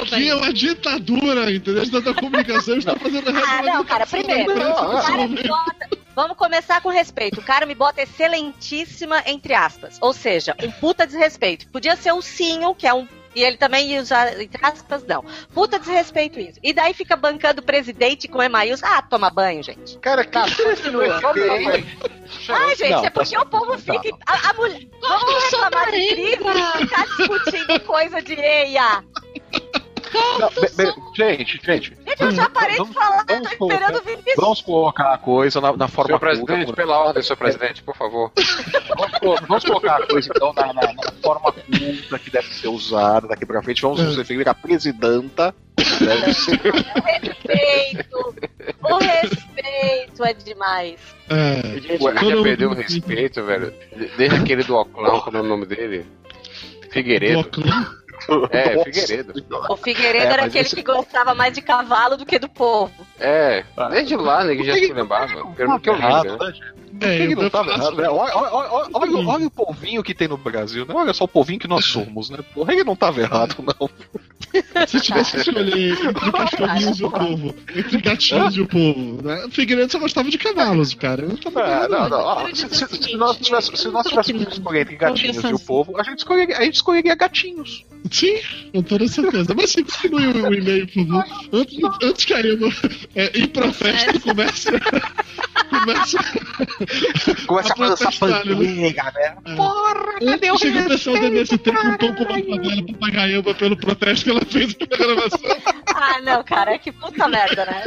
Aqui 0.01 0.29
é 0.29 0.35
uma 0.35 0.53
ditadura, 0.53 1.51
entendeu? 1.51 2.01
Da 2.01 2.13
comunicação 2.13 2.77
está 2.77 2.95
fazendo 2.95 3.29
a 3.29 3.33
Ah, 3.33 3.61
não, 3.61 3.83
cara, 3.85 4.05
primeiro, 4.05 4.51
o 4.51 5.27
me 5.27 5.43
bota. 5.43 5.89
Vamos 6.15 6.35
começar 6.35 6.81
com 6.81 6.89
respeito. 6.89 7.39
O 7.39 7.43
cara 7.43 7.65
me 7.65 7.75
bota 7.75 8.01
excelentíssima, 8.01 9.21
entre 9.27 9.53
aspas. 9.53 9.97
Ou 10.01 10.13
seja, 10.13 10.55
um 10.63 10.71
puta 10.71 11.05
desrespeito. 11.05 11.67
Podia 11.67 11.95
ser 11.95 12.11
o 12.11 12.21
Sinho, 12.21 12.73
que 12.73 12.87
é 12.87 12.93
um. 12.93 13.07
E 13.37 13.43
ele 13.43 13.55
também 13.55 13.91
ia 13.91 14.01
usar, 14.01 14.41
entre 14.41 14.59
aspas, 14.65 15.03
não. 15.05 15.23
Puta 15.53 15.77
desrespeito 15.77 16.39
isso. 16.39 16.59
E 16.63 16.73
daí 16.73 16.91
fica 16.91 17.15
bancando 17.15 17.61
o 17.61 17.63
presidente 17.63 18.27
com 18.27 18.41
E 18.41 18.49
maiúsculo. 18.49 18.91
Ah, 18.91 19.01
toma 19.03 19.29
banho, 19.29 19.61
gente. 19.61 19.95
Cara, 19.99 20.25
que 20.25 20.31
Continua. 20.63 21.21
Ai, 22.49 22.75
gente, 22.75 22.89
Não, 22.89 23.05
é 23.05 23.09
porque 23.11 23.35
tá- 23.35 23.41
o 23.43 23.45
povo 23.45 23.77
tá. 23.79 23.93
fica. 23.93 24.17
A, 24.25 24.49
a 24.49 24.53
mulher. 24.55 24.87
Vamos 25.01 25.43
reclamar 25.43 25.91
de 25.91 26.07
crise 26.07 26.31
e 26.33 26.77
ficar 26.79 27.05
discutindo 27.05 27.79
coisa 27.81 28.21
de 28.23 28.33
EIA. 28.33 29.03
Não, 30.39 30.49
be- 30.49 30.69
be- 30.75 30.93
gente, 31.15 31.59
gente, 31.63 31.97
Gente, 32.07 32.21
eu 32.21 32.31
já 32.31 32.49
parei 32.49 32.71
de 32.71 32.77
Vamos- 32.77 32.93
falar, 32.95 33.25
tô 33.25 33.33
vamos 33.33 33.51
esperando 33.51 34.03
vir 34.03 34.19
isso. 34.25 34.41
vamos 34.41 34.61
colocar 34.61 35.13
a 35.13 35.17
coisa 35.17 35.59
na, 35.61 35.75
na 35.75 35.87
forma 35.87 36.07
Senhor 36.07 36.19
presidente, 36.19 36.73
pela 36.73 36.97
ordem, 36.99 37.23
senhor 37.23 37.37
presidente, 37.37 37.83
por 37.83 37.95
favor. 37.95 38.31
Vamos, 39.21 39.41
vamos 39.47 39.63
colocar 39.65 40.01
a 40.01 40.07
coisa 40.07 40.31
então 40.35 40.53
na, 40.53 40.73
na- 40.73 40.93
na 40.93 41.11
forma 41.23 41.51
culta 41.51 42.19
que 42.19 42.29
deve 42.29 42.47
ser 42.53 42.67
usada 42.67 43.27
daqui 43.27 43.45
pra 43.45 43.61
frente. 43.61 43.81
Vamos 43.81 44.01
nos 44.01 44.17
referir 44.17 44.47
à 44.47 44.53
presidenta. 44.53 45.53
Deve 45.99 46.33
ser 46.33 46.59
respeito. 46.61 48.35
O 48.83 48.97
respeito 48.97 50.23
é 50.23 50.33
demais. 50.33 50.99
É, 51.29 51.61
Gente, 51.79 52.03
já 52.03 52.41
perdeu 52.43 52.69
o 52.71 52.73
respeito, 52.73 53.43
velho. 53.43 53.73
Desde 54.17 54.35
aquele 54.37 54.63
do 54.63 54.75
Oclão, 54.75 55.19
como 55.21 55.37
é 55.37 55.41
o 55.41 55.43
nome 55.43 55.65
dele? 55.65 56.05
Figueiredo. 56.91 57.39
Oclão. 57.39 57.85
É, 58.51 58.75
Nossa. 58.75 58.83
Figueiredo. 58.91 59.33
O 59.69 59.77
Figueiredo 59.77 60.25
É, 60.25 60.33
era 60.33 60.45
aquele 60.45 60.65
esse- 60.65 60.75
que 60.75 60.83
gostava 60.83 61.33
mais 61.33 61.53
de 61.53 61.61
cavalo 61.61 62.17
do 62.17 62.25
que 62.25 62.37
do 62.37 62.49
povo. 62.49 62.91
É, 63.19 63.63
desde 63.91 64.15
lá, 64.15 64.43
né, 64.43 64.55
que 64.55 64.63
já 64.65 64.73
se 64.73 64.91
lembrava. 64.91 65.45
Pelo 65.55 65.79
que 65.79 65.89
eu 65.89 65.93
lembro, 65.93 66.37
né? 66.37 66.53
Né? 66.99 67.15
É, 67.15 67.17
que 67.19 67.27
que 67.27 67.35
não 67.41 67.49
tava 67.49 67.71
errado, 67.71 67.95
né? 67.95 68.09
Olha, 68.09 68.35
olha, 68.35 68.89
olha, 68.93 69.27
olha, 69.27 69.47
o 69.47 69.51
povinho 69.51 70.03
que 70.03 70.13
tem 70.13 70.27
no 70.27 70.37
Brasil, 70.37 70.85
né? 70.85 70.93
Olha 70.93 71.13
só 71.13 71.23
o 71.25 71.27
povinho 71.27 71.59
que 71.59 71.67
nós 71.67 71.85
somos, 71.85 72.29
né? 72.29 72.39
Porra, 72.53 72.73
ele 72.73 72.83
não 72.83 72.95
tava 72.95 73.21
errado, 73.21 73.55
não. 73.63 73.89
Se 74.87 74.99
tivesse 75.01 75.31
que 75.31 75.37
escolher 75.49 75.91
entre 75.91 76.31
cachorrinhos 76.31 76.99
e 76.99 77.03
o 77.05 77.11
povo, 77.11 77.55
entre 77.75 77.97
gatinhos 78.01 78.55
e 78.55 78.61
o 78.61 78.67
povo, 78.67 79.21
né? 79.23 79.45
O 79.45 79.51
Figueiredo 79.51 79.91
só 79.91 79.99
gostava 79.99 80.29
de 80.29 80.37
cavalos, 80.37 80.93
cara. 80.93 81.23
Eu 81.23 81.29
não 81.29 81.37
tava 81.37 81.61
É, 81.61 81.87
não, 81.87 82.09
não. 82.09 82.47
Eu 82.47 82.55
se, 82.55 82.67
se- 82.69 82.85
o 82.85 83.03
se 83.03 83.15
nós 83.17 83.37
tivéssemos, 83.37 83.79
se 83.81 83.87
não 83.89 84.01
tô 84.03 84.09
tivéssemos 84.09 84.41
opinando. 84.41 84.49
escolher 84.59 84.81
entre 84.81 84.95
gatinhos 84.95 85.37
e 85.43 85.53
o 85.53 85.59
povo, 85.59 85.99
a 85.99 86.03
gente 86.03 86.19
escolheria, 86.19 86.57
a 86.57 86.63
gente 86.63 86.75
escolheria 86.75 87.15
gatinhos. 87.15 87.85
Sim, 88.09 88.37
com 88.73 88.81
toda 88.83 89.07
certeza. 89.07 89.53
Mas 89.55 89.71
sim, 89.71 89.83
continue 89.83 90.27
o, 90.27 90.47
o 90.49 90.53
e-mail, 90.53 90.87
por 90.87 91.05
favor. 91.07 91.25
Antes, 91.51 91.77
antes 92.03 92.25
que 92.25 92.33
a 92.33 92.39
Emma 92.41 92.69
é, 93.15 93.37
ir 93.37 93.47
pra 93.49 93.71
festa 93.73 94.19
comece. 94.19 94.69
comece 95.69 96.17
Começa 97.47 97.73
A 97.73 97.85
a 97.85 97.89
dançar 97.89 98.11
né? 98.11 98.17
panqueca, 98.19 99.11
né? 99.15 99.55
Porra, 99.55 100.19
cadê 100.25 100.51
o 100.51 100.57
chega 100.57 100.79
o 100.79 100.87
pessoal 100.87 101.15
respeito? 101.17 101.35
MST 101.35 101.71
com 101.71 101.87
um 101.87 101.97
tom 101.97 102.15
com 102.15 102.23
uma 102.23 102.39
favela 102.39 102.87
papagaiamba 102.87 103.53
pelo 103.55 103.77
protesto 103.77 104.25
que 104.25 104.31
ela 104.31 104.41
fez 104.45 104.75
na 104.79 104.97
gravação. 104.97 105.39
Ah, 105.99 106.21
não, 106.21 106.43
cara, 106.43 106.77
que 106.77 106.91
puta 106.91 107.27
merda, 107.27 107.65
né? 107.65 107.83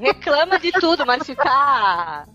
Reclama 0.00 0.58
de 0.58 0.72
tudo, 0.72 1.04
mas 1.06 1.24
ficar. 1.24 2.26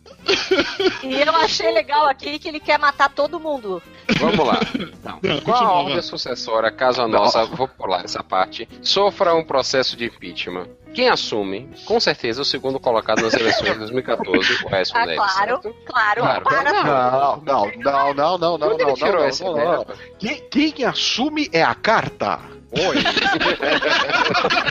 E 1.04 1.22
eu 1.22 1.36
achei 1.36 1.72
legal 1.72 2.08
aqui 2.08 2.40
que 2.40 2.48
ele 2.48 2.60
quer 2.60 2.78
matar 2.80 3.10
todo 3.10 3.40
mundo. 3.40 3.82
Vamos 4.20 4.46
lá. 4.48 4.60
Então, 4.76 5.20
Não, 5.22 5.42
qual 5.42 5.64
a 5.64 5.72
ordem 5.74 5.94
vai. 5.96 6.02
sucessória 6.02 6.72
caso 6.72 7.02
a 7.02 7.08
nossa, 7.08 7.46
vou 7.46 7.68
pular 7.68 8.04
essa 8.06 8.24
parte, 8.24 8.68
sofra 8.82 9.34
um 9.36 9.44
processo 9.44 9.96
de 9.98 10.06
impeachment? 10.06 10.68
Quem 10.94 11.10
assume, 11.10 11.70
com 11.86 12.00
certeza, 12.00 12.42
o 12.42 12.46
segundo 12.46 12.80
colocado 12.80 13.22
nas 13.22 13.34
eleições 13.34 13.72
de 13.72 13.80
2014, 13.80 14.66
o 14.66 14.76
Écio 14.76 14.96
Ah, 14.96 15.06
claro, 15.16 15.34
certo? 15.34 15.76
claro. 15.86 16.22
Claro. 16.22 16.44
Para 16.44 16.64
Não, 16.72 16.84
não, 16.84 17.42
não, 17.42 17.72
não, 17.76 18.14
não, 18.14 18.38
não, 18.38 18.58
não, 18.58 18.78
não, 18.78 19.24
essa 19.24 19.44
não, 19.44 19.52
ideia? 19.54 19.72
não. 19.72 19.86
Quem, 20.20 20.72
quem 20.72 20.86
assume 20.86 21.50
é 21.52 21.64
a 21.64 21.74
carta. 21.76 22.40
Oi. 22.76 22.98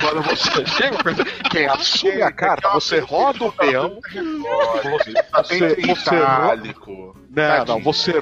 Quando 0.01 0.23
você 0.23 0.67
chega, 0.67 0.99
quem 1.51 1.67
assume 1.67 2.23
a 2.23 2.33
carta, 2.33 2.69
você 2.71 2.99
roda 2.99 3.45
o 3.45 3.53
peão. 3.53 4.01
Você, 4.83 5.15
você, 5.33 5.77
você 5.77 6.17
ro- 7.35 7.43
itálico. 7.43 7.67
não, 7.67 7.75
não, 7.77 7.83
você, 7.83 8.13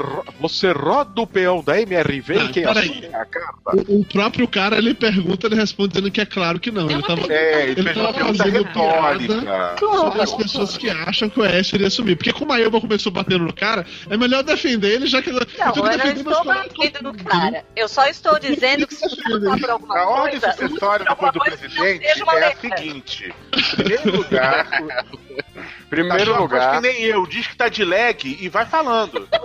você 0.40 0.72
roda 0.72 1.20
o 1.20 1.26
peão 1.26 1.62
da 1.62 1.80
MRV 1.80 2.34
e 2.44 2.48
quem 2.48 2.64
assume 2.64 3.04
é 3.06 3.14
a 3.16 3.24
carta. 3.24 3.50
O, 3.88 4.00
o 4.00 4.04
próprio 4.04 4.46
cara, 4.48 4.76
ele 4.78 4.94
pergunta, 4.94 5.46
ele 5.46 5.56
responde 5.56 5.90
dizendo 5.94 6.10
que 6.10 6.20
é 6.20 6.26
claro 6.26 6.58
que 6.60 6.70
não. 6.70 6.90
Ele 6.90 7.02
tava, 7.02 7.32
É, 7.32 7.62
ele 7.70 7.80
Ele 7.80 7.94
tava 7.94 8.12
fazendo 8.14 8.62
retórica. 8.64 9.76
sobre 9.78 10.22
as 10.22 10.32
pessoas 10.34 10.76
que 10.76 10.90
acham 10.90 11.28
que 11.28 11.40
o 11.40 11.42
Aécio 11.42 11.76
iria 11.76 11.86
assumir. 11.88 12.16
Porque 12.16 12.32
como 12.32 12.52
a 12.52 12.60
Elba 12.60 12.80
começou 12.80 13.10
batendo 13.12 13.44
no 13.44 13.52
cara, 13.52 13.84
é 14.08 14.16
melhor 14.16 14.42
defender 14.42 14.92
ele, 14.94 15.06
já 15.06 15.20
que 15.22 15.30
eu 15.30 15.34
Não, 15.34 15.72
tô 15.72 15.86
eu 15.86 15.98
não 15.98 16.06
estou 16.12 16.44
batendo 16.44 17.02
no 17.02 17.14
cara. 17.24 17.64
Eu 17.76 17.88
só 17.88 18.06
estou 18.06 18.38
dizendo 18.38 18.86
que 18.86 18.94
se 18.94 19.08
você 19.08 19.22
passar 19.22 19.58
por 19.58 19.70
alguma 19.70 19.98
A 19.98 20.08
ordem 20.08 20.40
coisa. 20.40 20.56
sucessória 20.56 21.06
alguma 21.08 21.32
depois 21.32 21.58
do 21.58 21.66
não 21.68 21.68
presidente 21.74 22.04
é 22.06 22.12
a 22.44 22.56
seguinte: 22.56 23.34
em 23.56 23.76
primeiro 23.76 24.16
lugar, 24.18 24.66
Primeiro 25.90 26.32
Tá 26.32 26.38
lugar, 26.38 26.74
que 26.76 26.80
nem 26.80 27.02
eu, 27.02 27.26
diz 27.26 27.48
que 27.48 27.56
tá 27.56 27.68
de 27.68 27.84
lag 27.84 28.16
e 28.24 28.48
vai 28.48 28.64
falando. 28.64 29.28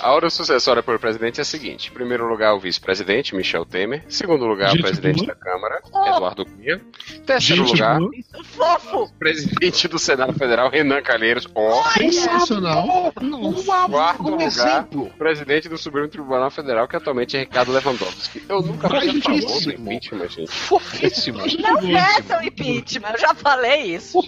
a 0.00 0.12
ordem 0.12 0.30
sucessória 0.30 0.82
por 0.82 0.98
presidente 0.98 1.38
é 1.40 1.42
a 1.42 1.44
seguinte: 1.44 1.90
primeiro 1.90 2.26
lugar, 2.28 2.54
o 2.54 2.60
vice-presidente, 2.60 3.34
Michel 3.34 3.64
Temer. 3.64 4.04
Segundo 4.08 4.46
lugar, 4.46 4.70
Gente 4.70 4.80
o 4.80 4.82
presidente 4.82 5.26
da 5.26 5.34
Câmara, 5.34 5.80
Oh. 5.92 6.06
Eduardo 6.06 6.44
Cunha. 6.46 6.80
Terceiro 7.26 7.66
Gente, 7.66 7.72
lugar, 7.72 7.98
boa. 7.98 8.10
Fofo! 8.44 9.12
presidente 9.18 9.88
do 9.88 9.98
Senado 9.98 10.32
Federal, 10.34 10.70
Renan 10.70 11.02
Calheiros. 11.02 11.46
Ó. 11.54 11.82
sensacional. 11.90 13.12
Quarto 13.90 14.22
um 14.22 14.30
lugar, 14.30 14.46
exemplo. 14.46 15.10
presidente 15.18 15.68
do 15.68 15.76
Supremo 15.78 16.08
Tribunal 16.08 16.50
Federal, 16.50 16.86
que 16.88 16.96
atualmente 16.96 17.36
é 17.36 17.40
Ricardo 17.40 17.72
Lewandowski. 17.72 18.42
Eu 18.48 18.62
nunca 18.62 18.88
falei 18.88 19.10
a 19.10 19.12
favor 19.22 19.40
do 19.40 19.46
fofíssimo. 19.48 19.72
impeachment, 19.92 20.28
gente. 20.28 20.50
Fofíssimo. 20.50 21.38
Não 21.38 21.76
peça 21.80 22.38
o 22.38 22.44
impeachment, 22.44 23.10
eu 23.12 23.18
já 23.20 23.34
falei 23.34 23.94
isso. 23.94 24.18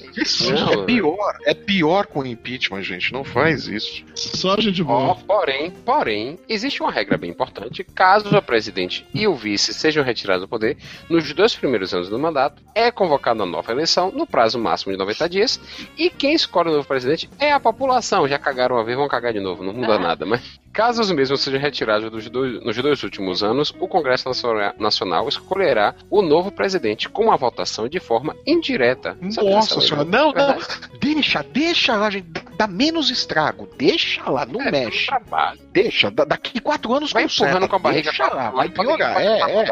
Não, 0.53 0.73
é 0.83 0.85
pior, 0.85 1.37
é 1.47 1.55
pior 1.55 2.07
com 2.07 2.25
impeachment, 2.25 2.83
gente. 2.83 3.13
Não 3.13 3.25
faz 3.25 3.67
isso. 3.67 4.05
Só 4.15 4.57
gente 4.61 4.83
Ó, 4.83 4.85
boa. 4.85 5.15
porém, 5.27 5.62
porém, 5.71 6.39
existe 6.49 6.83
uma 6.83 6.91
regra 6.93 7.17
bem 7.17 7.31
importante. 7.31 7.85
Caso 7.85 8.37
o 8.37 8.43
presidente 8.43 9.07
e 9.15 9.27
o 9.27 9.35
vice 9.35 9.73
sejam 9.75 10.03
retirados 10.05 10.43
do 10.43 10.49
poder, 10.49 10.77
nos 11.09 11.33
dois 11.33 11.55
primeiros 11.55 11.93
anos 11.95 12.09
do 12.09 12.19
mandato, 12.19 12.63
é 12.75 12.91
convocada 12.91 13.43
uma 13.43 13.51
nova 13.51 13.73
eleição 13.73 14.11
no 14.11 14.27
prazo 14.27 14.59
máximo 14.59 14.93
de 14.93 14.99
90 14.99 15.29
dias. 15.29 15.61
E 15.97 16.11
quem 16.11 16.35
escolhe 16.35 16.69
o 16.71 16.73
novo 16.73 16.87
presidente 16.89 17.29
é 17.39 17.53
a 17.53 17.61
população. 17.61 18.27
Já 18.29 18.39
cagaram 18.39 18.77
uma 18.77 18.85
vez, 18.85 18.97
vão 18.97 19.09
cagar 19.09 19.33
de 19.33 19.41
novo, 19.41 19.63
não 19.63 19.73
muda 19.73 19.95
Ah. 19.95 19.99
nada. 19.99 20.27
Mas 20.27 20.43
caso 20.73 21.01
os 21.03 21.11
mesmos 21.11 21.41
sejam 21.41 21.61
retirados 21.61 22.11
dos 22.11 22.29
dois- 22.29 22.63
nos 22.65 22.77
dois 22.77 23.03
últimos 23.03 23.43
anos, 23.43 23.75
o 23.79 23.87
Congresso 23.89 24.29
Naciona- 24.29 24.75
Nacional 24.79 25.29
escolherá 25.29 25.95
o 26.11 26.23
novo 26.23 26.51
presidente 26.51 27.09
com 27.09 27.25
uma 27.25 27.37
votação 27.37 27.89
de 27.89 28.01
forma 28.01 28.35
indireta. 28.47 29.17
Nossa 29.21 29.81
senhora, 29.81 30.05
não, 30.05 30.33
não. 30.33 30.57
Deixa, 31.01 31.43
deixa 31.43 31.97
lá, 31.97 32.11
gente. 32.11 32.27
Dá 32.57 32.67
menos 32.67 33.11
estrago. 33.11 33.69
Deixa 33.77 34.29
lá, 34.31 34.47
não 34.47 34.61
É, 34.63 34.71
mexe. 34.71 35.07
trabalho. 35.07 35.52
Dog. 35.53 35.62
Deixa. 35.73 36.11
Da- 36.11 36.25
daqui 36.25 36.61
quatro 36.61 36.93
anos 36.95 37.13
Vai 37.13 37.25
empurrando 37.25 37.67
com 37.69 37.77
a 37.77 37.79
barriga 37.79 38.11
Deixa 38.11 38.27
lá, 38.33 38.51
vai 38.51 38.69
piorar. 38.69 39.13
pra 39.15 39.23
É, 39.23 39.41
é. 39.63 39.67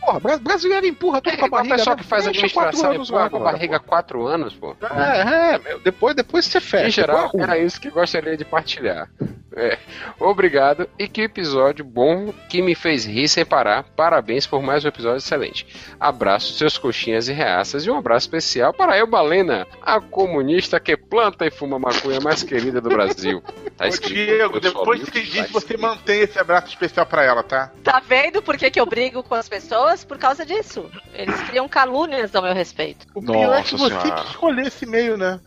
Porra, 0.00 0.20
bra- 0.20 0.38
brasileiro 0.38 0.86
empurra 0.86 1.20
tudo 1.20 1.34
É, 1.34 1.36
com 1.36 1.46
a 1.46 1.48
barriga. 1.48 1.74
o 1.74 1.78
pessoal 1.78 1.96
né? 1.96 2.02
que 2.02 2.08
faz 2.08 2.24
Deixa 2.24 2.38
administração 2.38 2.80
quatro 2.82 2.94
anos 2.94 3.08
empurra 3.08 3.30
com 3.30 3.36
a 3.36 3.40
barriga 3.52 3.80
quatro 3.80 4.26
anos, 4.26 4.54
pô. 4.54 4.76
É, 4.80 5.54
é, 5.54 5.58
meu, 5.58 5.80
depois, 5.80 6.14
depois 6.14 6.44
você 6.44 6.60
fecha. 6.60 6.86
Em 6.86 6.90
geral, 6.90 7.30
era 7.38 7.58
isso 7.58 7.80
que 7.80 7.90
gostaria 7.90 8.36
de 8.36 8.44
partilhar. 8.44 9.08
É. 9.56 9.76
Obrigado 10.20 10.88
e 10.98 11.08
que 11.08 11.22
episódio 11.22 11.84
bom 11.84 12.32
que 12.48 12.62
me 12.62 12.74
fez 12.74 13.04
rir 13.06 13.28
sem 13.28 13.44
parar. 13.44 13.84
Parabéns 13.96 14.46
por 14.46 14.62
mais 14.62 14.84
um 14.84 14.88
episódio 14.88 15.18
excelente. 15.18 15.66
Abraço, 15.98 16.52
seus 16.52 16.78
coxinhas 16.78 17.28
e 17.28 17.32
reaças 17.32 17.84
e 17.84 17.90
um 17.90 17.96
abraço 17.98 18.26
especial 18.26 18.72
para 18.72 18.96
eu, 18.96 19.06
Balena, 19.06 19.66
a 19.82 20.00
comunista 20.00 20.78
que 20.78 20.96
planta 20.96 21.46
e 21.46 21.50
fuma 21.50 21.78
maconha 21.78 22.20
mais 22.20 22.42
querida 22.42 22.80
do 22.80 22.88
Brasil. 22.88 23.42
Tá 23.76 23.86
Ô, 23.86 23.88
escrito 23.88 24.14
Diego, 24.14 24.42
eu 24.42 24.50
sou 24.50 24.60
depois 24.60 25.08
que 25.08 25.22
diz, 25.42 25.50
você 25.50 25.76
mantém 25.76 26.20
esse 26.20 26.38
abraço 26.38 26.68
especial 26.68 27.06
pra 27.06 27.22
ela, 27.24 27.42
tá? 27.42 27.70
Tá 27.82 28.00
vendo 28.06 28.42
por 28.42 28.56
que, 28.56 28.70
que 28.70 28.80
eu 28.80 28.86
brigo 28.86 29.22
com 29.22 29.34
as 29.34 29.48
pessoas? 29.48 30.04
Por 30.04 30.18
causa 30.18 30.44
disso. 30.44 30.90
Eles 31.14 31.40
criam 31.42 31.68
calúnias 31.68 32.34
ao 32.34 32.42
meu 32.42 32.54
respeito. 32.54 33.06
O 33.14 33.22
pior 33.22 33.58
é 33.58 33.62
que 33.62 33.76
você 33.76 33.94
Senhora. 34.00 34.22
que 34.22 34.28
escolheu 34.30 34.66
esse 34.66 34.86
meio, 34.86 35.16
né? 35.16 35.40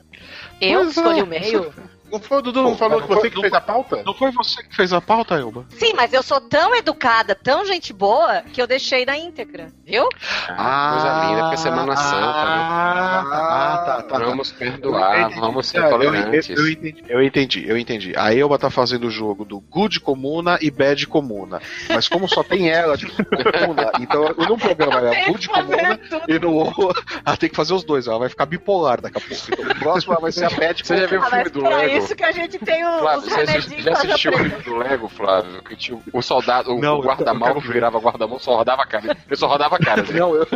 Eu 0.60 0.82
Pois 0.84 0.98
escolhi 0.98 1.20
é. 1.20 1.24
o 1.24 1.28
meio. 1.28 1.74
Não 2.12 2.20
foi 2.20 2.38
o 2.40 2.42
Dudu, 2.42 2.62
não 2.64 2.76
falou 2.78 3.02
que 3.02 3.08
você 3.08 3.22
foi- 3.22 3.30
que 3.32 3.42
fez 3.42 3.54
a 3.54 3.62
pauta? 3.62 4.04
Não 4.06 4.14
foi 4.14 4.32
você 4.32 4.64
que 4.64 4.76
fez 4.76 4.92
a 4.94 5.00
pauta, 5.02 5.36
Elba? 5.36 5.66
Sim, 5.70 5.94
mas 5.96 6.12
eu 6.14 6.22
sou 6.22 6.42
tão 6.42 6.76
educada, 6.76 7.34
tão 7.36 7.66
gente 7.66 7.94
boa, 7.94 8.42
que 8.42 8.62
eu 8.62 8.68
deixei 8.68 9.06
na 9.06 9.18
íntegra, 9.18 9.72
viu? 9.86 10.08
Ah, 10.50 10.90
coisa 10.92 11.26
linda, 11.26 11.42
porque 11.44 11.54
é 11.56 11.58
Semana 11.58 11.96
Santa, 11.96 12.18
né? 12.18 12.62
Ah, 12.72 13.84
tá, 13.86 13.96
tá. 13.96 14.04
tá. 14.04 14.26
Vamos 14.26 14.52
perdoar, 14.52 15.30
vamos 15.40 15.68
ser 15.68 15.80
Ah, 15.80 15.86
eu, 15.86 15.90
tolerantes. 15.90 16.50
eu- 16.50 16.58
eu 16.58 16.70
entendi, 16.72 17.04
eu 17.08 17.22
entendi, 17.24 17.70
eu 17.70 17.78
entendi. 17.78 18.14
A 18.18 18.34
Elba 18.36 18.58
tá 18.60 18.70
fazendo 18.70 19.08
o 19.08 19.12
jogo 19.12 19.46
do 19.46 19.60
Good 19.60 20.00
Comuna 20.02 20.58
e 20.62 20.70
Bad 20.70 21.08
Comuna. 21.08 21.62
Mas 21.90 22.08
como 22.08 22.28
só 22.28 22.44
tem 22.44 22.70
ela 22.70 22.98
de 22.98 23.08
Comuna, 23.08 23.92
então 24.00 24.24
num 24.48 24.58
programa 24.58 24.98
ela 25.00 25.16
é 25.16 25.26
Good 25.30 25.48
Comuna 25.50 26.00
e 26.28 26.40
no 26.40 26.54
outro 26.54 26.94
ela 27.26 27.38
tem 27.38 27.50
que 27.50 27.56
fazer 27.56 27.74
os 27.74 27.84
dois. 27.84 28.08
Ela 28.08 28.20
vai 28.20 28.30
ficar 28.30 28.46
bipolar 28.46 29.02
daqui 29.02 29.18
a 29.18 29.22
pouco. 29.22 29.44
Então 29.52 29.66
no 29.66 29.76
próximo 29.76 30.14
ela 30.14 30.22
vai 30.22 30.32
ser 30.32 30.46
a 30.46 30.50
Bad 30.50 30.82
Você 30.86 30.98
já 30.98 31.06
viu 31.08 31.20
o 31.20 31.24
Ah, 31.24 31.28
filme 31.30 31.50
do 31.50 31.60
pra 31.62 31.78
Lego? 31.78 32.01
Isso 32.04 32.16
que 32.16 32.24
a 32.24 32.32
gente 32.32 32.60
tem 32.60 32.86
o, 32.86 33.00
Flávio, 33.00 33.28
os 33.28 33.36
remedinhos 33.36 33.84
já 33.84 33.92
assistiu 33.94 34.32
o 34.32 34.38
filme 34.38 34.64
do 34.64 34.78
Lego, 34.78 35.08
Flávio? 35.08 35.64
Que 35.64 35.76
tinha 35.76 36.00
o 36.14 36.22
soldado, 36.22 36.74
o, 36.74 36.80
Não, 36.80 36.96
o 36.96 37.00
eu 37.00 37.04
guarda-mal 37.04 37.50
quero 37.50 37.62
que 37.62 37.72
virava 37.72 38.00
guarda-mão 38.00 38.40
só 38.40 38.56
rodava 38.56 38.84
a 38.84 38.86
cara. 38.86 39.18
Ele 39.28 39.36
só 39.36 39.48
rodava 39.48 39.76
a 39.76 39.80
cara. 39.80 40.02
assim. 40.02 40.14
Não, 40.14 40.36
eu, 40.36 40.48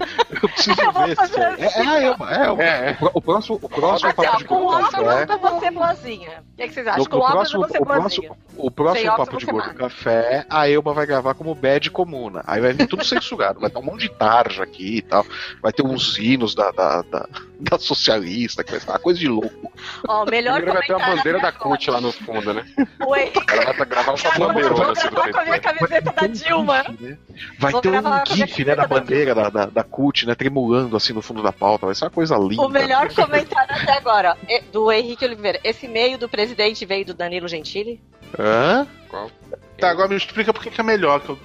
eu 0.41 0.49
preciso 0.49 0.81
Eu 0.81 0.91
ver. 0.91 1.15
É, 1.59 1.81
é 1.81 1.87
a 1.87 2.01
Elba, 2.01 2.31
é. 2.31 2.63
É, 2.63 2.89
é. 2.91 2.97
O 3.13 3.21
próximo, 3.21 3.59
o 3.61 3.69
próximo 3.69 4.13
papo 4.13 4.37
de 4.37 4.45
com 4.45 4.63
gordo 4.63 4.85
óculos 4.85 5.07
café. 5.07 5.33
eu 5.33 5.39
vou 5.39 5.59
ser 5.59 5.71
boazinha. 5.71 6.43
O 6.53 6.57
que, 6.57 6.67
que 6.67 6.73
vocês 6.73 6.87
acham? 6.87 7.03
No, 7.03 7.09
com 7.09 7.17
óculos 7.17 7.33
próximo, 7.33 7.55
eu 7.55 7.67
vou 7.67 7.69
ser 7.69 7.81
o 7.81 7.85
boazinha. 7.85 8.29
próximo, 8.29 8.37
o 8.57 8.71
próximo 8.71 9.15
papo 9.15 9.37
de 9.37 9.45
gordo 9.45 9.73
café, 9.73 10.45
a 10.49 10.69
Elba 10.69 10.93
vai 10.93 11.05
gravar 11.05 11.33
como 11.33 11.55
Bad 11.55 11.89
Comuna. 11.91 12.43
Aí 12.45 12.61
vai 12.61 12.73
vir 12.73 12.87
tudo 12.87 13.03
censurado, 13.05 13.59
vai 13.59 13.69
ter 13.69 13.79
um 13.79 13.83
monte 13.83 14.01
de 14.01 14.09
tarja 14.09 14.63
aqui 14.63 14.97
e 14.97 15.01
tal. 15.01 15.25
Vai 15.61 15.71
ter 15.71 15.83
uns 15.83 16.17
hinos 16.17 16.55
da, 16.55 16.71
da, 16.71 17.01
da, 17.01 17.27
da 17.59 17.79
socialista, 17.79 18.63
que 18.63 18.71
vai 18.71 18.79
ser 18.79 18.89
uma 18.89 18.99
coisa 18.99 19.19
de 19.19 19.27
louco. 19.27 19.71
Ó, 20.07 20.25
melhor 20.25 20.63
comentário 20.63 21.34
bandeira 21.35 21.51
da 21.51 21.51
CUT 21.51 21.91
lá 21.91 22.01
no 22.01 22.11
fundo, 22.11 22.53
né? 22.53 22.65
agora. 22.99 23.09
O 23.09 23.15
Henrique 23.15 23.45
Ela 23.53 23.73
vai 23.73 23.85
gravar 23.85 24.21
com 24.21 24.27
a 24.27 24.31
Vou 24.31 24.47
bandeirona 24.47 24.91
assim 24.91 25.07
do 25.07 25.15
gravar 25.15 25.31
com 25.31 25.39
a 25.39 25.43
minha 25.45 25.59
camiseta 25.59 26.11
da 26.13 26.27
Dilma. 26.27 26.83
né? 26.99 27.17
Vai 27.59 27.73
ter 27.81 27.89
um 27.89 28.01
minha 28.01 28.23
gif, 28.25 28.65
né, 28.65 28.75
da 28.75 28.87
bandeira 28.87 29.35
da, 29.35 29.49
da, 29.49 29.65
da 29.65 29.83
CUT, 29.83 30.25
né, 30.25 30.35
tremulando 30.35 30.95
assim 30.97 31.13
no 31.13 31.21
fundo 31.21 31.41
da 31.43 31.51
pauta. 31.51 31.85
Vai 31.85 31.95
ser 31.95 32.05
uma 32.05 32.11
coisa 32.11 32.35
linda. 32.37 32.61
O 32.61 32.69
melhor 32.69 33.13
comentário 33.13 33.75
até 33.75 33.93
agora, 33.97 34.37
é 34.49 34.61
do 34.61 34.91
Henrique 34.91 35.25
Oliveira. 35.25 35.59
Esse 35.63 35.85
e-mail 35.85 36.17
do 36.17 36.29
presidente 36.29 36.85
veio 36.85 37.05
do 37.05 37.13
Danilo 37.13 37.47
Gentili? 37.47 38.01
Hã? 38.39 38.87
Qual? 39.09 39.29
Tá, 39.79 39.89
agora 39.91 40.07
me 40.07 40.15
explica 40.15 40.53
por 40.53 40.63
que 40.63 40.79
é 40.79 40.83
melhor. 40.83 41.19
Que 41.19 41.29
eu... 41.29 41.39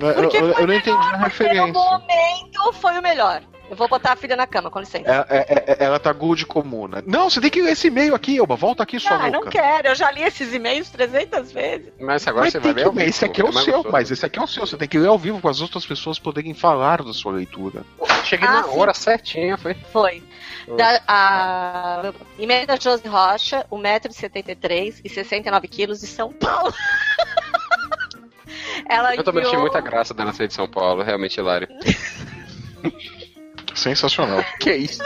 Eu, 0.00 0.14
Porque 0.14 0.36
eu- 0.38 0.54
foi 0.54 0.62
eu 0.62 0.66
não 0.66 0.74
entendi 0.74 0.90
a 0.90 1.00
Porque 1.00 1.16
no 1.18 1.22
referência. 1.24 1.72
momento 1.72 2.72
foi 2.74 2.98
o 2.98 3.02
melhor. 3.02 3.42
Eu 3.70 3.76
vou 3.76 3.86
botar 3.88 4.14
a 4.14 4.16
filha 4.16 4.34
na 4.34 4.48
cama, 4.48 4.68
com 4.68 4.80
licença. 4.80 5.08
É- 5.30 5.36
é- 5.38 5.46
é- 5.80 5.84
ela 5.84 6.00
tá 6.00 6.12
good 6.12 6.44
comuna. 6.44 7.04
Não, 7.06 7.30
você 7.30 7.40
tem 7.40 7.48
que 7.48 7.62
ler 7.62 7.70
esse 7.72 7.86
e-mail 7.86 8.16
aqui, 8.16 8.36
Elba. 8.36 8.56
Volta 8.56 8.82
aqui, 8.82 8.98
sua 8.98 9.12
Ah, 9.12 9.22
louca. 9.28 9.30
não 9.30 9.44
quero. 9.46 9.86
Eu 9.88 9.94
já 9.94 10.10
li 10.10 10.22
esses 10.24 10.52
e-mails 10.52 10.90
300 10.90 11.52
vezes. 11.52 11.92
Mas 12.00 12.26
agora 12.26 12.46
Mas 12.46 12.52
você 12.52 12.58
vai 12.58 12.72
ver 12.74 12.80
que 12.80 12.86
ao 12.88 12.92
ler, 12.92 12.98
vivo. 12.98 13.10
esse 13.10 13.24
aqui 13.24 13.40
é 13.40 13.44
o 13.44 13.52
mais 13.52 13.64
seu, 13.64 13.74
gostoso. 13.74 13.92
mas 13.92 14.10
esse 14.10 14.26
aqui 14.26 14.38
é 14.40 14.42
o 14.42 14.46
seu. 14.48 14.66
Você 14.66 14.76
tem 14.76 14.88
que 14.88 14.98
ler 14.98 15.06
ao 15.06 15.16
vivo 15.16 15.40
para 15.40 15.50
as 15.50 15.60
outras 15.60 15.86
pessoas 15.86 16.18
poderem 16.18 16.52
falar 16.52 17.00
da 17.04 17.12
sua 17.12 17.30
leitura. 17.32 17.84
Cheguei 18.24 18.48
Ah, 18.48 18.52
na 18.54 18.64
sim. 18.64 18.76
hora 18.78 18.92
certinha, 18.92 19.56
foi. 19.56 19.74
Foi. 19.92 20.20
Da, 20.76 21.00
a, 21.06 22.12
e-mail 22.38 22.66
da 22.66 22.74
Josi 22.76 23.06
Rocha, 23.06 23.64
1,73m 23.70 25.00
e 25.04 25.08
69 25.08 25.68
quilos 25.68 26.00
de 26.00 26.08
São 26.08 26.32
Paulo. 26.32 26.74
Ela 28.88 29.14
Eu 29.14 29.22
também 29.22 29.42
achei 29.42 29.54
enviou- 29.54 29.70
muita 29.70 29.80
graça 29.80 30.12
dela 30.12 30.32
ser 30.32 30.48
de 30.48 30.54
São 30.54 30.66
Paulo, 30.68 31.04
realmente 31.04 31.38
hilário. 31.38 31.68
Sensacional. 33.74 34.44
Que 34.60 34.72
isso? 34.74 35.02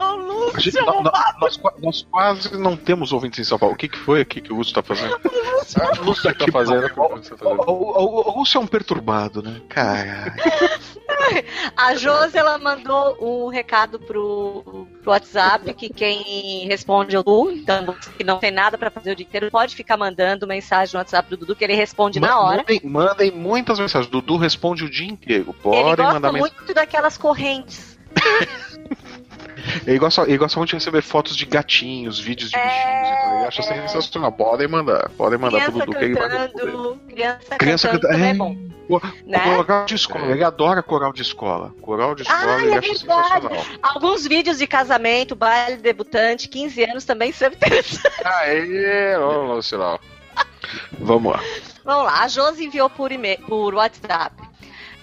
Lúcio, 0.00 0.56
A 0.56 0.60
gente- 0.60 0.80
nó- 0.80 1.02
nó- 1.02 1.12
nós, 1.40 1.60
nós 1.80 2.06
quase 2.10 2.56
não 2.58 2.76
temos 2.76 3.12
ouvintes 3.12 3.38
em 3.40 3.44
São 3.44 3.58
Paulo. 3.58 3.74
O 3.74 3.78
que, 3.78 3.88
que 3.88 3.98
foi 3.98 4.20
aqui 4.20 4.40
que 4.40 4.52
o 4.52 4.56
Lúcio 4.56 4.74
tá 4.74 4.82
fazendo? 4.82 5.18
O 5.62 6.14
que 6.14 6.34
tá 6.34 6.46
fazendo? 6.52 6.84
O 6.86 7.18
que 7.20 7.28
você 7.28 7.30
tá 7.36 7.38
fazendo? 7.38 7.60
O, 7.66 7.72
o, 7.72 7.72
o, 7.72 8.30
o 8.34 8.38
Lúcio 8.40 8.58
é 8.58 8.60
um 8.60 8.66
perturbado, 8.66 9.42
né? 9.42 9.60
Caralho. 9.68 10.32
A 11.76 11.94
Josi, 11.94 12.36
ela 12.36 12.58
mandou 12.58 13.16
um 13.20 13.48
recado 13.48 13.98
pro, 13.98 14.86
pro 15.02 15.10
WhatsApp 15.12 15.72
que 15.74 15.88
quem 15.88 16.66
responde 16.66 17.14
é 17.14 17.18
o 17.18 17.22
Dudu, 17.22 17.52
então 17.52 17.94
que 18.18 18.24
não 18.24 18.38
tem 18.38 18.50
nada 18.50 18.76
pra 18.76 18.90
fazer 18.90 19.12
o 19.12 19.16
dia 19.16 19.24
inteiro, 19.24 19.50
pode 19.50 19.74
ficar 19.76 19.96
mandando 19.96 20.46
mensagem 20.46 20.92
no 20.94 20.98
WhatsApp 20.98 21.30
do 21.30 21.36
Dudu 21.36 21.54
que 21.56 21.62
ele 21.64 21.74
responde 21.74 22.18
na 22.18 22.38
hora. 22.40 22.58
Mandem, 22.58 22.80
mandem 22.84 23.30
muitas 23.30 23.78
mensagens. 23.78 24.10
Dudu 24.10 24.36
responde 24.36 24.84
o 24.84 24.90
dia 24.90 25.08
inteiro. 25.08 25.44
Ele 25.50 25.62
Podem 25.62 25.84
gosta 25.96 26.02
mandar 26.14 26.32
mensagem. 26.32 26.56
muito 26.58 26.74
daquelas 26.74 27.16
correntes. 27.16 27.96
Ele 29.86 29.98
gosta, 29.98 30.22
ele 30.22 30.38
gosta 30.38 30.58
muito 30.58 30.70
de 30.70 30.76
receber 30.76 31.02
fotos 31.02 31.36
de 31.36 31.44
gatinhos, 31.46 32.18
vídeos 32.18 32.50
de 32.50 32.56
É, 32.56 32.62
bichinhos. 32.64 33.18
Então 33.18 33.36
ele 33.38 33.46
acha 33.46 33.62
é. 33.62 33.88
sensacional. 33.88 34.32
Podem 34.32 34.68
mandar. 34.68 35.08
Podem 35.10 35.38
mandar 35.38 35.62
pro 35.64 35.72
Criança 35.72 35.86
Dudu 35.86 35.98
que 35.98 36.04
ele 36.04 36.14
vai 36.14 36.28
responder. 36.28 36.52
cantando, 36.72 37.00
criança, 37.08 37.56
Criança 37.58 37.88
cantando 37.88 38.02
canta- 38.02 38.14
também 38.14 38.28
é 38.28 38.30
é. 38.30 38.34
bom. 38.34 38.72
Pô, 38.88 39.00
Né? 39.24 39.38
Coral 39.38 39.84
de 39.86 39.94
escola. 39.94 40.26
Ele 40.26 40.44
adora 40.44 40.82
coral 40.82 41.12
de 41.12 41.22
escola. 41.22 41.72
Coral 41.80 42.14
de 42.14 42.22
escola 42.22 42.40
Ai, 42.56 42.62
ele 42.64 42.72
é 42.74 42.78
acha 42.78 42.88
verdade. 42.92 42.98
sensacional. 43.32 43.64
Alguns 43.82 44.26
vídeos 44.26 44.58
de 44.58 44.66
casamento, 44.66 45.34
baile 45.36 45.76
debutante, 45.76 46.48
15 46.48 46.82
anos 46.84 47.04
também 47.04 47.32
são 47.32 47.48
interessantes. 47.48 48.02
Aê, 48.24 49.16
Lucilau. 49.16 49.98
Vamos 50.98 51.32
lá. 51.32 51.40
Vamos 51.84 52.04
lá, 52.04 52.22
a 52.22 52.28
Josi 52.28 52.64
enviou 52.66 52.88
por, 52.90 53.10
e-mail, 53.12 53.38
por 53.46 53.74
WhatsApp. 53.74 54.34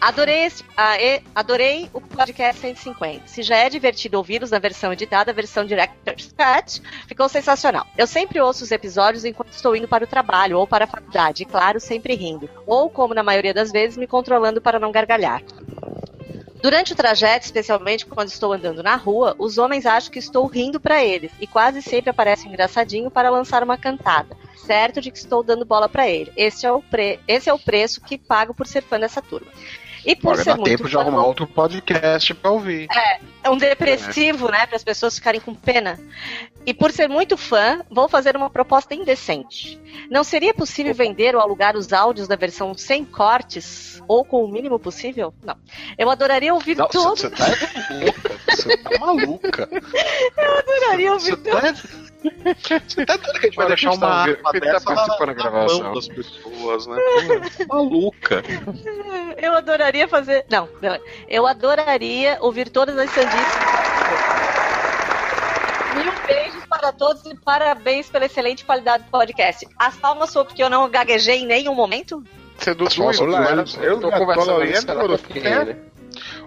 Adorei, 0.02 0.46
esse- 0.46 0.64
ah, 0.78 0.94
adorei 1.36 1.90
o 1.94 2.00
podcast 2.00 2.62
150. 2.62 3.28
Se 3.28 3.44
já 3.44 3.58
é 3.58 3.70
divertido 3.70 4.18
ouvi-los 4.18 4.50
na 4.52 4.58
versão 4.58 4.94
editada, 4.94 5.32
a 5.32 5.34
versão 5.34 5.66
Director's 5.66 6.32
Cut 6.38 6.82
ficou 7.06 7.28
sensacional. 7.28 7.86
Eu 7.98 8.08
sempre 8.08 8.40
ouço 8.40 8.64
os 8.64 8.72
episódios 8.72 9.26
enquanto 9.26 9.52
estou 9.52 9.76
indo 9.76 9.90
para 9.90 10.06
o 10.06 10.08
trabalho 10.08 10.58
ou 10.58 10.66
para 10.66 10.86
a 10.86 10.88
faculdade, 10.88 11.44
e 11.44 11.46
claro, 11.46 11.82
sempre 11.82 12.16
rindo. 12.16 12.50
Ou, 12.66 12.90
como 12.90 13.14
na 13.14 13.24
maioria 13.24 13.54
das 13.54 13.72
vezes, 13.74 13.98
me 13.98 14.08
controlando 14.08 14.62
para 14.62 14.80
não 14.80 14.90
gargalhar. 14.92 15.42
Durante 16.62 16.94
o 16.94 16.96
trajeto, 16.96 17.46
especialmente 17.46 18.06
quando 18.06 18.28
estou 18.30 18.54
andando 18.54 18.82
na 18.84 18.96
rua, 18.96 19.36
os 19.38 19.58
homens 19.58 19.86
acham 19.86 20.12
que 20.12 20.20
estou 20.20 20.46
rindo 20.46 20.80
para 20.80 21.04
eles 21.04 21.32
e 21.42 21.48
quase 21.48 21.82
sempre 21.82 22.10
aparece 22.10 22.46
um 22.48 22.50
engraçadinho 22.50 23.10
para 23.12 23.30
lançar 23.30 23.64
uma 23.64 23.78
cantada, 23.78 24.36
certo 24.66 25.00
de 25.02 25.10
que 25.12 25.18
estou 25.18 25.42
dando 25.44 25.64
bola 25.66 25.88
para 25.90 26.08
ele. 26.08 26.32
Esse 26.36 26.66
é, 26.66 26.72
o 26.72 26.82
pre... 26.82 27.20
Esse 27.28 27.50
é 27.50 27.54
o 27.54 27.60
preço 27.60 28.02
que 28.02 28.18
pago 28.18 28.54
por 28.54 28.66
ser 28.68 28.82
fã 28.82 29.00
dessa 29.00 29.22
turma. 29.22 29.48
E 30.06 30.16
por 30.16 30.34
Olha, 30.34 30.44
ser 30.44 30.50
dá 30.52 30.56
muito 30.56 30.70
tempo 30.70 30.88
de 30.88 30.94
fã, 30.94 31.02
arrumar 31.02 31.26
outro 31.26 31.46
podcast 31.48 32.34
pra 32.34 32.52
ouvir. 32.52 32.88
é 33.44 33.50
um 33.50 33.58
depressivo, 33.58 34.50
né, 34.50 34.66
para 34.66 34.76
as 34.76 34.84
pessoas 34.84 35.16
ficarem 35.16 35.42
com 35.42 35.54
pena. 35.54 36.00
E 36.70 36.74
por 36.76 36.92
ser 36.92 37.10
muito 37.10 37.36
fã, 37.36 37.82
vou 37.90 38.08
fazer 38.08 38.38
uma 38.38 38.48
proposta 38.48 38.94
indecente. 38.94 39.82
Não 40.08 40.24
seria 40.24 40.54
possível 40.54 40.94
vender 40.94 41.34
ou 41.36 41.42
alugar 41.42 41.76
os 41.76 41.92
áudios 41.92 42.28
da 42.28 42.36
versão 42.36 42.76
sem 42.76 43.04
cortes 43.04 44.00
ou 44.08 44.24
com 44.24 44.46
o 44.46 44.48
mínimo 44.48 44.78
possível? 44.78 45.34
Não. 45.44 45.56
Eu 45.98 46.12
adoraria 46.12 46.54
ouvir 46.54 46.78
Não, 46.78 46.88
tudo. 46.88 47.16
você 47.16 47.28
tá 47.32 47.44
louca. 47.90 48.40
Você 48.56 48.78
tá 48.78 49.00
maluca. 49.00 49.68
adoraria 50.60 51.12
ouvir 51.14 51.32
Você 51.32 51.38
tudo. 51.38 51.60
tá. 51.60 51.74
Você 52.88 53.04
tá 53.04 53.18
dando 53.18 53.40
que 53.40 53.48
a 53.48 53.50
gente 53.50 53.56
vai 53.56 53.66
Olha, 53.66 53.76
deixar 53.76 53.90
tá 53.90 53.96
uma 53.98 54.08
arma 54.08 54.52
tá 54.54 54.60
dessa 54.60 54.82
participando 54.86 55.28
na, 55.30 55.34
gravação. 55.34 55.80
mão 55.82 55.94
das 55.96 56.08
pessoas, 56.08 56.86
né? 56.86 56.98
Maluca. 57.68 58.44
Eu 59.42 59.54
adoraria 59.56 60.08
fazer. 60.08 60.46
Não, 60.52 60.70
não. 60.80 61.00
Eu 61.28 61.48
adoraria 61.48 62.38
ouvir 62.42 62.70
todas 62.70 62.96
as 62.96 63.10
sandices. 63.10 63.58
Mil 65.96 66.14
beijos 66.28 66.49
para 66.80 66.94
todos 66.94 67.26
e 67.26 67.36
parabéns 67.36 68.10
pela 68.10 68.26
excelente 68.26 68.64
qualidade 68.64 69.04
do 69.04 69.10
podcast. 69.10 69.68
As 69.78 69.98
palmas 69.98 70.32
foi 70.32 70.46
porque 70.46 70.64
eu 70.64 70.70
não 70.70 70.90
gaguejei 70.90 71.40
em 71.40 71.46
nenhum 71.46 71.76
momento? 71.76 72.24
Você 72.58 72.74
Ui, 73.22 73.86
eu, 73.86 74.00
tô 74.00 74.12
conversando 74.12 74.64
isso, 74.64 74.88
né? 74.88 75.78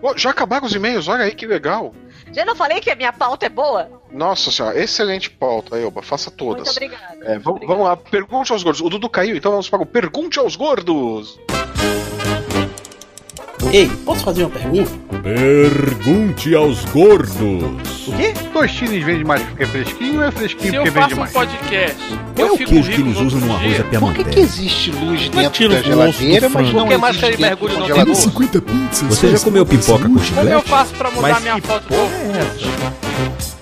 Ô, 0.01 0.17
já 0.17 0.31
acabaram 0.31 0.67
os 0.67 0.75
e-mails? 0.75 1.07
Olha 1.09 1.25
aí 1.25 1.35
que 1.35 1.47
legal. 1.47 1.95
Já 2.33 2.45
não 2.45 2.57
falei 2.57 2.81
que 2.81 2.91
a 2.91 2.97
minha 2.97 3.13
pauta 3.13 3.47
é 3.47 3.49
boa? 3.51 3.91
Nossa 4.11 4.51
senhora, 4.51 4.79
excelente 4.79 5.31
pauta, 5.31 5.79
Elba. 5.79 6.03
Faça 6.03 6.31
Muito 6.31 6.39
todas. 6.39 6.71
obrigada. 6.71 7.19
É, 7.23 7.39
vamos, 7.39 7.67
vamos 7.67 7.85
lá, 7.85 7.97
pergunte 7.97 8.53
aos 8.53 8.63
gordos. 8.63 8.81
O 8.81 8.89
Dudu 8.89 9.09
caiu, 9.09 9.37
então 9.37 9.51
vamos 9.51 9.69
para 9.69 9.83
o 9.83 9.87
Pergunte 9.87 10.39
aos 10.39 10.57
Gordos. 10.57 11.39
Ei, 13.71 13.89
posso 14.05 14.25
fazer 14.25 14.45
uma 14.45 14.51
pergunta? 14.51 14.91
Pergunte 15.23 16.55
aos 16.55 16.85
gordos. 16.87 18.09
O 18.09 18.13
quê? 18.17 18.35
Tostines 18.53 19.05
vende 19.05 19.25
mais 19.25 19.43
porque 19.43 19.63
é 19.63 19.67
fresquinho 19.67 20.17
ou 20.21 20.25
é 20.27 20.31
fresquinho 20.31 20.71
Se 20.73 20.77
porque 20.77 20.89
eu 20.89 20.93
vende 20.93 21.05
faço 21.05 21.15
um 21.15 21.21
mais? 21.21 21.33
podcast, 21.33 21.97
Qual 22.35 22.47
é 22.47 22.51
eu 22.51 22.55
o 22.55 22.57
fico 22.59 22.71
queijo 22.71 22.91
que 22.93 23.01
eles 23.01 23.17
no 23.21 23.27
usam 23.27 23.41
no 23.41 23.53
arroz 23.55 23.81
à 23.81 23.85
Por 24.01 24.13
que, 24.15 24.25
que 24.25 24.41
existe 24.41 24.91
luz 24.91 25.31
Mas 25.33 25.45
dentro 25.45 25.69
da 25.69 25.79
o 25.79 25.83
geladeira, 25.83 26.49
mas 26.49 26.73
não 26.73 26.87
mais 26.99 27.17
existe 27.17 27.21
que 27.21 27.25
ele 27.27 27.37
dentro 27.37 27.49
mergulha 27.49 27.75
do 27.75 27.79
no 27.81 27.87
congelador? 27.89 28.15
Tem 28.15 28.15
50 28.25 28.61
pizzas. 28.63 29.09
Você 29.19 29.29
já 29.31 29.39
comeu 29.39 29.65
pipoca 29.67 30.03
com 30.03 30.09
Como 30.09 30.19
eu 30.19 30.25
chiclete? 30.25 30.69
faço 30.69 30.95
pra 30.95 31.11
mudar 31.11 31.23
Mas 31.29 31.43
minha 31.43 31.59
foto 31.63 31.87
é 31.95 33.62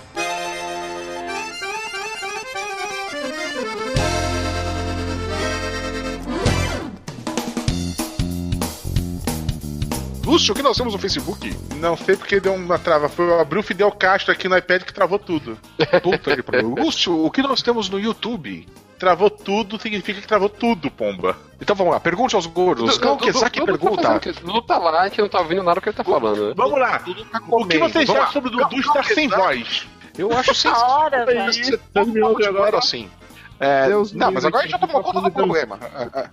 Lúcio, 10.31 10.53
o 10.53 10.57
que 10.57 10.63
nós 10.63 10.77
temos 10.77 10.93
no 10.93 10.99
Facebook? 10.99 11.53
Não 11.75 11.97
sei 11.97 12.17
porque 12.17 12.39
deu 12.39 12.55
uma 12.55 12.79
trava. 12.79 13.09
Foi 13.09 13.27
eu 13.27 13.41
abri 13.41 13.59
o 13.59 13.63
Fidel 13.65 13.91
Castro 13.91 14.31
aqui 14.31 14.49
no 14.49 14.57
iPad 14.57 14.83
que 14.83 14.95
travou 14.95 15.19
tudo. 15.19 15.59
Puta 16.01 16.37
que 16.37 16.43
pariu. 16.43 16.69
Lúcio, 16.79 17.25
o 17.25 17.31
que 17.33 17.43
nós 17.43 17.63
temos 17.63 17.89
no 17.89 17.99
YouTube? 17.99 18.65
Travou 18.97 19.29
tudo 19.29 19.81
significa 19.81 20.21
que 20.21 20.29
travou 20.29 20.49
tudo, 20.49 20.89
pomba. 20.89 21.37
Então 21.61 21.75
vamos 21.75 21.93
lá, 21.95 21.99
pergunte 21.99 22.37
aos 22.37 22.47
gordos. 22.47 22.99
Não, 23.01 23.17
que 23.17 23.33
Zaki 23.33 23.59
Dudu 23.61 23.97
tá 23.97 24.19
pergunta. 24.19 24.41
Dudu 24.41 24.63
tá 24.63 24.79
lá, 24.79 25.01
a 25.01 25.09
gente 25.09 25.21
não 25.21 25.29
tá 25.29 25.41
ouvindo 25.41 25.63
nada 25.65 25.81
do 25.81 25.83
que 25.83 25.89
ele 25.89 25.97
tá 25.97 26.05
falando, 26.05 26.49
né? 26.49 26.55
Vamos 26.55 26.79
lá. 26.79 27.03
O 27.49 27.67
que 27.67 27.79
vocês 27.79 28.09
acham 28.09 28.33
sobre 28.33 28.51
o 28.51 28.53
Dudu 28.53 28.79
estar 28.79 29.05
sem 29.05 29.27
voz? 29.27 29.87
Eu 30.17 30.31
acho 30.37 30.55
sensacional. 30.55 31.01
hora, 31.01 31.27
mundo 32.07 32.47
agora 32.47 32.79
assim. 32.79 33.11
É, 33.61 33.89
Deus 33.89 34.13
não, 34.15 34.33
mas 34.33 34.43
agora 34.43 34.65
a 34.65 34.67
gente 34.67 34.73
já 34.73 34.79
tomou 34.79 35.03
conta 35.03 35.21
do 35.21 35.31
problema. 35.31 35.79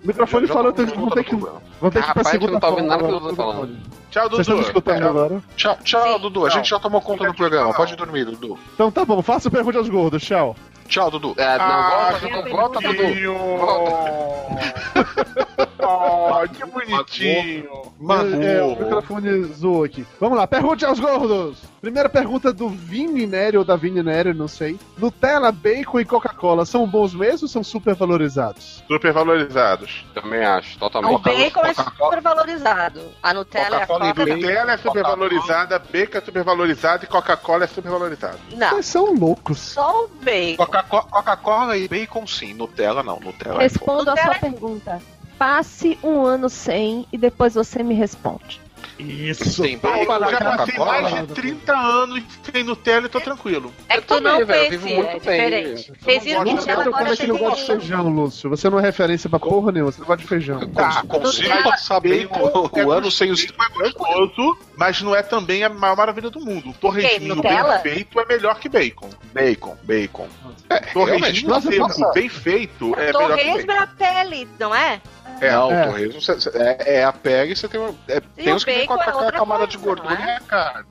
O 0.01 0.07
microfone 0.07 0.47
tomou 0.47 0.69
então 0.69 0.85
vou 0.95 1.11
ter 1.11 1.23
que, 1.25 1.35
vou 1.35 1.91
ter 1.91 2.01
que 2.01 2.09
ir 2.09 2.13
pra 2.13 2.23
segunda 2.23 2.53
não 2.53 2.59
tá 2.61 2.69
ouvindo 2.69 2.87
nada 2.87 3.03
que 3.03 3.11
Dudu 3.11 3.25
tá 3.35 3.43
agora. 3.43 3.57
falando. 3.57 3.77
Tchau, 4.09 4.29
Vocês 4.29 4.39
estão 4.39 4.55
Dudu. 4.55 4.67
escutando 4.67 5.07
agora? 5.09 5.43
Tchau, 5.57 5.77
tchau. 5.83 6.19
Dudu. 6.19 6.45
A 6.45 6.49
gente 6.49 6.69
já 6.69 6.79
tomou 6.79 7.01
conta 7.01 7.25
do 7.27 7.33
programa. 7.33 7.73
Pode 7.73 7.97
dormir, 7.97 8.23
Dudu. 8.23 8.57
Então 8.73 8.89
tá 8.89 9.03
bom, 9.03 9.21
faça 9.21 9.51
pergunta 9.51 9.77
aos 9.77 9.89
gordos, 9.89 10.23
tchau. 10.23 10.55
Tchau, 10.87 11.11
Dudu. 11.11 11.33
É, 11.37 11.57
não, 11.57 11.65
Ah, 11.65 12.09
volta, 12.11 12.19
que 12.27 12.33
Dudu, 12.33 12.49
volta, 12.49 12.79
Dudu. 12.79 12.95
bonitinho. 12.97 13.35
Oh, 15.79 16.47
que 16.53 16.65
bonitinho. 16.65 17.69
É, 18.43 18.61
o 18.61 18.69
microfone 18.75 19.43
zoou 19.53 19.83
aqui. 19.83 20.05
Vamos 20.19 20.37
lá, 20.37 20.45
pergunte 20.47 20.85
aos 20.85 20.99
gordos. 20.99 21.57
Primeira 21.81 22.09
pergunta 22.09 22.51
do 22.51 22.67
Vini 22.69 23.25
Nery 23.25 23.57
ou 23.57 23.63
da 23.63 23.75
Vini 23.75 24.03
Nery, 24.03 24.33
não 24.33 24.47
sei. 24.47 24.77
Nutella, 24.97 25.51
bacon 25.51 25.99
e 25.99 26.05
Coca-Cola 26.05 26.65
são 26.65 26.85
bons 26.87 27.13
mesmo 27.13 27.45
ou 27.45 27.47
são 27.49 27.63
super 27.63 27.95
valorizados? 27.95 28.83
Super 28.87 29.13
valorizados. 29.13 30.05
Também 30.13 30.43
acho, 30.43 30.75
O 30.75 30.79
totalmente. 30.79 31.21
bacon 31.23 31.61
é 31.65 31.73
Coca-Cola. 31.73 31.93
super 32.09 32.21
valorizado. 32.21 33.01
A 33.23 33.33
Nutella 33.33 33.77
e 33.77 33.81
a 33.81 33.87
Coca-Cola 33.87 34.13
Coca. 34.13 34.35
Nutella 34.35 34.71
é 34.73 34.77
super 34.77 35.03
valorizada, 35.03 35.79
bacon 35.79 36.17
é 36.17 36.21
super 36.21 36.43
valorizado 36.43 37.03
e 37.03 37.07
Coca-Cola 37.07 37.63
é 37.63 37.67
super 37.67 37.89
valorizado. 37.91 38.37
Não, 38.55 38.69
Vocês 38.71 38.85
são 38.87 39.13
loucos. 39.13 39.57
só 39.59 40.03
o 40.05 40.07
bacon. 40.23 40.57
Coca-Co- 40.57 40.76
Coca-Cola 40.83 41.77
e 41.77 41.87
bacon 41.87 42.25
sim. 42.27 42.53
Nutella 42.53 43.03
não. 43.03 43.19
Nutella 43.19 43.59
é. 43.59 43.63
Respondo 43.63 44.09
a 44.11 44.17
sua 44.17 44.35
pergunta. 44.35 45.01
Passe 45.37 45.97
um 46.03 46.25
ano 46.25 46.49
sem 46.49 47.05
e 47.11 47.17
depois 47.17 47.53
você 47.53 47.83
me 47.83 47.93
responde. 47.93 48.59
Isso. 48.99 49.61
Tem 49.61 49.77
bacon 49.77 50.29
já 50.29 50.39
passei 50.39 50.77
mais 50.77 51.27
de 51.27 51.33
30 51.33 51.73
anos 51.73 52.23
sem 52.51 52.63
Nutella 52.63 53.05
e 53.05 53.09
tô 53.09 53.19
tranquilo. 53.19 53.73
É 53.89 54.01
que 54.01 54.07
tu 54.07 54.19
não 54.19 54.39
eu 54.39 54.47
vivo 54.47 54.87
é 54.87 54.93
muito 54.95 55.07
bem. 55.07 55.19
diferente. 55.19 55.93
Fez 56.01 56.25
não 56.25 56.41
agora 56.41 57.13
é 57.13 57.15
que 57.15 57.27
não 57.27 57.37
tem 57.37 57.45
gosta 57.47 57.75
de 57.75 57.81
feijão, 57.81 58.09
Lúcio? 58.09 58.49
Você 58.49 58.69
não 58.69 58.79
é 58.79 58.81
referência 58.81 59.29
pra 59.29 59.39
porra 59.39 59.71
nenhuma, 59.71 59.91
você 59.91 59.99
não 59.99 60.07
gosta 60.07 60.21
de 60.21 60.27
feijão. 60.27 60.67
Tá, 60.69 61.03
Consigo 61.07 61.47
Nutella, 61.47 61.71
passar 61.71 61.99
bem 61.99 62.25
o, 62.25 62.79
é 62.79 62.85
o 62.85 62.91
ano 62.91 63.11
sem 63.11 63.31
os. 63.31 63.45
gostoso, 63.45 64.57
mas 64.75 65.01
não 65.01 65.15
é 65.15 65.21
também 65.21 65.63
a 65.63 65.69
maior 65.69 65.95
maravilha 65.95 66.29
do 66.29 66.39
mundo. 66.39 66.69
Um 66.69 66.73
torresminho 66.73 67.35
Nutella? 67.35 67.77
bem 67.79 67.93
feito 67.93 68.19
é 68.19 68.25
melhor 68.25 68.59
que 68.59 68.69
bacon. 68.69 69.09
Bacon, 69.33 69.77
bacon. 69.83 70.27
É, 70.69 70.81
realmente, 70.93 70.93
Torresminho 70.93 71.49
nossa, 71.49 71.69
seco 71.69 71.87
nossa. 71.87 72.11
bem 72.13 72.29
feito 72.29 72.93
é 72.95 73.05
melhor 73.07 73.21
que 73.21 73.27
Torresmo 73.27 73.67
bacon. 73.67 73.71
é 73.73 73.83
a 73.83 73.87
pele, 73.87 74.47
não 74.59 74.75
é? 74.75 75.01
É, 75.39 75.51
não, 75.51 75.71
é. 75.71 75.85
torresmo 75.85 76.19
é, 76.55 76.95
é 76.95 77.03
a 77.03 77.13
pele 77.13 77.51
e 77.51 77.55
você 77.55 77.67
tem 77.67 77.79
uma. 77.79 77.93
É, 78.07 78.19
tem 78.19 78.51
o 78.51 78.55
uns 78.55 78.63
que 78.65 78.86
com 78.87 78.93
a, 78.93 79.03
é 79.03 79.11
com 79.11 79.19
a 79.19 79.31
camada 79.31 79.59
coisa, 79.67 79.67
de 79.67 79.77
gordura 79.77 80.15
é? 80.15 80.17
e 80.17 80.31
a 80.31 80.39
carne. 80.41 80.85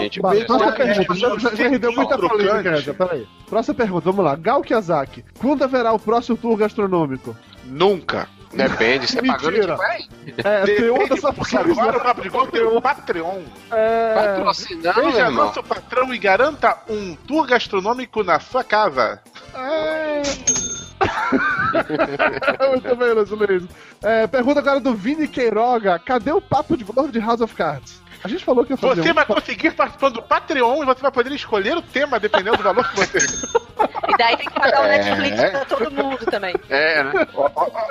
Gente, 0.00 0.20
Ba- 0.20 0.30
beleza. 0.30 0.46
Próxima 0.46 0.70
é, 0.70 0.94
pergunta, 0.94 1.14
já, 1.14 1.38
já, 1.38 1.50
já 1.56 1.68
rendeu 1.68 1.92
muita 1.92 2.18
polêmica 2.18 2.94
peraí. 2.94 3.28
Próxima 3.48 3.74
pergunta, 3.74 4.04
vamos 4.10 4.24
lá. 4.24 4.36
Gal 4.36 4.62
Kiyosaki, 4.62 5.24
quando 5.38 5.62
haverá 5.62 5.92
o 5.92 5.98
próximo 5.98 6.36
tour 6.36 6.56
gastronômico? 6.56 7.36
Nunca. 7.64 8.28
Depende, 8.52 9.06
você 9.06 9.22
pagando 9.22 9.52
Mentira. 9.52 9.74
de 9.74 9.78
vai. 9.78 10.00
É, 10.38 10.64
tem 10.64 11.16
só 11.20 11.32
porque 11.32 11.56
agora 11.56 11.98
o 11.98 12.00
Papo 12.00 12.20
de 12.20 12.28
Gol 12.28 12.46
tem 12.48 12.62
o 12.62 12.80
Patreon. 12.82 13.42
É, 13.70 14.14
Patrocinando, 14.14 15.00
Seja 15.04 15.18
irmão. 15.26 15.46
nosso 15.46 15.62
patrão 15.62 16.12
e 16.12 16.18
garanta 16.18 16.76
um 16.88 17.14
tour 17.14 17.46
gastronômico 17.46 18.24
na 18.24 18.40
sua 18.40 18.64
casa. 18.64 19.22
Muito 22.70 22.96
bem, 22.96 23.12
Lúcio 23.12 23.36
Luiz. 23.36 23.62
É, 24.02 24.26
pergunta 24.26 24.60
agora 24.60 24.80
do 24.80 24.94
Vini 24.94 25.26
Queiroga. 25.28 25.98
Cadê 25.98 26.32
o 26.32 26.40
papo 26.40 26.76
de 26.76 26.84
gordo 26.84 27.10
de 27.12 27.18
House 27.18 27.40
of 27.40 27.54
Cards? 27.54 28.00
A 28.22 28.28
gente 28.28 28.44
falou 28.44 28.64
que 28.66 28.72
ia 28.72 28.76
fazer 28.76 29.02
Você 29.02 29.10
um... 29.12 29.14
vai 29.14 29.24
conseguir 29.24 29.70
participando 29.70 30.14
do 30.14 30.22
Patreon 30.22 30.82
e 30.82 30.86
você 30.86 31.00
vai 31.00 31.10
poder 31.10 31.32
escolher 31.32 31.74
o 31.76 31.80
tema 31.82 32.20
dependendo 32.20 32.58
do 32.58 32.62
valor 32.62 32.86
que 32.90 32.96
você. 32.96 33.18
E 34.08 34.16
daí 34.18 34.36
tem 34.36 34.46
que 34.46 34.52
pagar 34.52 34.82
o 34.82 34.84
É. 34.86 34.98
Netflix 34.98 35.50
pra 35.50 35.64
todo 35.64 35.90
mundo 35.90 36.18
também. 36.26 36.54
É, 36.68 37.02
né? 37.02 37.12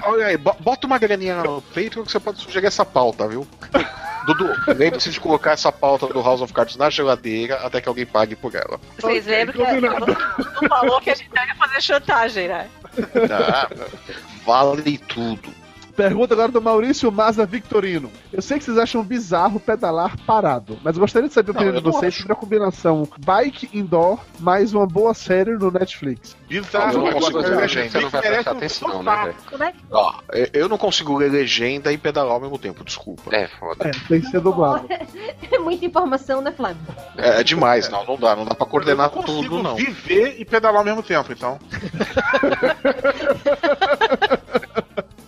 Olha 0.04 0.26
aí, 0.28 0.38
bo- 0.38 0.56
bota 0.60 0.86
uma 0.86 1.00
graninha 1.00 1.38
no 1.44 1.62
Patreon 1.62 2.04
que 2.04 2.12
você 2.12 2.20
pode 2.20 2.40
sugerir 2.40 2.68
essa 2.68 2.86
pauta, 2.86 3.28
viu? 3.28 3.48
Dudu, 4.26 4.50
lembre-se 4.76 5.10
de 5.10 5.20
colocar 5.20 5.52
essa 5.52 5.72
pauta 5.72 6.08
do 6.08 6.22
House 6.22 6.42
of 6.42 6.52
Cards 6.54 6.76
na 6.76 6.90
geladeira 6.90 7.56
até 7.58 7.82
que 7.82 7.88
alguém 7.90 8.06
pague 8.06 8.36
por 8.36 8.54
ela. 8.56 8.80
Vocês 9.00 9.26
lembram 9.26 9.54
que 9.54 9.64
a- 9.64 10.00
não 10.62 10.70
falou 10.70 11.02
que 11.02 11.10
a 11.10 11.16
gente 11.16 11.30
ia 11.34 11.56
fazer 11.56 11.82
chantagem, 11.82 12.48
né? 12.48 12.70
Ah, 13.32 13.70
vale 14.46 14.98
tudo. 14.98 15.59
Pergunta 16.00 16.34
agora 16.34 16.50
do 16.50 16.62
Maurício 16.62 17.12
Maza 17.12 17.46
Victorino. 17.46 18.10
Eu 18.32 18.42
sei 18.42 18.58
que 18.58 18.64
vocês 18.64 18.78
acham 18.78 19.04
bizarro 19.04 19.60
pedalar 19.60 20.16
parado, 20.26 20.80
mas 20.82 20.98
gostaria 20.98 21.28
de 21.28 21.34
saber 21.34 21.50
a 21.52 21.54
opinião 21.56 21.76
de 21.76 21.82
vocês 21.82 22.16
sobre 22.16 22.32
a 22.32 22.36
combinação 22.38 23.06
bike 23.20 23.70
indoor 23.74 24.18
mais 24.40 24.74
uma 24.74 24.88
boa 24.88 25.14
série 25.14 25.58
no 25.58 25.70
Netflix. 25.70 26.38
Bizarro. 26.48 26.94
Eu 26.94 27.00
não 27.04 27.12
consigo 27.12 27.42
merece- 27.42 27.60
legenda, 27.60 27.90
Você 27.90 28.00
não 28.00 28.10
vai 28.10 28.22
prestar 28.22 28.52
atenção, 28.52 29.04
né, 29.04 29.34
velho? 29.52 29.64
É 29.64 29.74
Ó, 29.92 30.14
eu- 30.54 30.70
não 30.70 30.78
consigo 30.78 31.18
ler 31.18 31.30
legenda 31.32 31.92
e 31.92 31.98
pedalar 31.98 32.32
ao 32.32 32.40
mesmo 32.40 32.58
tempo, 32.58 32.82
desculpa. 32.86 33.36
É, 33.36 33.50
foda. 33.50 33.90
É, 33.90 33.92
tem 34.08 34.22
que 34.22 34.28
ser 34.28 34.40
dublado. 34.40 34.88
É 35.52 35.60
muita 35.60 35.86
informação, 35.86 36.40
né, 36.40 36.54
Flávio? 36.54 36.78
É, 37.18 37.42
é 37.42 37.44
demais, 37.44 37.90
não, 37.90 38.06
não 38.06 38.16
dá, 38.18 38.38
não 38.38 38.46
dá 38.46 38.56
pra 38.56 38.66
coordenar 38.66 39.10
eu 39.10 39.16
não 39.18 39.24
tudo, 39.24 39.36
consigo 39.36 39.62
não. 39.64 39.76
viver 39.76 40.36
e 40.40 40.46
pedalar 40.46 40.80
ao 40.80 40.86
mesmo 40.86 41.04
tempo, 41.04 41.30
então. 41.34 41.60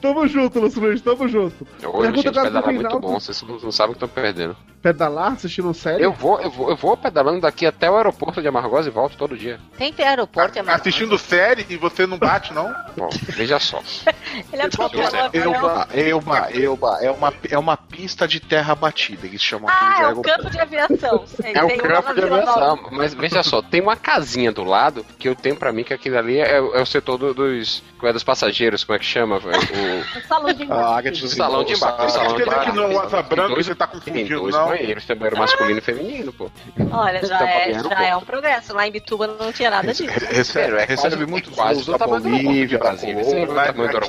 Tamo 0.01 0.27
junto, 0.27 0.59
Lúcio 0.59 0.81
Luiz, 0.81 1.01
tamo 1.01 1.27
junto. 1.27 1.67
Hoje, 1.83 2.01
Pergunta 2.11 2.21
gente, 2.33 2.43
pedalar 2.43 2.69
é 2.69 2.71
muito 2.73 2.99
bom, 2.99 3.19
vocês 3.19 3.41
não 3.43 3.71
sabem 3.71 3.91
o 3.93 3.97
que 3.97 4.03
estão 4.05 4.09
perdendo. 4.23 4.55
Pedalar 4.81 5.33
assistindo 5.33 5.71
série? 5.75 6.03
Eu 6.03 6.11
vou, 6.11 6.41
eu 6.41 6.49
vou, 6.49 6.69
eu 6.71 6.75
vou 6.75 6.97
pedalando 6.97 7.41
daqui 7.41 7.67
até 7.67 7.89
o 7.89 7.95
aeroporto 7.95 8.41
de 8.41 8.47
Amargosa 8.47 8.89
e 8.89 8.91
volto 8.91 9.15
todo 9.15 9.37
dia. 9.37 9.59
tem 9.77 9.93
aeroporto 9.99 10.57
é 10.57 10.63
mais. 10.63 10.81
Assistindo 10.81 11.15
série 11.19 11.63
e 11.69 11.77
você 11.77 12.07
não 12.07 12.17
bate, 12.17 12.51
não? 12.51 12.73
Bom, 12.97 13.09
veja 13.29 13.59
só. 13.59 13.79
Ele 14.51 14.63
o 14.75 15.19
avião. 15.19 15.53
Elba, 15.53 15.87
Elba, 15.93 16.47
Elba, 16.51 16.97
é 17.01 17.11
uma, 17.11 17.33
é 17.51 17.57
uma 17.59 17.77
pista 17.77 18.27
de 18.27 18.39
terra 18.39 18.73
batida, 18.73 19.27
eles 19.27 19.41
chamam 19.41 19.69
aquilo 19.69 19.91
Ah, 19.91 19.95
de 19.97 20.03
é 20.03 20.07
o 20.13 20.21
campo 20.21 20.49
de 20.49 20.59
aviação. 20.59 21.23
Sei, 21.27 21.53
É 21.53 21.63
o 21.63 21.77
campo 21.77 22.13
de 22.15 22.21
aviação. 22.23 22.79
Mas 22.91 23.13
veja 23.13 23.43
só, 23.43 23.61
tem 23.61 23.81
uma 23.81 23.95
casinha 23.95 24.51
do 24.51 24.63
lado 24.63 25.05
que 25.19 25.29
eu 25.29 25.35
tenho 25.35 25.55
pra 25.55 25.71
mim 25.71 25.83
que 25.83 25.93
aquilo 25.93 26.17
ali 26.17 26.39
é, 26.39 26.57
é 26.57 26.81
o 26.81 26.85
setor 26.87 27.17
do- 27.19 27.33
dos. 27.35 27.83
Como 27.99 28.09
é 28.09 28.13
dos 28.13 28.23
passageiros, 28.23 28.83
como 28.83 28.95
é 28.95 28.99
que 28.99 29.05
chama? 29.05 29.37
velho? 29.37 29.59
O, 29.99 30.21
salão 30.27 30.53
de 30.53 30.71
A 30.71 30.95
área 30.95 31.11
de 31.11 31.25
o 31.25 31.27
salão 31.27 31.63
de 31.63 31.73
embaixo. 31.73 32.09
Salão 32.11 32.35
de 32.35 32.43
que 32.43 32.71
não 32.71 32.83
é 32.91 32.95
o 32.95 32.99
Asa 33.01 33.21
Branca 33.21 33.49
dois- 33.53 33.65
você 33.65 33.75
tá 33.75 33.87
confundindo, 33.87 34.39
dois 34.39 34.55
não? 34.55 34.67
banheiros, 34.67 35.05
tem 35.05 35.15
banheiro 35.15 35.37
masculino 35.37 35.77
e 35.79 35.81
feminino, 35.81 36.33
pô. 36.33 36.51
Olha, 36.91 37.25
já, 37.25 37.37
Tá 37.37 37.49
é, 37.49 37.73
já 37.73 38.03
é 38.05 38.15
um 38.15 38.21
progresso. 38.21 38.73
Lá 38.73 38.87
em 38.87 38.91
Bituba 38.91 39.27
não 39.27 39.51
tinha 39.51 39.69
nada 39.69 39.93
disso. 39.93 40.03
Recebe, 40.07 40.75
é 40.77 40.85
recebe 40.85 41.15
quase- 41.15 41.25
muitos 41.25 41.55
da 41.87 41.97
Bolívia, 42.07 42.79
mas 42.83 43.01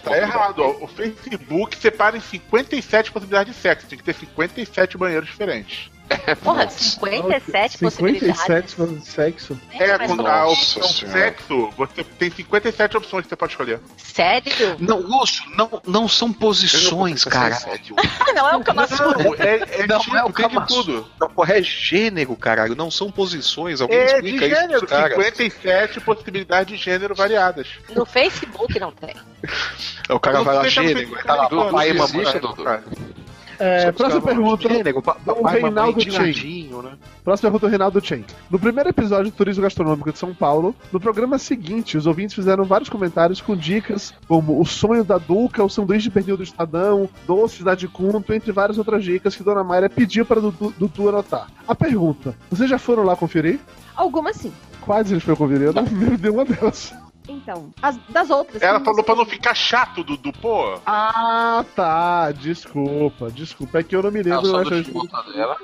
tá 0.01 0.17
errado, 0.17 0.63
ó. 0.63 0.85
O 0.85 0.89
Facebook 0.89 1.77
separa 1.77 2.17
em 2.17 2.21
57 2.21 3.11
possibilidades 3.13 3.55
de 3.55 3.61
sexo. 3.61 3.87
Tem 3.87 3.99
que 3.99 4.05
ter 4.05 4.15
57 4.15 4.97
banheiros 4.97 5.29
diferentes. 5.29 5.91
Porra, 6.43 6.69
57 6.69 7.79
possibilidades. 7.79 8.37
57 8.37 8.75
falando 8.75 8.99
de 9.01 9.07
sexo. 9.07 9.61
É, 9.73 9.99
quando 9.99 10.23
não- 10.23 10.27
a 10.31 10.47
opção 10.49 10.83
sexo, 10.83 11.71
você 11.77 12.05
tem 12.05 12.31
57 12.31 12.97
opções 12.97 13.23
que 13.25 13.29
você 13.29 13.37
pode 13.37 13.53
escolher. 13.53 13.81
Sério? 13.97 14.53
Não, 14.79 14.99
Lúcio, 15.01 15.45
não, 15.57 15.83
não 15.87 16.09
são 16.09 16.33
posições, 16.33 17.25
cara. 17.25 17.59
Não 18.35 18.49
é 18.51 18.57
o 18.57 18.61
Kama. 18.65 18.87
Não, 18.87 19.35
é, 19.35 19.83
é 19.83 19.87
Não, 19.87 19.99
tipo, 20.01 20.17
é 20.17 20.25
o 20.25 20.29
de 20.29 20.33
Kama 20.35 20.67
tudo. 20.67 21.09
Não, 21.21 21.29
porra, 21.29 21.55
é 21.59 21.63
gênero, 21.63 22.35
caralho, 22.37 22.75
não 22.75 22.91
são 22.91 23.11
posições. 23.11 23.81
Alguém 23.81 23.99
É 23.99 24.07
de 24.07 24.13
explica 24.15 24.47
isso 24.47 24.57
gênero, 24.57 24.79
pros 24.81 24.91
caras. 24.91 25.15
57 25.17 26.01
possibilidades 26.01 26.79
de 26.79 26.85
gênero 26.85 27.15
variadas. 27.15 27.69
No 27.95 28.05
Facebook 28.05 28.79
não 28.79 28.93
tem. 28.93 29.15
O 30.11 30.21
cara 30.21 30.39
Não 30.39 30.45
vai 30.45 30.57
lá, 30.57 30.67
é 30.67 30.69
gênero, 30.69 30.99
Facebook, 30.99 31.25
tá 31.25 31.35
lá, 31.35 31.49
não, 31.51 31.83
e 31.83 31.93
não 31.95 32.07
mamãe. 32.07 32.25
É, 33.63 33.93
próxima 33.93 34.21
pergunta. 34.23 34.69
Gênero, 34.69 35.01
pa- 35.03 35.17
O 35.27 35.47
Reinaldo 35.47 35.99
de 36.01 36.11
Chen. 36.11 36.71
né? 36.83 36.93
Próxima 37.23 37.47
pergunta 37.49 37.67
do 37.67 37.71
Reinaldo 37.71 38.01
Chen. 38.05 38.25
No 38.51 38.59
primeiro 38.59 38.89
episódio 38.91 39.31
do 39.31 39.37
Turismo 39.37 39.63
Gastronômico 39.63 40.11
de 40.13 40.19
São 40.19 40.35
Paulo, 40.35 40.75
no 40.93 40.99
programa 40.99 41.39
seguinte, 41.39 41.97
os 41.97 42.07
ouvintes 42.07 42.35
fizeram 42.35 42.65
vários 42.65 42.89
comentários 42.89 43.41
com 43.41 43.55
dicas 43.57 44.13
como 44.27 44.61
o 44.61 44.67
sonho 44.67 45.05
da 45.05 45.17
Duca, 45.19 45.63
o 45.63 45.69
sanduíche 45.69 46.05
de 46.05 46.11
pernil 46.11 46.37
do 46.37 46.43
Estadão, 46.43 47.09
doces 47.27 47.63
da 47.63 47.75
Dicunto, 47.75 48.33
entre 48.33 48.51
várias 48.51 48.79
outras 48.79 49.05
dicas 49.05 49.37
que 49.37 49.43
Dona 49.45 49.63
Mayra 49.63 49.89
pediu 49.89 50.27
para 50.27 50.41
Dudu, 50.41 50.75
Dudu 50.77 51.09
anotar. 51.09 51.47
A 51.69 51.75
pergunta: 51.75 52.35
vocês 52.51 52.69
já 52.69 52.79
foram 52.79 53.05
lá 53.05 53.15
conferir? 53.15 53.61
Algumas 53.95 54.37
sim. 54.37 54.53
Quais 54.81 55.13
eles 55.13 55.23
foram 55.23 55.37
conferir? 55.37 55.63
Eu 55.69 55.73
não 55.73 55.85
me 55.85 55.91
lembro 55.91 56.19
de 56.19 56.29
uma 56.31 56.45
delas. 56.45 56.93
Então, 57.29 57.71
as, 57.81 57.97
das 58.09 58.31
outras. 58.31 58.61
Ela 58.63 58.81
falou 58.81 59.03
pra 59.05 59.15
não 59.15 59.25
ficar 59.25 59.55
chato, 59.55 60.03
Dudu, 60.03 60.33
pô. 60.33 60.79
Ah, 60.85 61.65
tá. 61.77 62.33
Desculpa, 62.33 63.31
desculpa. 63.31 63.79
É 63.79 63.83
que 63.83 63.95
eu 63.95 64.03
não 64.03 64.11
me 64.11 64.23
lembro. 64.23 64.43
Não, 64.43 64.49
eu 64.49 64.51
só 64.51 64.61
acho- 64.61 64.71
do 64.71 64.83
de 64.83 64.93
mortadela. 64.93 65.57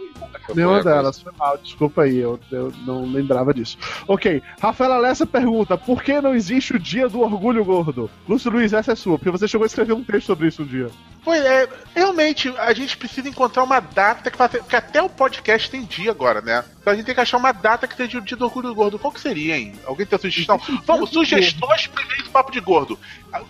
Nenhuma 0.55 0.83
delas, 0.83 1.21
foi 1.21 1.33
mal, 1.39 1.59
desculpa 1.59 2.03
aí, 2.03 2.17
eu, 2.17 2.41
eu 2.51 2.73
não 2.87 3.05
lembrava 3.05 3.53
disso. 3.53 3.77
Ok, 4.07 4.43
Rafaela 4.61 4.99
Lessa 4.99 5.27
pergunta: 5.27 5.77
por 5.77 6.03
que 6.03 6.21
não 6.21 6.35
existe 6.35 6.75
o 6.75 6.79
dia 6.79 7.09
do 7.09 7.21
orgulho 7.21 7.65
gordo? 7.65 8.11
Lúcio 8.29 8.51
Luiz, 8.51 8.73
essa 8.73 8.93
é 8.93 8.95
sua, 8.95 9.19
porque 9.19 9.31
você 9.31 9.47
chegou 9.47 9.65
a 9.65 9.67
escrever 9.67 9.93
um 9.93 10.03
texto 10.03 10.27
sobre 10.27 10.49
isso 10.49 10.63
um 10.63 10.67
dia. 10.67 10.91
Pois 11.23 11.45
é, 11.45 11.69
realmente, 11.95 12.49
a 12.57 12.73
gente 12.73 12.97
precisa 12.97 13.29
encontrar 13.29 13.63
uma 13.63 13.81
data 13.81 14.31
que 14.31 14.37
faça. 14.39 14.59
Porque 14.59 14.77
até 14.77 15.03
o 15.03 15.11
podcast 15.11 15.71
tem 15.71 15.83
dia 15.85 16.11
agora, 16.11 16.41
né? 16.41 16.65
Então 16.81 16.93
a 16.93 16.97
gente 16.97 17.05
tem 17.05 17.15
que 17.15 17.21
achar 17.21 17.37
uma 17.37 17.53
data 17.53 17.87
que 17.87 17.95
seja 17.97 18.17
o 18.19 18.23
dia 18.23 18.37
do 18.37 18.47
orgulho 18.47 18.75
gordo. 18.75 18.99
Qual 18.99 19.13
que 19.13 19.21
seria, 19.21 19.59
hein? 19.59 19.75
Alguém 19.85 20.07
tem 20.07 20.19
sugestão? 20.19 20.59
Vamos, 20.87 21.11
pra 21.55 21.77
esse 21.77 22.29
papo 22.31 22.51
de 22.53 22.61
gordo. 22.61 22.99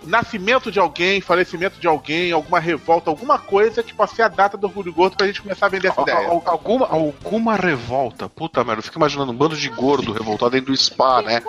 Nascimento 0.05 0.70
de 0.72 0.78
alguém, 0.78 1.20
falecimento 1.20 1.78
de 1.80 1.86
alguém, 1.86 2.32
alguma 2.32 2.59
revolta, 2.59 3.11
alguma 3.11 3.38
coisa 3.38 3.82
que 3.82 3.94
possa 3.94 4.14
ser 4.16 4.22
a 4.22 4.28
data 4.28 4.57
do 4.57 4.66
orgulho 4.66 4.92
gordo 4.92 5.16
pra 5.16 5.26
gente 5.26 5.40
começar 5.42 5.66
a 5.66 5.68
vender 5.68 5.88
essa 5.88 6.01
ideia. 6.03 6.28
al- 6.28 6.42
Alguma, 6.46 6.86
alguma 6.88 7.55
revolta. 7.57 8.28
Puta 8.28 8.64
merda, 8.64 8.80
eu 8.80 8.84
fico 8.84 8.99
imaginando 8.99 9.30
um 9.32 9.36
bando 9.36 9.57
de 9.57 9.68
gordo 9.68 10.12
revoltado 10.12 10.51
dentro 10.53 10.72
do 10.72 10.76
spa, 10.76 11.22
né? 11.22 11.42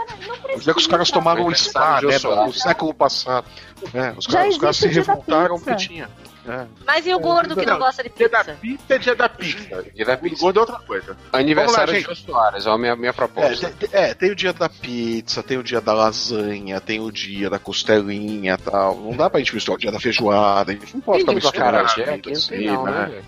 Onde 0.56 0.70
é 0.70 0.74
que 0.74 0.80
os 0.80 0.88
caras 0.88 1.10
tomaram 1.12 1.45
o 1.45 1.56
spa, 1.56 2.02
né? 2.02 2.20
No 2.45 2.54
século 2.54 2.93
passado. 2.93 3.45
É, 3.93 4.14
os, 4.18 4.28
caras, 4.28 4.54
os 4.54 4.58
caras 4.60 4.78
se 4.78 4.88
revoltaram 4.88 5.56
pizza. 5.58 5.72
porque 5.72 5.88
tinha. 5.88 6.10
É. 6.48 6.66
Mas 6.86 7.06
e 7.06 7.14
o 7.14 7.20
gordo 7.20 7.56
que 7.56 7.66
não 7.66 7.78
gosta 7.78 8.02
de 8.04 8.10
Dia 8.10 8.30
da 8.30 8.44
pizza? 8.44 8.58
pizza 8.62 8.94
é 8.96 8.98
dia 8.98 9.16
da 9.16 9.30
pizza. 9.30 9.84
Dia 9.94 10.06
da 10.06 10.18
pizza. 10.18 10.42
gordo 10.42 10.58
é 10.58 10.62
outra 10.62 10.80
coisa. 10.80 11.18
Aniversário 11.34 11.94
Vamos 11.94 12.02
de 12.02 12.08
lá, 12.08 12.14
Jô 12.16 12.34
Soares, 12.34 12.66
ó, 12.66 12.74
a 12.74 12.78
minha, 12.78 12.96
minha 12.96 13.10
É, 13.10 13.14
proposta. 13.14 13.70
te- 13.72 13.88
te- 13.88 13.96
é, 13.96 14.14
tem 14.14 14.32
o 14.32 14.36
dia 14.36 14.54
da 14.54 14.70
pizza, 14.70 15.44
tem 15.44 15.58
o 15.58 15.64
dia 15.64 15.82
da 15.82 15.94
lasanha, 15.94 16.80
tem 16.80 17.00
o 17.00 17.12
dia 17.12 17.50
da 17.50 17.60
costelinha 17.60 18.54
e 18.54 18.58
tal. 18.58 18.96
Não 18.96 19.16
dá 19.16 19.30
pra 19.30 19.40
gente 19.40 19.54
misturar 19.54 19.76
o 19.78 19.80
dia 19.80 19.92
da 19.92 20.00
feijoada, 20.00 20.72
a 20.72 20.76
gente 20.76 20.94
não 20.94 21.02
pode 21.02 21.26
Tem 21.26 21.36
ficar 21.42 21.72
misturando 21.74 22.12
não 22.12 22.20
tem 22.20 22.34
assim, 22.34 22.66
não, 22.68 22.84
né? 22.86 23.08
né? 23.08 23.22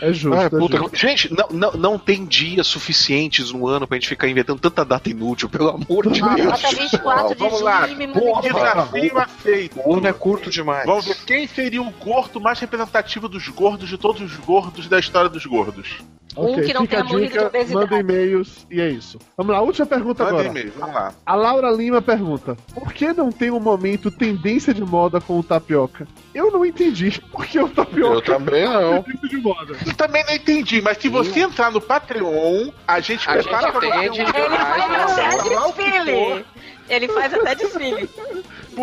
É 0.00 0.12
justo. 0.12 0.38
Ah, 0.38 0.44
é 0.44 0.50
puta, 0.50 0.76
justo. 0.76 0.96
gente, 0.96 1.32
não, 1.32 1.48
não, 1.50 1.72
não 1.72 1.98
tem 1.98 2.24
dias 2.24 2.66
suficientes 2.66 3.50
no 3.50 3.66
ano 3.66 3.86
pra 3.86 3.96
gente 3.96 4.08
ficar 4.08 4.28
inventando 4.28 4.60
tanta 4.60 4.84
data 4.84 5.08
inútil, 5.08 5.48
pelo 5.48 5.70
amor 5.70 6.10
de 6.10 6.20
Deus. 6.20 6.44
Bota 6.44 6.70
24 6.70 7.34
de 7.34 7.40
Vamos 7.42 7.60
lá. 7.60 7.88
Porra. 8.12 8.42
Desafio 8.42 9.18
aceito. 9.18 9.80
O 9.84 9.96
ano 9.96 10.06
é 10.06 10.12
curto 10.12 10.50
demais. 10.50 10.86
Vamos 10.86 11.06
ver 11.06 11.16
quem 11.24 11.46
seria 11.46 11.82
o 11.82 11.90
gordo 11.90 12.40
mais 12.40 12.58
representativo 12.58 13.28
dos 13.28 13.48
gordos 13.48 13.88
de 13.88 13.96
todos 13.96 14.20
os 14.20 14.36
gordos 14.36 14.88
da 14.88 14.98
história 14.98 15.28
dos 15.28 15.46
gordos. 15.46 15.98
Um 16.36 16.52
Ok, 16.52 16.64
que 16.66 16.74
não 16.74 16.82
fica 16.82 16.96
tenha 17.02 17.04
morrido 17.04 17.32
de 17.32 17.38
obesidade. 17.38 17.74
manda 17.74 17.98
e-mails 17.98 18.66
e 18.70 18.80
é 18.80 18.88
isso. 18.90 19.18
Vamos 19.36 19.52
lá, 19.54 19.60
última 19.62 19.86
pergunta 19.86 20.22
Manda 20.24 20.34
agora. 20.40 20.48
e-mail, 20.48 20.72
vamos 20.78 20.94
lá. 20.94 21.14
A 21.24 21.34
Laura 21.34 21.70
Lima 21.70 22.02
pergunta: 22.02 22.56
Por 22.74 22.92
que 22.92 23.12
não 23.12 23.32
tem 23.32 23.50
um 23.50 23.58
momento 23.58 24.10
tendência 24.10 24.74
de 24.74 24.84
moda 24.84 25.20
com 25.20 25.38
o 25.38 25.42
tapioca? 25.42 26.06
Eu 26.34 26.50
não 26.50 26.64
entendi 26.64 27.20
por 27.32 27.46
que 27.46 27.58
o 27.58 27.68
tapioca 27.68 28.14
Eu 28.16 28.20
também 28.22 28.64
não. 28.64 28.94
é 28.96 29.02
tendência 29.02 29.28
de 29.30 29.36
moda. 29.38 29.76
Eu 29.86 29.94
também 29.94 30.24
não 30.26 30.34
entendi, 30.34 30.82
mas 30.82 30.98
se 30.98 31.08
você 31.08 31.40
entrar 31.40 31.70
no 31.70 31.80
Patreon, 31.80 32.70
a 32.86 33.00
gente 33.00 33.28
A 33.28 33.32
prepara 33.32 33.68
gente 33.68 33.72
pra 33.72 33.80
você 33.80 34.10
um- 34.10 34.14
Ele 34.14 34.26
faz 34.28 34.82
até 35.14 35.54
não, 35.54 35.60
não, 35.60 35.72
desfile. 35.72 36.44
Ele 36.88 37.08
faz 37.08 37.34
até 37.34 37.54
desfile. 37.54 38.10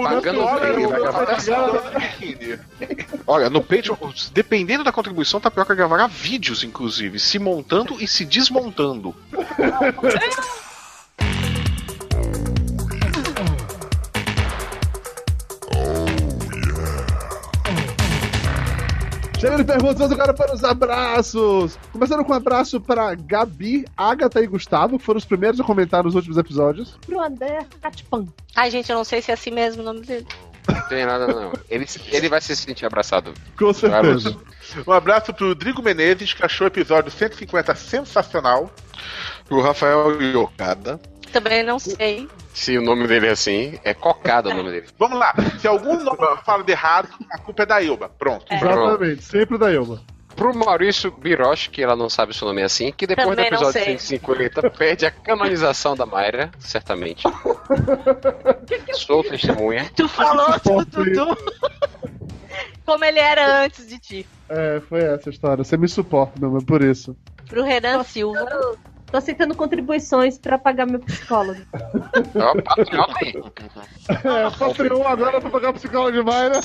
Pagando 0.02 0.40
eu 0.40 0.90
vai 0.90 1.00
gravar 1.00 1.26
fazer 1.28 1.54
a 1.54 2.00
biquíni. 2.00 2.60
Olha, 3.28 3.50
no 3.50 3.62
Patreon, 3.62 3.96
dependendo 4.32 4.84
da 4.84 4.92
contribuição, 4.92 5.40
Tapioca 5.40 5.76
gravará 5.76 6.08
vídeos, 6.08 6.64
inclusive, 6.64 7.20
se 7.20 7.38
montando 7.38 8.02
e 8.02 8.08
se 8.08 8.26
desmontando. 8.26 9.16
Chega 19.44 19.58
de 19.58 19.66
perguntas, 19.66 20.10
agora 20.10 20.34
para 20.34 20.54
os 20.54 20.64
abraços. 20.64 21.78
Começando 21.92 22.24
com 22.24 22.32
um 22.32 22.36
abraço 22.36 22.80
para 22.80 23.14
Gabi, 23.14 23.84
Agatha 23.98 24.40
e 24.40 24.48
Gustavo, 24.48 24.98
que 24.98 25.04
foram 25.04 25.18
os 25.18 25.26
primeiros 25.26 25.60
a 25.60 25.66
comentar 25.66 26.02
nos 26.02 26.16
últimos 26.16 26.38
episódios. 26.38 26.98
Pro 27.06 27.20
André 27.20 27.66
Catpan. 27.82 28.26
Ai, 28.56 28.72
gente, 28.72 28.90
eu 28.90 28.96
não 28.96 29.04
sei 29.04 29.22
se 29.22 29.32
é 29.32 29.34
assim 29.34 29.52
mesmo 29.52 29.82
o 29.82 29.86
nome 29.86 30.00
dele. 30.00 30.26
Tem 30.88 31.06
nada 31.06 31.28
não. 31.28 31.52
Ele, 31.70 31.86
ele 32.14 32.30
vai 32.30 32.40
se 32.40 32.56
sentir 32.56 32.86
abraçado. 32.86 33.34
Com 33.60 33.74
certeza. 33.74 34.34
Um 34.88 34.94
abraço 34.94 35.34
pro 35.34 35.50
Rodrigo 35.50 35.82
Menezes, 35.82 36.34
que 36.34 36.46
achou 36.46 36.64
o 36.64 36.70
episódio 36.70 37.12
150 37.12 37.76
sensacional. 37.76 38.72
Pro 39.46 39.60
Rafael 39.60 40.22
Yokada. 40.22 41.02
Também 41.34 41.64
não 41.64 41.80
sei. 41.80 42.30
Se 42.54 42.78
o 42.78 42.82
nome 42.82 43.08
dele 43.08 43.26
é 43.26 43.32
assim, 43.32 43.80
é 43.84 43.92
cocada 43.92 44.50
o 44.50 44.54
nome 44.54 44.70
dele. 44.70 44.88
Vamos 45.00 45.18
lá. 45.18 45.34
Se 45.60 45.68
algum 45.68 46.02
nome 46.02 46.20
fala 46.46 46.64
de 46.64 46.72
errado, 46.72 47.10
a 47.32 47.40
culpa 47.40 47.64
é 47.64 47.66
da 47.66 47.82
Ilba. 47.82 48.08
Pronto. 48.08 48.46
Exatamente, 48.54 49.24
sempre 49.24 49.58
da 49.58 49.72
Ilma. 49.74 50.00
Pro 50.36 50.56
Maurício 50.56 51.12
Biroche, 51.12 51.70
que 51.70 51.82
ela 51.82 51.96
não 51.96 52.10
sabe 52.10 52.36
se 52.36 52.44
o 52.44 52.48
nome 52.48 52.62
é 52.62 52.66
assim, 52.66 52.92
que 52.92 53.06
depois 53.06 53.30
Também 53.30 53.50
do 53.50 53.56
episódio 53.56 53.74
sei. 53.74 53.98
150 53.98 54.70
perde 54.72 55.06
a 55.06 55.12
canonização 55.12 55.96
da 55.96 56.06
Mayra, 56.06 56.52
certamente. 56.60 57.24
Sou 58.94 59.24
testemunha. 59.24 59.90
Tu 59.96 60.08
falou 60.08 60.60
tudo, 60.60 60.86
tudo. 60.86 61.38
Como 62.86 63.06
ele 63.06 63.20
era 63.20 63.64
antes 63.64 63.88
de 63.88 64.00
ti. 64.00 64.28
É, 64.50 64.82
foi 64.88 65.02
essa 65.02 65.30
a 65.30 65.32
história. 65.32 65.64
Você 65.64 65.78
me 65.78 65.88
suporta, 65.88 66.40
meu, 66.40 66.58
é 66.58 66.64
por 66.64 66.84
isso. 66.84 67.16
Pro 67.48 67.64
Renan 67.64 68.04
Silva. 68.04 68.46
Tô 69.14 69.18
aceitando 69.20 69.54
contribuições 69.54 70.40
pra 70.40 70.58
pagar 70.58 70.88
meu 70.88 71.00
psicólogo. 71.00 71.62
Ó, 72.36 72.62
Patreon 72.64 73.06
aí. 73.22 73.34
É, 74.10 74.50
Patreon 74.58 75.08
agora 75.08 75.40
pra 75.40 75.52
pagar 75.52 75.70
o 75.70 75.74
psicólogo 75.76 76.14
de 76.18 76.24
Mayra. 76.24 76.60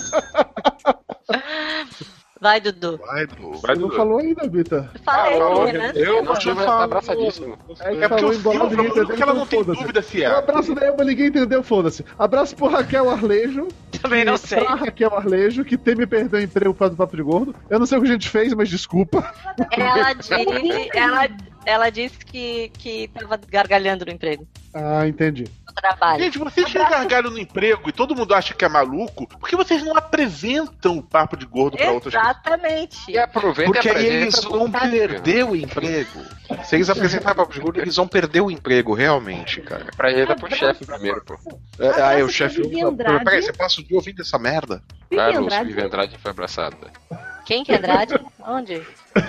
Vai, 2.41 2.59
Dudu. 2.59 2.99
Vai, 3.05 3.27
Dudu. 3.27 3.59
Você 3.59 3.75
não 3.75 3.91
falou 3.91 4.19
ainda, 4.21 4.47
Bita. 4.49 4.91
Falei, 5.05 5.39
Falou, 5.39 5.65
Renan 5.67 5.93
eu 5.95 6.23
não 6.25 6.35
tive 6.37 6.55
tá 6.65 6.85
abraçadíssimo. 6.85 7.59
É, 7.81 7.97
É 7.97 8.09
porque 8.09 8.25
o 8.25 8.33
Silva, 8.33 8.67
porque 9.05 9.23
ela 9.23 9.35
não 9.35 9.45
tem 9.47 9.63
dúvida 9.65 10.01
se 10.01 10.21
Um 10.21 10.23
é. 10.23 10.27
abraço 10.27 10.75
da 10.75 10.87
Elba, 10.87 11.05
ninguém 11.05 11.27
entendeu, 11.27 11.63
foda-se. 11.63 12.03
Abraço 12.19 12.57
pro 12.57 12.69
Raquel 12.69 13.11
Arlejo. 13.11 13.69
Também 14.01 14.25
não 14.25 14.35
que- 14.39 14.47
sei. 14.49 14.61
Pra 14.65 14.75
Raquel 14.77 15.15
Arlejo, 15.15 15.65
que 15.65 15.77
tem 15.77 15.97
me 15.97 16.07
perdeu 16.07 16.39
o 16.41 16.43
emprego 16.43 16.73
por 16.73 16.79
causa 16.79 16.95
do 16.95 16.97
Papo 16.97 17.15
de 17.17 17.23
Gordo. 17.25 17.55
Eu 17.69 17.79
não 17.79 17.87
sei 17.87 17.99
o 17.99 18.03
que 18.03 18.09
a 18.09 18.13
gente 18.13 18.29
fez, 18.31 18.55
mas 18.55 18.69
desculpa. 18.71 19.35
Ela 19.73 20.13
disse, 20.15 20.33
ela, 20.95 21.29
ela 21.69 21.91
disse 21.91 22.19
que, 22.19 22.71
que 22.79 23.09
tava 23.09 23.39
gargalhando 23.49 24.05
no 24.07 24.11
emprego, 24.13 24.47
Ah, 24.73 25.07
entendi. 25.07 25.45
no 25.67 25.73
trabalho. 25.75 26.23
Gente, 26.25 26.39
vocês 26.39 26.67
que 26.67 26.79
gargalham 26.79 27.31
no 27.31 27.39
emprego 27.39 27.89
e 27.89 27.93
todo 27.93 28.17
mundo 28.17 28.35
acha 28.35 28.55
que 28.55 28.65
é 28.65 28.69
maluco, 28.69 29.27
por 29.29 29.49
que 29.49 29.55
vocês 29.55 29.83
não 29.85 29.95
apresentam 29.97 30.97
o 30.99 31.03
papo 31.03 31.37
de 31.37 31.45
gordo 31.45 31.77
pra 31.77 31.93
outras 31.93 32.15
pessoas? 32.15 32.31
Exatamente. 32.37 33.11
E 33.11 33.19
aproveita 33.19 33.71
Porque 33.73 33.89
aí 33.91 34.07
eles 34.07 34.43
vão 34.45 34.71
perder 34.71 35.45
o 35.45 35.55
emprego. 35.55 36.21
Se 36.65 36.77
eles 36.77 36.89
apresentarem 36.89 37.37
papo 37.37 37.53
de 37.53 37.61
gordo, 37.61 37.81
eles 37.81 37.97
vão 37.97 38.09
perder 38.09 38.41
o 38.41 38.51
emprego, 38.51 38.95
realmente, 38.95 39.61
cara. 39.61 39.85
Apresenta 39.93 40.35
pro 40.37 40.55
chefe 40.55 40.87
primeiro, 40.87 41.23
pô. 41.25 41.37
É, 41.79 42.03
aí 42.03 42.23
o 42.23 42.27
pra 42.27 42.35
chefe. 42.35 42.63
Vivi 42.63 42.83
Andrade. 42.83 43.25
Peraí, 43.25 43.43
você 43.43 43.53
passa 43.53 43.81
o 43.81 43.85
dia 43.85 43.97
ouvindo 43.97 44.23
essa 44.23 44.39
merda? 44.39 44.83
Vivi 45.11 45.21
Ah, 45.23 45.27
Lúcio 45.29 45.43
Andrade. 45.45 45.65
Vivi 45.69 45.83
Andrade 45.83 46.19
foi 46.19 46.31
abraçado. 46.31 46.77
Quem 47.45 47.65
que 47.65 47.73
é 47.73 47.77
Andrade? 47.77 48.15
Onde? 48.47 48.83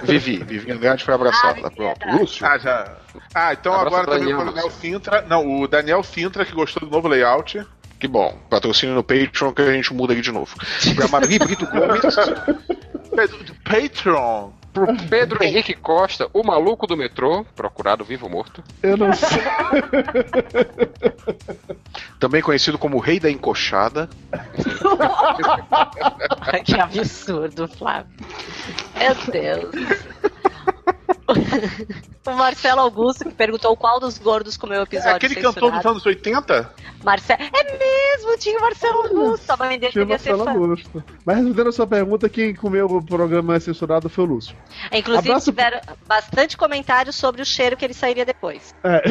Vivi, 0.04 0.38
Vivi 0.44 0.72
Andrade 0.72 1.04
foi 1.04 1.14
abraçada. 1.14 1.60
Ah, 1.64 1.70
Pronto. 1.72 2.02
Andrade. 2.04 2.20
Lúcio. 2.22 2.46
Ah, 2.46 2.58
já. 2.58 2.98
Ah, 3.34 3.54
então 3.54 3.74
Abraço 3.74 3.96
agora 3.96 4.06
também 4.20 4.34
Daniel, 4.34 4.40
o 4.40 4.54
Daniel. 4.54 4.72
Sintra. 4.72 5.22
Não, 5.24 5.62
o 5.62 5.68
Daniel 5.68 6.04
Sintra, 6.04 6.46
que 6.46 6.54
gostou 6.54 6.88
do 6.88 6.94
novo 6.96 7.08
layout. 7.08 7.66
Que 8.00 8.08
bom. 8.08 8.38
Patrocínio 8.50 8.96
no 8.96 9.04
Patreon 9.04 9.52
que 9.52 9.62
a 9.62 9.74
gente 9.74 9.94
muda 9.94 10.14
ele 10.14 10.22
de 10.22 10.32
novo. 10.32 10.56
Pra 10.96 11.08
Marli 11.10 11.38
Brito 11.38 11.66
Gomes. 11.68 12.16
Patreon. 13.64 14.52
Pro 14.74 14.88
Pedro 15.10 15.44
Henrique 15.44 15.74
Costa, 15.74 16.30
o 16.34 16.44
maluco 16.44 16.86
do 16.86 16.96
metrô, 16.96 17.44
procurado 17.56 18.04
vivo 18.04 18.26
ou 18.26 18.32
morto. 18.32 18.64
Eu 18.84 18.98
não 18.98 19.12
sei. 19.14 19.30
Também 22.20 22.42
conhecido 22.42 22.78
como 22.78 22.98
o 22.98 23.00
Rei 23.00 23.18
da 23.20 23.32
Encoxada. 23.32 24.10
que 26.66 26.80
absurdo, 26.80 27.68
Flávio. 27.68 28.12
Meu 28.96 29.16
Deus. 29.32 29.72
O 32.26 32.32
Marcelo 32.34 32.82
Augusto 32.82 33.26
que 33.26 33.34
perguntou 33.34 33.76
qual 33.76 34.00
dos 34.00 34.18
gordos 34.18 34.56
comeu 34.58 34.80
o 34.80 34.82
É 34.82 34.84
episódio 34.84 35.16
aquele 35.16 35.36
cantor 35.36 35.72
dos 35.72 35.86
anos 35.86 36.06
80? 36.06 36.74
Marcelo... 37.04 37.42
É 37.42 37.78
mesmo, 37.78 38.38
tinha 38.38 38.58
o 38.58 38.62
Marcelo 38.62 38.98
Augusto. 39.04 39.50
A 39.52 39.58
mãe 39.58 39.80
dele 39.80 39.92
Tinha 39.92 40.06
devia 40.06 40.20
ser 40.20 40.36
Marcelo 40.36 40.46
fã. 40.46 40.64
Augusto. 40.64 41.04
Mas 41.26 41.38
respondendo 41.38 41.70
a 41.70 41.72
sua 41.72 41.88
pergunta, 41.88 42.30
quem 42.30 42.54
comeu 42.54 42.86
o 42.86 43.04
programa 43.04 43.60
censurado 43.60 44.10
foi 44.10 44.24
o 44.26 44.28
Lúcio. 44.28 44.56
Inclusive, 44.92 45.30
Abraço- 45.30 45.46
tiveram 45.52 45.80
bastante 46.08 46.58
comentários 46.58 47.16
sobre 47.16 47.42
o 47.42 47.46
cheiro 47.46 47.76
que 47.78 47.86
ele 47.86 47.94
sairia 47.94 48.26
depois. 48.26 48.76
É, 48.84 49.02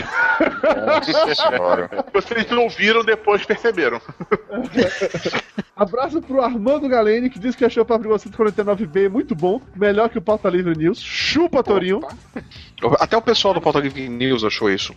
Nossa 0.87 1.35
senhora. 1.35 1.91
Vocês 2.13 2.51
ouviram, 2.53 3.05
depois 3.05 3.45
perceberam. 3.45 4.01
Abraço 5.79 6.21
pro 6.21 6.43
Armando 6.43 6.89
Galene, 6.89 7.31
que 7.31 7.39
disse 7.39 7.57
que 7.57 7.65
achou 7.65 7.85
o 7.85 7.87
Papo 7.87 8.03
de 8.03 8.09
149B 8.09 9.09
muito 9.09 9.33
bom, 9.33 9.61
melhor 9.77 10.09
que 10.09 10.19
o 10.19 10.21
Pauta 10.21 10.49
Livre 10.51 10.77
News. 10.77 10.99
Chupa, 10.99 11.63
Torinho. 11.63 12.01
Até 12.99 13.17
o 13.17 13.23
pessoal 13.23 13.55
do 13.55 13.61
Pauta 13.61 13.79
Livre 13.79 14.09
News 14.09 14.43
achou 14.43 14.69
isso. 14.69 14.93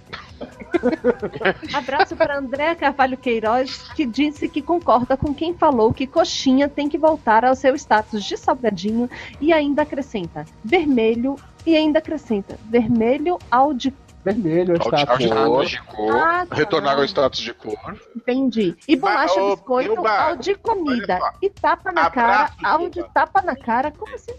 Abraço 1.72 2.16
para 2.16 2.36
André 2.36 2.74
Carvalho 2.74 3.16
Queiroz, 3.16 3.90
que 3.96 4.08
disse 4.08 4.50
que 4.50 4.60
concorda 4.60 5.16
com 5.16 5.36
quem 5.36 5.54
falou 5.54 5.94
que 5.94 6.08
coxinha 6.08 6.68
tem 6.68 6.90
que 6.90 6.98
voltar 6.98 7.46
ao 7.46 7.54
seu 7.54 7.76
status 7.76 8.24
de 8.24 8.36
salgadinho 8.36 9.08
e 9.40 9.54
ainda 9.54 9.84
acrescenta 9.84 10.48
vermelho 10.64 11.36
e 11.64 11.76
ainda 11.76 12.00
acrescenta 12.00 12.58
vermelho 12.68 13.38
ao 13.52 13.72
de. 13.72 13.94
Vermelho, 14.24 14.76
Ao 14.80 14.94
está. 14.94 15.16
de- 15.18 15.32
Ao 15.32 15.66
de 15.66 15.82
cor. 15.84 16.16
Ah, 16.16 16.46
tá. 16.48 16.56
Retornar 16.56 16.98
ao 16.98 17.04
status 17.06 17.40
de 17.40 17.54
cor. 17.54 17.78
Entendi. 18.16 18.76
E 18.88 18.96
bolacha 18.96 19.42
ô, 19.42 19.56
biscoito 19.56 20.08
ao 20.08 20.36
de 20.36 20.56
comida. 20.56 21.20
E 21.42 21.50
tapa 21.50 21.92
na 21.92 22.10
cara 22.10 22.34
Abraço, 22.46 22.54
ao 22.64 22.90
de 22.90 23.04
tapa 23.10 23.42
na 23.42 23.56
cara. 23.56 23.92
Como 23.92 24.14
assim? 24.14 24.34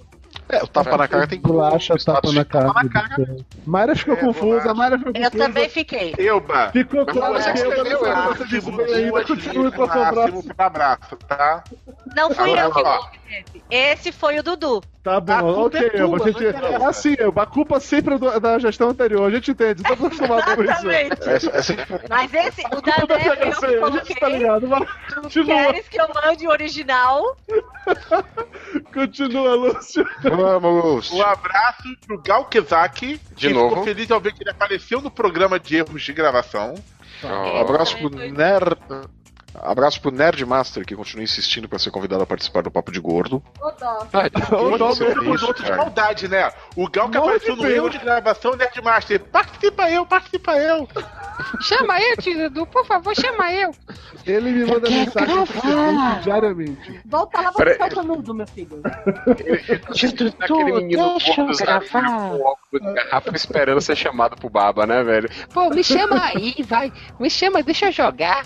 É, 0.49 0.62
o 0.62 0.66
tapa 0.66 0.97
na 0.99 1.09
cara 1.09 1.26
tem 1.26 1.40
Bolacha, 1.40 1.95
tapa 1.97 2.30
na 2.32 2.45
tapa 2.45 2.72
cara. 2.74 2.84
na 2.84 2.88
cara. 2.90 3.36
Mayra 3.66 3.97
ficou 3.97 4.14
É, 4.14 4.16
confusa, 4.18 4.74
bolacha. 4.74 4.74
Mayra 4.74 4.99
ficou 4.99 5.12
Eu 5.14 5.22
confusa. 5.22 5.45
também 5.45 5.68
fiquei. 5.68 6.14
Euba. 6.18 6.70
Ficou 6.72 7.05
Mas 7.07 7.14
claro 7.16 7.34
que 7.55 7.61
eu 7.61 7.84
não 7.84 8.07
errado. 8.07 8.36
sei 8.36 8.47
se 8.47 8.61
você 8.61 8.61
disse 8.61 8.70
bem 8.72 8.95
ainda, 8.95 9.24
continue 9.24 9.72
com 9.72 9.82
o 9.82 9.90
seu 9.90 10.03
abraço. 10.03 10.45
abraço, 10.59 11.16
tá? 11.28 11.64
Não 12.14 12.30
fui 12.34 12.45
Agora, 12.53 12.61
eu 12.61 12.72
que 12.72 12.82
coloquei 12.82 13.20
esse. 13.32 13.62
Esse 13.70 14.12
foi 14.12 14.38
o 14.38 14.43
Dudu. 14.43 14.82
Tá 15.03 15.16
A 15.16 15.20
bom, 15.20 15.66
ok, 15.66 15.80
é 15.80 15.90
tua, 15.90 16.01
Elba, 16.01 16.16
a 16.22 16.30
gente... 16.30 16.47
Assim, 16.86 17.16
Elba, 17.18 17.43
a 17.43 17.47
culpa 17.47 17.80
sempre 17.80 18.14
é 18.14 18.38
da 18.38 18.59
gestão 18.59 18.90
anterior, 18.90 19.26
a 19.26 19.30
gente 19.34 19.51
entende, 19.51 19.82
estamos 19.82 20.05
acostumados 20.07 20.55
com 20.55 20.62
isso. 20.62 20.90
Exatamente. 20.90 22.09
Mas 22.11 22.34
esse, 22.34 22.61
o 22.66 22.80
da 22.82 22.97
Débora, 22.97 23.22
eu 23.24 23.36
que 23.36 23.66
a 23.66 23.90
gente 23.90 24.14
tá 24.14 24.26
coloquei. 24.26 24.38
ligado. 24.38 24.68
Tu 25.32 25.45
queres 25.45 25.88
que 25.88 26.01
eu 26.01 26.09
mande 26.14 26.47
o 26.47 26.51
original? 26.51 27.36
continua, 28.93 29.55
Lúcio. 29.57 30.07
Vamos. 30.37 31.11
Um 31.11 31.22
abraço 31.22 31.83
pro 32.07 32.20
Gal 32.22 32.45
Kezaki, 32.47 33.20
De 33.37 33.49
que 33.49 33.55
novo. 33.55 33.68
ficou 33.70 33.85
feliz 33.85 34.11
ao 34.11 34.20
ver 34.20 34.33
que 34.33 34.43
ele 34.43 34.51
apareceu 34.51 35.01
no 35.01 35.11
programa 35.11 35.59
de 35.59 35.76
erros 35.76 36.03
de 36.03 36.12
gravação. 36.12 36.74
Ó, 37.24 37.61
Abraço 37.61 37.97
pro 37.99 38.11
Nerd. 38.11 38.76
Abraço 39.55 40.00
pro 40.00 40.11
Nerd 40.11 40.44
Master, 40.46 40.84
que 40.84 40.96
continua 40.96 41.22
insistindo 41.24 41.68
pra 41.68 41.78
ser 41.78 41.90
convidado 41.90 42.22
a 42.22 42.26
participar 42.26 42.62
do 42.62 42.70
Papo 42.70 42.90
de 42.90 42.98
Gordo. 43.00 43.42
tá, 43.78 43.98
Ô, 44.57 44.72
Os 44.72 44.78
dó 44.78 44.90
Isso, 44.90 45.05
mesmo. 45.05 45.46
outros 45.46 45.64
de 45.64 45.72
maldade, 45.72 46.28
né? 46.28 46.50
O 46.74 46.88
Gal 46.88 47.09
que 47.11 47.18
Morre 47.18 47.30
apareceu 47.36 47.57
no 47.57 47.66
erro 47.68 47.90
de 47.90 47.98
gravação, 47.98 48.57
Nerdmaster, 48.57 49.20
participa 49.20 49.90
eu, 49.90 50.07
participa 50.07 50.57
eu. 50.57 50.88
Chama 51.61 52.00
eu, 52.00 52.16
tio 52.18 52.48
Dudu, 52.50 52.66
por 52.66 52.86
favor, 52.86 53.14
chama 53.14 53.53
eu. 53.53 53.72
Ele 54.26 54.50
me 54.53 54.64
manda 54.64 54.88
mensagem 54.88 55.34
no 55.34 55.46
Facebook 55.46 56.20
diariamente. 56.22 57.00
Volta 57.07 57.40
lá, 57.40 57.53
Peraí. 57.53 57.74
você 57.74 57.78
solta 57.78 58.03
nudo, 58.03 58.34
meu 58.34 58.46
filho. 58.46 58.80
Aquele 60.40 60.72
menino 60.72 61.12
deixa 61.18 61.40
eu 61.40 61.46
gravar. 61.57 62.03
com 62.30 62.40
óculos 62.42 62.82
de 62.82 62.92
garrafa 62.94 63.30
esperando 63.34 63.80
ser 63.80 63.96
chamado 63.96 64.36
pro 64.36 64.48
baba, 64.48 64.86
né, 64.86 65.03
velho? 65.03 65.28
Pô, 65.53 65.68
me 65.70 65.82
chama 65.82 66.22
aí, 66.24 66.55
vai. 66.66 66.92
Me 67.18 67.28
chama, 67.30 67.62
deixa 67.62 67.86
eu 67.86 67.92
jogar. 67.92 68.44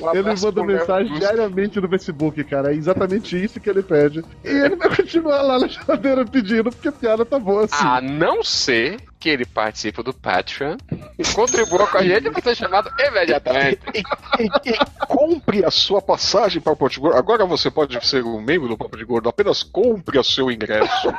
Um 0.00 0.10
Ele 0.10 0.34
manda 0.42 0.64
mensagem 0.64 1.18
diariamente 1.18 1.80
no 1.80 1.88
Facebook, 1.88 2.42
cara. 2.44 2.72
É 2.72 2.76
exatamente 2.76 3.42
isso 3.42 3.60
que 3.60 3.68
ele 3.68 3.82
pede. 3.82 4.24
E 4.44 4.48
ele 4.48 4.76
vai 4.76 4.94
continuar 4.94 5.42
lá 5.42 5.58
na 5.58 5.66
geladeira 5.66 6.24
pedindo, 6.24 6.70
porque 6.70 6.88
a 6.88 6.92
piada 6.92 7.24
tá 7.24 7.38
boa 7.38 7.64
assim. 7.64 7.84
A 7.84 8.00
não 8.00 8.42
ser 8.42 8.98
que 9.18 9.28
ele 9.30 9.46
participe 9.46 10.02
do 10.02 10.12
Patreon 10.12 10.76
e 11.18 11.24
contribua 11.34 11.86
com 11.86 11.96
a 11.98 12.02
gente 12.02 12.30
pra 12.30 12.42
ser 12.42 12.54
chamado 12.54 12.90
imediatamente. 12.98 13.80
E, 13.94 14.02
e- 14.42 14.72
e 14.72 14.78
compre 15.06 15.64
a 15.64 15.70
sua 15.70 16.02
passagem 16.02 16.60
para 16.60 16.72
o 16.72 16.76
Papo 16.76 16.90
de 16.92 17.00
Gordo. 17.00 17.16
Agora 17.16 17.46
você 17.46 17.70
pode 17.70 18.04
ser 18.06 18.22
um 18.24 18.40
membro 18.40 18.68
do 18.68 18.76
Papo 18.76 18.96
de 18.96 19.04
Gordo. 19.04 19.28
Apenas 19.28 19.62
compre 19.62 20.18
o 20.18 20.24
seu 20.24 20.50
ingresso. 20.50 21.12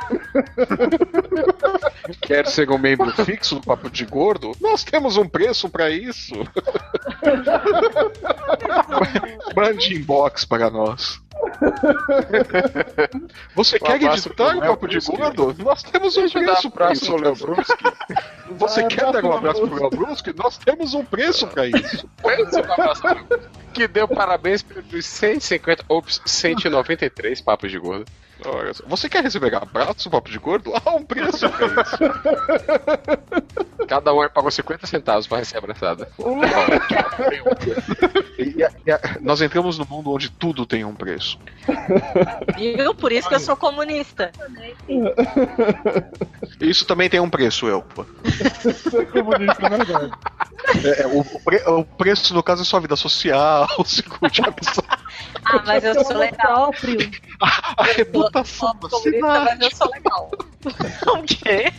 Quer 2.22 2.46
ser 2.46 2.70
um 2.70 2.78
membro 2.78 3.10
fixo 3.24 3.56
do 3.56 3.60
Papo 3.60 3.90
de 3.90 4.04
Gordo? 4.06 4.52
Nós 4.60 4.84
temos 4.84 5.16
um 5.16 5.28
preço 5.28 5.68
para 5.68 5.90
isso. 5.90 6.34
Mande 9.54 9.94
inbox 9.96 10.44
para 10.44 10.70
nós. 10.70 11.20
Você 13.54 13.76
Um 13.76 13.80
quer 13.80 14.02
editar 14.02 14.56
o 14.56 14.60
papo 14.60 14.88
de 14.88 14.98
gordo? 15.00 15.54
Nós 15.58 15.82
temos 15.82 16.16
um 16.16 16.22
Deixa 16.22 16.38
preço 16.38 16.70
pra 16.70 16.86
abraço 16.86 17.04
isso. 17.04 17.16
Léo 17.16 17.36
Bruschi. 17.36 17.72
Você 18.58 18.84
quer 18.84 19.12
dar 19.12 19.24
um 19.24 19.32
abraço 19.32 19.66
pro 19.66 19.74
Léo 19.74 19.90
Bruschi? 19.90 20.34
Nós 20.36 20.58
temos 20.58 20.94
um 20.94 21.04
preço 21.04 21.46
pra 21.46 21.66
isso. 21.66 22.08
Que 23.72 23.86
deu 23.86 24.08
parabéns 24.08 24.62
pelos 24.62 25.06
150, 25.06 25.84
ops, 25.88 26.20
193 26.24 27.40
papos 27.40 27.70
de 27.70 27.78
gordo. 27.78 28.06
Olha 28.46 28.72
só. 28.72 28.84
Você 28.86 29.08
quer 29.08 29.22
receber 29.22 29.54
abraço, 29.54 30.08
papo 30.10 30.30
de 30.30 30.38
gordo? 30.38 30.72
Há 30.84 30.90
um 30.94 31.04
preço 31.04 31.48
pra 31.50 31.66
isso. 31.66 31.98
Cada 33.88 34.12
um 34.14 34.28
pagou 34.28 34.50
50 34.50 34.86
centavos 34.86 35.26
pra 35.26 35.38
receber 35.38 35.58
abraçada. 35.58 36.08
E 38.38 38.62
a- 38.62 38.70
e 38.86 38.92
a- 38.92 39.00
nós 39.20 39.40
entramos 39.42 39.78
no 39.78 39.84
mundo 39.84 40.12
onde 40.12 40.30
tudo 40.30 40.64
tem 40.64 40.84
um 40.84 40.94
preço. 40.94 41.38
Viu? 42.56 42.94
Por 42.94 43.10
isso 43.10 43.28
que 43.28 43.34
eu 43.34 43.40
sou 43.40 43.56
comunista. 43.56 44.30
Isso 46.60 46.84
também 46.86 47.08
tem 47.10 47.18
um 47.18 47.28
preço, 47.28 47.66
Elpa. 47.68 48.06
Isso 48.24 48.96
é 48.96 49.04
comunista, 49.06 49.66
é 49.66 49.68
verdade. 49.70 50.10
É, 50.84 51.02
é, 51.02 51.06
o, 51.06 51.24
pre- 51.40 51.64
o 51.66 51.84
preço, 51.84 52.32
no 52.34 52.42
caso, 52.42 52.62
é 52.62 52.64
sua 52.64 52.80
vida 52.80 52.94
social, 52.94 53.66
seguro 53.84 54.30
de 54.30 54.40
habitação, 54.42 54.84
Ah, 55.44 55.62
mas 55.66 55.82
eu 55.82 56.04
sou 56.04 56.16
legal. 56.16 56.70
próprio. 56.70 57.10
a 57.42 57.82
reputação 57.84 58.27
da 58.30 58.44
Comunista, 58.44 58.98
cidade. 58.98 59.44
mas 59.44 59.60
eu 59.60 59.76
sou 59.76 59.90
legal. 59.90 60.30
o 61.06 61.22
quê? 61.22 61.72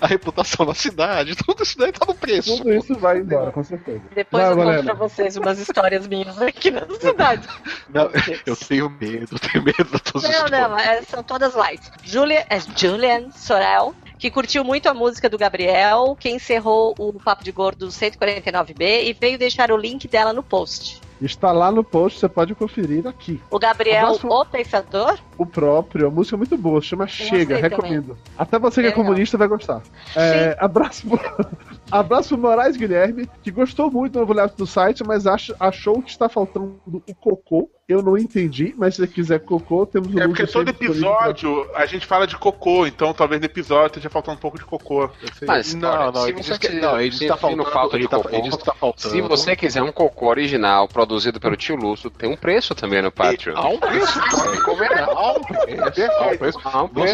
A 0.00 0.06
reputação 0.06 0.64
da 0.64 0.74
cidade, 0.74 1.36
tudo 1.36 1.62
isso 1.62 1.76
daí 1.78 1.92
tá 1.92 2.06
no 2.06 2.14
preço. 2.14 2.56
Tudo 2.56 2.72
isso 2.72 2.94
vai 2.98 3.18
embora, 3.18 3.52
com 3.52 3.62
certeza. 3.62 4.02
Depois 4.14 4.42
Vai, 4.42 4.52
eu 4.52 4.56
conto 4.56 4.66
Valena. 4.66 4.82
pra 4.84 4.94
vocês 4.94 5.36
umas 5.36 5.58
histórias 5.58 6.06
minhas 6.06 6.40
aqui 6.40 6.70
na 6.70 6.86
cidade. 6.98 7.46
Não, 7.90 8.10
eu 8.46 8.56
tenho 8.56 8.88
medo, 8.88 9.28
eu 9.34 9.38
tenho 9.38 9.64
medo 9.64 9.84
das 9.84 10.00
tuas 10.00 10.24
Não, 10.24 10.48
não, 10.48 10.78
é, 10.78 11.02
são 11.02 11.22
todas 11.22 11.54
light. 11.54 11.82
Julia, 12.02 12.46
é 12.48 12.58
Julian 12.74 13.30
Sorel, 13.32 13.94
que 14.18 14.30
curtiu 14.30 14.64
muito 14.64 14.88
a 14.88 14.94
música 14.94 15.28
do 15.28 15.36
Gabriel, 15.36 16.16
que 16.18 16.30
encerrou 16.30 16.94
o 16.98 17.12
Papo 17.12 17.44
de 17.44 17.52
Gordo 17.52 17.88
149B 17.88 19.04
e 19.04 19.12
veio 19.12 19.38
deixar 19.38 19.70
o 19.70 19.76
link 19.76 20.08
dela 20.08 20.32
no 20.32 20.42
post. 20.42 21.00
Está 21.20 21.50
lá 21.52 21.70
no 21.70 21.82
post, 21.82 22.18
você 22.18 22.28
pode 22.28 22.54
conferir 22.54 23.06
aqui. 23.06 23.40
O 23.50 23.58
Gabriel, 23.58 24.06
Abraço. 24.06 24.28
o 24.28 24.44
pensador, 24.44 25.18
O 25.38 25.44
próprio, 25.44 26.06
a 26.06 26.10
música 26.10 26.34
é 26.36 26.38
muito 26.38 26.56
boa, 26.56 26.80
se 26.80 26.88
chama 26.88 27.06
Chega, 27.06 27.56
recomendo. 27.58 28.16
Até 28.38 28.58
você 28.58 28.80
que 28.80 28.86
é 28.86 28.90
Legal. 28.90 29.04
comunista 29.04 29.36
vai 29.36 29.46
gostar. 29.48 29.82
É, 30.16 30.56
abraço, 30.58 31.06
pro- 31.06 31.20
abraço 31.90 32.30
pro 32.30 32.38
Moraes 32.38 32.76
Guilherme, 32.76 33.28
que 33.42 33.50
gostou 33.50 33.90
muito 33.90 34.14
do 34.14 34.20
novo 34.20 34.32
layout 34.32 34.56
do 34.56 34.66
site, 34.66 35.04
mas 35.04 35.26
acha- 35.26 35.54
achou 35.60 36.00
que 36.02 36.10
está 36.10 36.28
faltando 36.28 36.80
o 36.86 37.14
cocô. 37.14 37.70
Eu 37.88 38.02
não 38.02 38.18
entendi, 38.18 38.74
mas 38.76 38.96
se 38.96 39.02
você 39.02 39.06
quiser 39.06 39.38
cocô, 39.38 39.86
temos 39.86 40.12
o 40.12 40.18
É 40.18 40.26
porque 40.26 40.44
todo 40.44 40.64
disponível 40.72 41.02
pra- 41.12 41.28
episódio 41.28 41.70
a 41.72 41.86
gente 41.86 42.04
fala 42.04 42.26
de 42.26 42.36
cocô, 42.36 42.84
então 42.84 43.14
talvez 43.14 43.40
no 43.40 43.44
episódio 43.46 43.86
esteja 43.86 44.10
faltando 44.10 44.38
um 44.38 44.40
pouco 44.40 44.58
de 44.58 44.64
cocô. 44.64 45.08
Mas, 45.46 45.72
Não, 45.72 46.10
não, 46.10 46.22
se 46.22 46.28
ele 46.30 46.42
você 46.42 46.48
diz 46.50 46.58
que- 46.58 46.66
quiser- 46.66 46.80
não, 46.82 47.00
ele 47.00 47.28
tá 47.28 47.36
faltando, 47.36 47.64
falta 47.66 47.96
de 47.96 48.08
tá- 48.08 48.16
cocô, 48.16 48.28
ele 48.34 48.50
tá 48.50 48.74
faltando. 48.74 49.14
Se 49.14 49.20
você 49.20 49.54
quiser 49.54 49.82
um 49.84 49.92
cocô 49.92 50.26
original 50.26 50.88
produzido 50.88 51.38
pelo 51.38 51.54
tio 51.56 51.76
Lúcio, 51.76 52.10
tem 52.10 52.28
um 52.28 52.36
preço 52.36 52.74
também 52.74 53.00
no 53.00 53.12
Patreon. 53.12 53.54
Há 53.56 53.68
um 53.68 53.78
preço, 53.78 54.18
pode. 54.30 54.60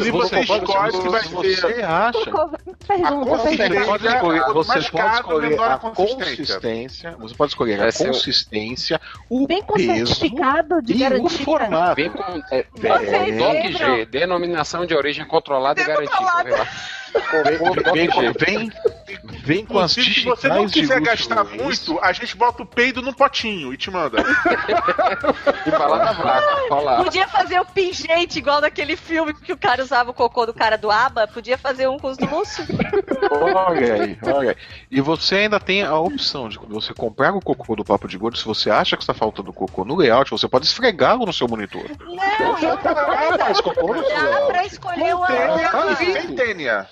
Se 0.03 0.11
você 0.11 0.41
escolhe 0.41 0.67
que 1.01 1.09
vai 1.09 1.23
se 1.23 1.29
ser 1.29 1.35
você 1.35 1.83
acha. 1.83 2.31
Você 3.25 3.57
pode 3.85 4.07
escolher, 4.07 5.61
a 5.61 5.75
a 5.75 5.79
consistência. 5.79 7.17
Você 7.19 7.35
pode 7.35 7.53
escolher 7.53 7.81
a 7.81 7.89
o- 7.89 7.93
consistência, 8.07 9.01
o 9.31 9.47
peso 9.47 10.15
certificado 10.15 10.83
de 10.83 10.95
e 10.95 11.21
o 11.21 11.29
formato. 11.29 12.03
Com 12.11 12.43
é, 12.51 12.67
Vocês 12.75 13.37
DOC 13.39 13.53
lembram? 13.53 13.97
G, 13.97 14.07
denominação 14.07 14.87
de 14.87 14.95
origem 14.95 15.27
controlada 15.27 15.81
e 15.81 15.85
garantida. 15.85 16.69
Vem 17.93 18.09
Vem, 18.39 18.73
vem, 19.43 19.67
com 19.67 19.79
as 19.79 19.93
se 19.93 20.25
você 20.25 20.49
não 20.49 20.69
quiser 20.69 21.01
gastar 21.01 21.45
muito, 21.45 21.99
a 22.01 22.13
gente 22.13 22.37
bota 22.37 22.63
o 22.63 22.67
peido 22.67 23.03
num 23.03 23.13
potinho 23.13 23.73
e 23.73 23.77
te 23.77 23.91
manda. 23.91 24.19
E 25.67 25.71
balada 25.71 26.15
fraca. 26.15 26.75
Olha 26.75 27.05
Podia 27.05 27.29
fazer 27.29 27.61
o 27.61 27.65
pingente 27.65 28.39
igual 28.39 28.61
naquele 28.61 28.97
filme 28.97 29.35
que 29.35 29.53
o 29.53 29.59
cara 29.59 29.83
usava 29.83 30.11
o 30.11 30.15
cocô 30.15 30.47
do 30.47 30.55
cara 30.55 30.77
do 30.77 30.91
ABA. 30.91 31.27
Podia 31.29 31.59
fazer 31.59 31.89
um 31.89 31.99
com 31.99 32.09
os 32.09 32.17
do 32.17 32.27
Lúcio. 32.27 32.65
Olha 33.31 33.95
aí, 33.95 34.19
olha 34.23 34.51
aí. 34.51 34.57
E 34.91 35.01
você 35.01 35.37
ainda 35.37 35.61
tem 35.61 35.83
a 35.83 35.99
opção 35.99 36.49
de 36.49 36.59
quando 36.59 36.73
você 36.73 36.95
comprar 36.95 37.35
o 37.35 37.41
cocô 37.41 37.77
do 37.77 37.85
Papo 37.85 38.09
de 38.09 38.17
Gordo, 38.17 38.39
se 38.39 38.45
você 38.45 38.71
acha 38.71 38.97
que 38.97 39.03
está 39.03 39.15
faltando 39.15 39.53
cocô 39.53 39.85
no 39.85 39.97
layout, 39.97 40.31
você 40.31 40.49
pode 40.49 40.67
esfregá-lo 40.67 41.27
no 41.27 41.33
seu 41.33 41.49
monitor. 41.49 41.85
Não, 42.01 42.61
não 42.61 42.83
nada. 42.83 43.51
Esse 43.51 43.63
cocô 43.63 43.95
no 43.95 44.05
seu 44.05 44.31
Dá 44.31 44.47
pra 44.47 44.65
escolher 44.65 45.15
o 45.15 45.23
e 46.03 46.13
sem 46.13 46.35
tênia. 46.35 46.89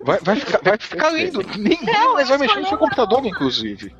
Vai, 0.00 0.18
vai, 0.20 0.36
ficar, 0.36 0.60
vai 0.62 0.76
ficar 0.78 1.10
lindo. 1.10 1.42
Ninguém 1.56 1.94
Não, 1.94 2.14
mais 2.14 2.28
vai 2.28 2.38
mexer 2.38 2.60
no 2.60 2.68
seu 2.68 2.78
computador, 2.78 3.24
inclusive. 3.24 3.94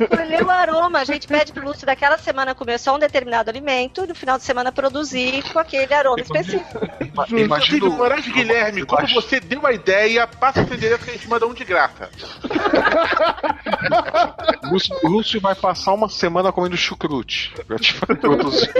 Escolher 0.00 0.42
o 0.42 0.50
aroma. 0.50 1.00
A 1.00 1.04
gente 1.04 1.26
pede 1.28 1.52
pro 1.52 1.64
Lúcio 1.64 1.86
daquela 1.86 2.18
semana 2.18 2.54
comer 2.54 2.78
só 2.78 2.96
um 2.96 2.98
determinado 2.98 3.50
alimento, 3.50 4.06
no 4.06 4.14
final 4.14 4.38
de 4.38 4.44
semana 4.44 4.72
produzir 4.72 5.42
com 5.52 5.58
aquele 5.58 5.92
aroma 5.94 6.20
específico. 6.20 6.78
Inclusive, 7.00 7.42
Imagina 7.42 7.86
o- 7.86 7.92
Moraes 7.92 8.26
Guilherme, 8.26 8.84
como 8.84 9.00
Imagina- 9.02 9.20
você 9.20 9.40
deu 9.40 9.66
a 9.66 9.72
ideia, 9.72 10.26
passa 10.26 10.62
o 10.62 10.66
seu 10.66 10.76
endereço 10.76 11.04
que 11.04 11.10
a 11.10 11.12
gente 11.12 11.28
manda 11.28 11.46
um 11.46 11.54
de 11.54 11.64
graça. 11.64 12.08
Lúcio, 14.70 14.96
Lúcio 15.04 15.40
vai 15.40 15.54
passar 15.54 15.92
uma 15.92 16.08
semana 16.08 16.52
comendo 16.52 16.76
chucrute 16.76 17.52
pra 17.66 17.78
te 17.78 17.94
produzir 17.94 18.70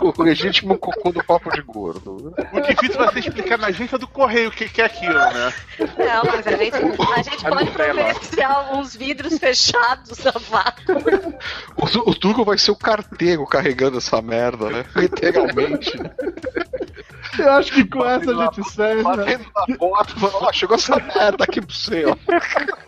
o 0.00 0.22
legítimo 0.22 0.78
cocô 0.78 1.10
do 1.12 1.22
Papo 1.24 1.50
de 1.52 1.62
Gordo. 1.62 2.32
O 2.52 2.60
difícil 2.60 2.98
vai 2.98 3.12
ser 3.12 3.18
explicar 3.20 3.58
na 3.58 3.68
agência 3.68 3.98
do 3.98 4.06
correio 4.06 4.48
o 4.48 4.52
que 4.52 4.68
que 4.68 4.80
é 4.80 4.84
aquilo, 4.84 5.14
né? 5.14 5.52
Não, 5.98 6.24
mas 6.24 6.46
a 6.46 6.56
gente, 6.56 6.76
a 6.76 7.22
gente 7.22 7.44
pode 7.44 7.70
providenciar 7.70 8.74
uns 8.74 8.96
vidros 8.96 9.38
fechados 9.38 10.18
na 10.24 10.32
vaca. 10.32 10.82
O, 11.76 12.10
o 12.10 12.14
Tuco 12.14 12.44
vai 12.44 12.58
ser 12.58 12.70
o 12.70 12.76
carteiro 12.76 13.46
carregando 13.46 13.98
essa 13.98 14.20
merda, 14.20 14.70
né? 14.70 14.84
Literalmente. 14.96 15.96
né? 16.00 16.10
Eu 17.38 17.50
acho 17.52 17.72
que 17.72 17.84
com 17.84 18.04
essa 18.04 18.30
a 18.30 18.44
gente 18.44 18.60
encerra. 18.60 19.02
Batendo 19.02 19.44
na 19.54 19.76
porta, 19.76 20.14
falando, 20.14 20.44
ó, 20.44 20.52
chegou 20.52 20.76
essa 20.76 20.96
merda 20.96 21.44
aqui 21.44 21.60
pro 21.60 21.76
ó. 22.10 22.16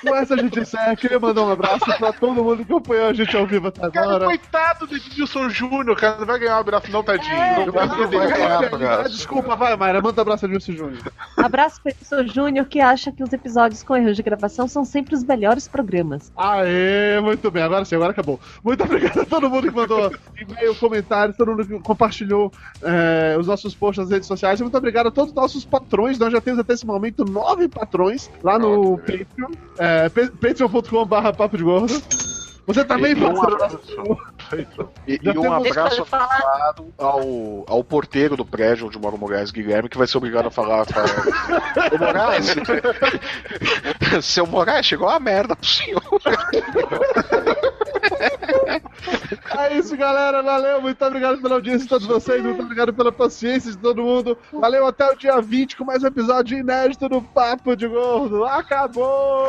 Com 0.00 0.14
essa 0.14 0.34
a 0.34 0.36
gente 0.36 0.60
encerra. 0.60 0.96
Queria 0.96 1.18
mandar 1.18 1.42
um 1.42 1.50
abraço 1.50 1.84
pra 1.98 2.12
todo 2.12 2.42
mundo 2.42 2.56
que 2.58 2.62
acompanhou 2.62 3.08
a 3.08 3.12
gente 3.12 3.36
ao 3.36 3.46
vivo 3.46 3.68
até 3.68 3.90
Cara, 3.90 4.06
agora. 4.06 4.24
coitado 4.26 4.86
do 4.86 4.96
Edilson 4.96 5.48
Júnior, 5.48 5.96
cara, 5.96 6.18
não 6.18 6.26
vai 6.26 6.38
ganhar 6.38 6.56
um 6.56 6.60
abraço 6.60 6.90
não, 6.90 7.02
tadinho. 7.02 7.32
É, 7.32 7.66
não 7.66 7.72
vai 7.72 7.86
não 7.86 7.96
vai 7.96 8.08
ganhar. 8.08 8.62
Ah, 8.62 8.66
abraço. 8.66 9.10
Desculpa, 9.10 9.56
vai, 9.56 9.76
Mayra. 9.76 10.00
Manda 10.00 10.20
um 10.20 10.22
abraço 10.22 10.46
a 10.46 10.48
Nilson 10.48 10.72
Júnior. 10.72 11.02
Abraço 11.36 11.80
para 11.82 12.22
o 12.22 12.26
Júnior 12.26 12.66
que 12.66 12.80
acha 12.80 13.12
que 13.12 13.22
os 13.22 13.32
episódios 13.32 13.82
com 13.82 13.96
erros 13.96 14.16
de 14.16 14.22
gravação 14.22 14.68
são 14.68 14.84
sempre 14.84 15.14
os 15.14 15.24
melhores 15.24 15.68
programas. 15.68 16.32
Aê, 16.36 17.20
muito 17.20 17.50
bem. 17.50 17.62
Agora 17.62 17.84
sim, 17.84 17.94
agora 17.94 18.12
acabou. 18.12 18.40
Muito 18.62 18.82
obrigado 18.84 19.20
a 19.20 19.24
todo 19.24 19.50
mundo 19.50 19.68
que 19.68 19.74
mandou 19.74 20.12
e-mail, 20.40 20.74
comentários, 20.76 21.36
todo 21.36 21.50
mundo 21.50 21.66
que 21.66 21.78
compartilhou 21.80 22.52
é, 22.82 23.36
os 23.38 23.46
nossos 23.46 23.74
posts 23.74 24.04
nas 24.04 24.10
redes 24.10 24.26
sociais. 24.28 24.60
Muito 24.60 24.76
obrigado 24.76 25.08
a 25.08 25.10
todos 25.10 25.30
os 25.30 25.36
nossos 25.36 25.64
patrões. 25.64 26.18
Nós 26.18 26.32
já 26.32 26.40
temos 26.40 26.58
até 26.60 26.72
esse 26.74 26.86
momento 26.86 27.24
nove 27.24 27.68
patrões 27.68 28.30
lá 28.42 28.58
no 28.58 28.98
Patreon. 28.98 29.52
É, 29.78 30.08
pa- 30.08 30.30
patreon.com.br 30.40 31.32
papo 31.36 31.56
de 31.56 31.62
gordo. 31.62 32.02
Você 32.66 32.84
também 32.84 33.12
E 33.12 33.24
um 33.24 33.42
abraço, 33.42 33.80
e, 35.08 35.18
e 35.22 35.38
um 35.38 35.50
abraço 35.50 36.06
ao, 36.98 37.64
ao 37.66 37.82
porteiro 37.82 38.36
do 38.36 38.44
prédio 38.44 38.86
onde 38.88 38.98
mora 38.98 39.14
o 39.14 39.18
Moraes 39.18 39.50
Guilherme, 39.50 39.88
que 39.88 39.96
vai 39.96 40.06
ser 40.06 40.18
obrigado 40.18 40.48
a 40.48 40.50
falar 40.50 40.84
com 40.84 41.00
a... 41.00 41.02
Ô 41.94 41.98
Moraes, 41.98 42.54
seu 44.22 44.46
Moraes, 44.46 44.84
chegou 44.84 45.08
uma 45.08 45.18
merda 45.18 45.56
pro 45.56 45.66
senhor. 45.66 46.02
É 49.58 49.74
isso, 49.76 49.96
galera. 49.96 50.42
Valeu. 50.42 50.80
Muito 50.80 51.04
obrigado 51.04 51.40
pela 51.40 51.56
audiência 51.56 51.82
de 51.82 51.88
todos 51.88 52.06
vocês. 52.06 52.42
Muito 52.42 52.62
obrigado 52.62 52.92
pela 52.92 53.12
paciência 53.12 53.70
de 53.70 53.78
todo 53.78 54.02
mundo. 54.02 54.36
Valeu 54.52 54.86
até 54.86 55.10
o 55.10 55.16
dia 55.16 55.40
20 55.40 55.76
com 55.76 55.84
mais 55.84 56.02
um 56.02 56.06
episódio 56.06 56.58
inédito 56.58 57.08
do 57.08 57.22
Papo 57.22 57.76
de 57.76 57.86
Gordo. 57.86 58.44
Acabou! 58.44 59.48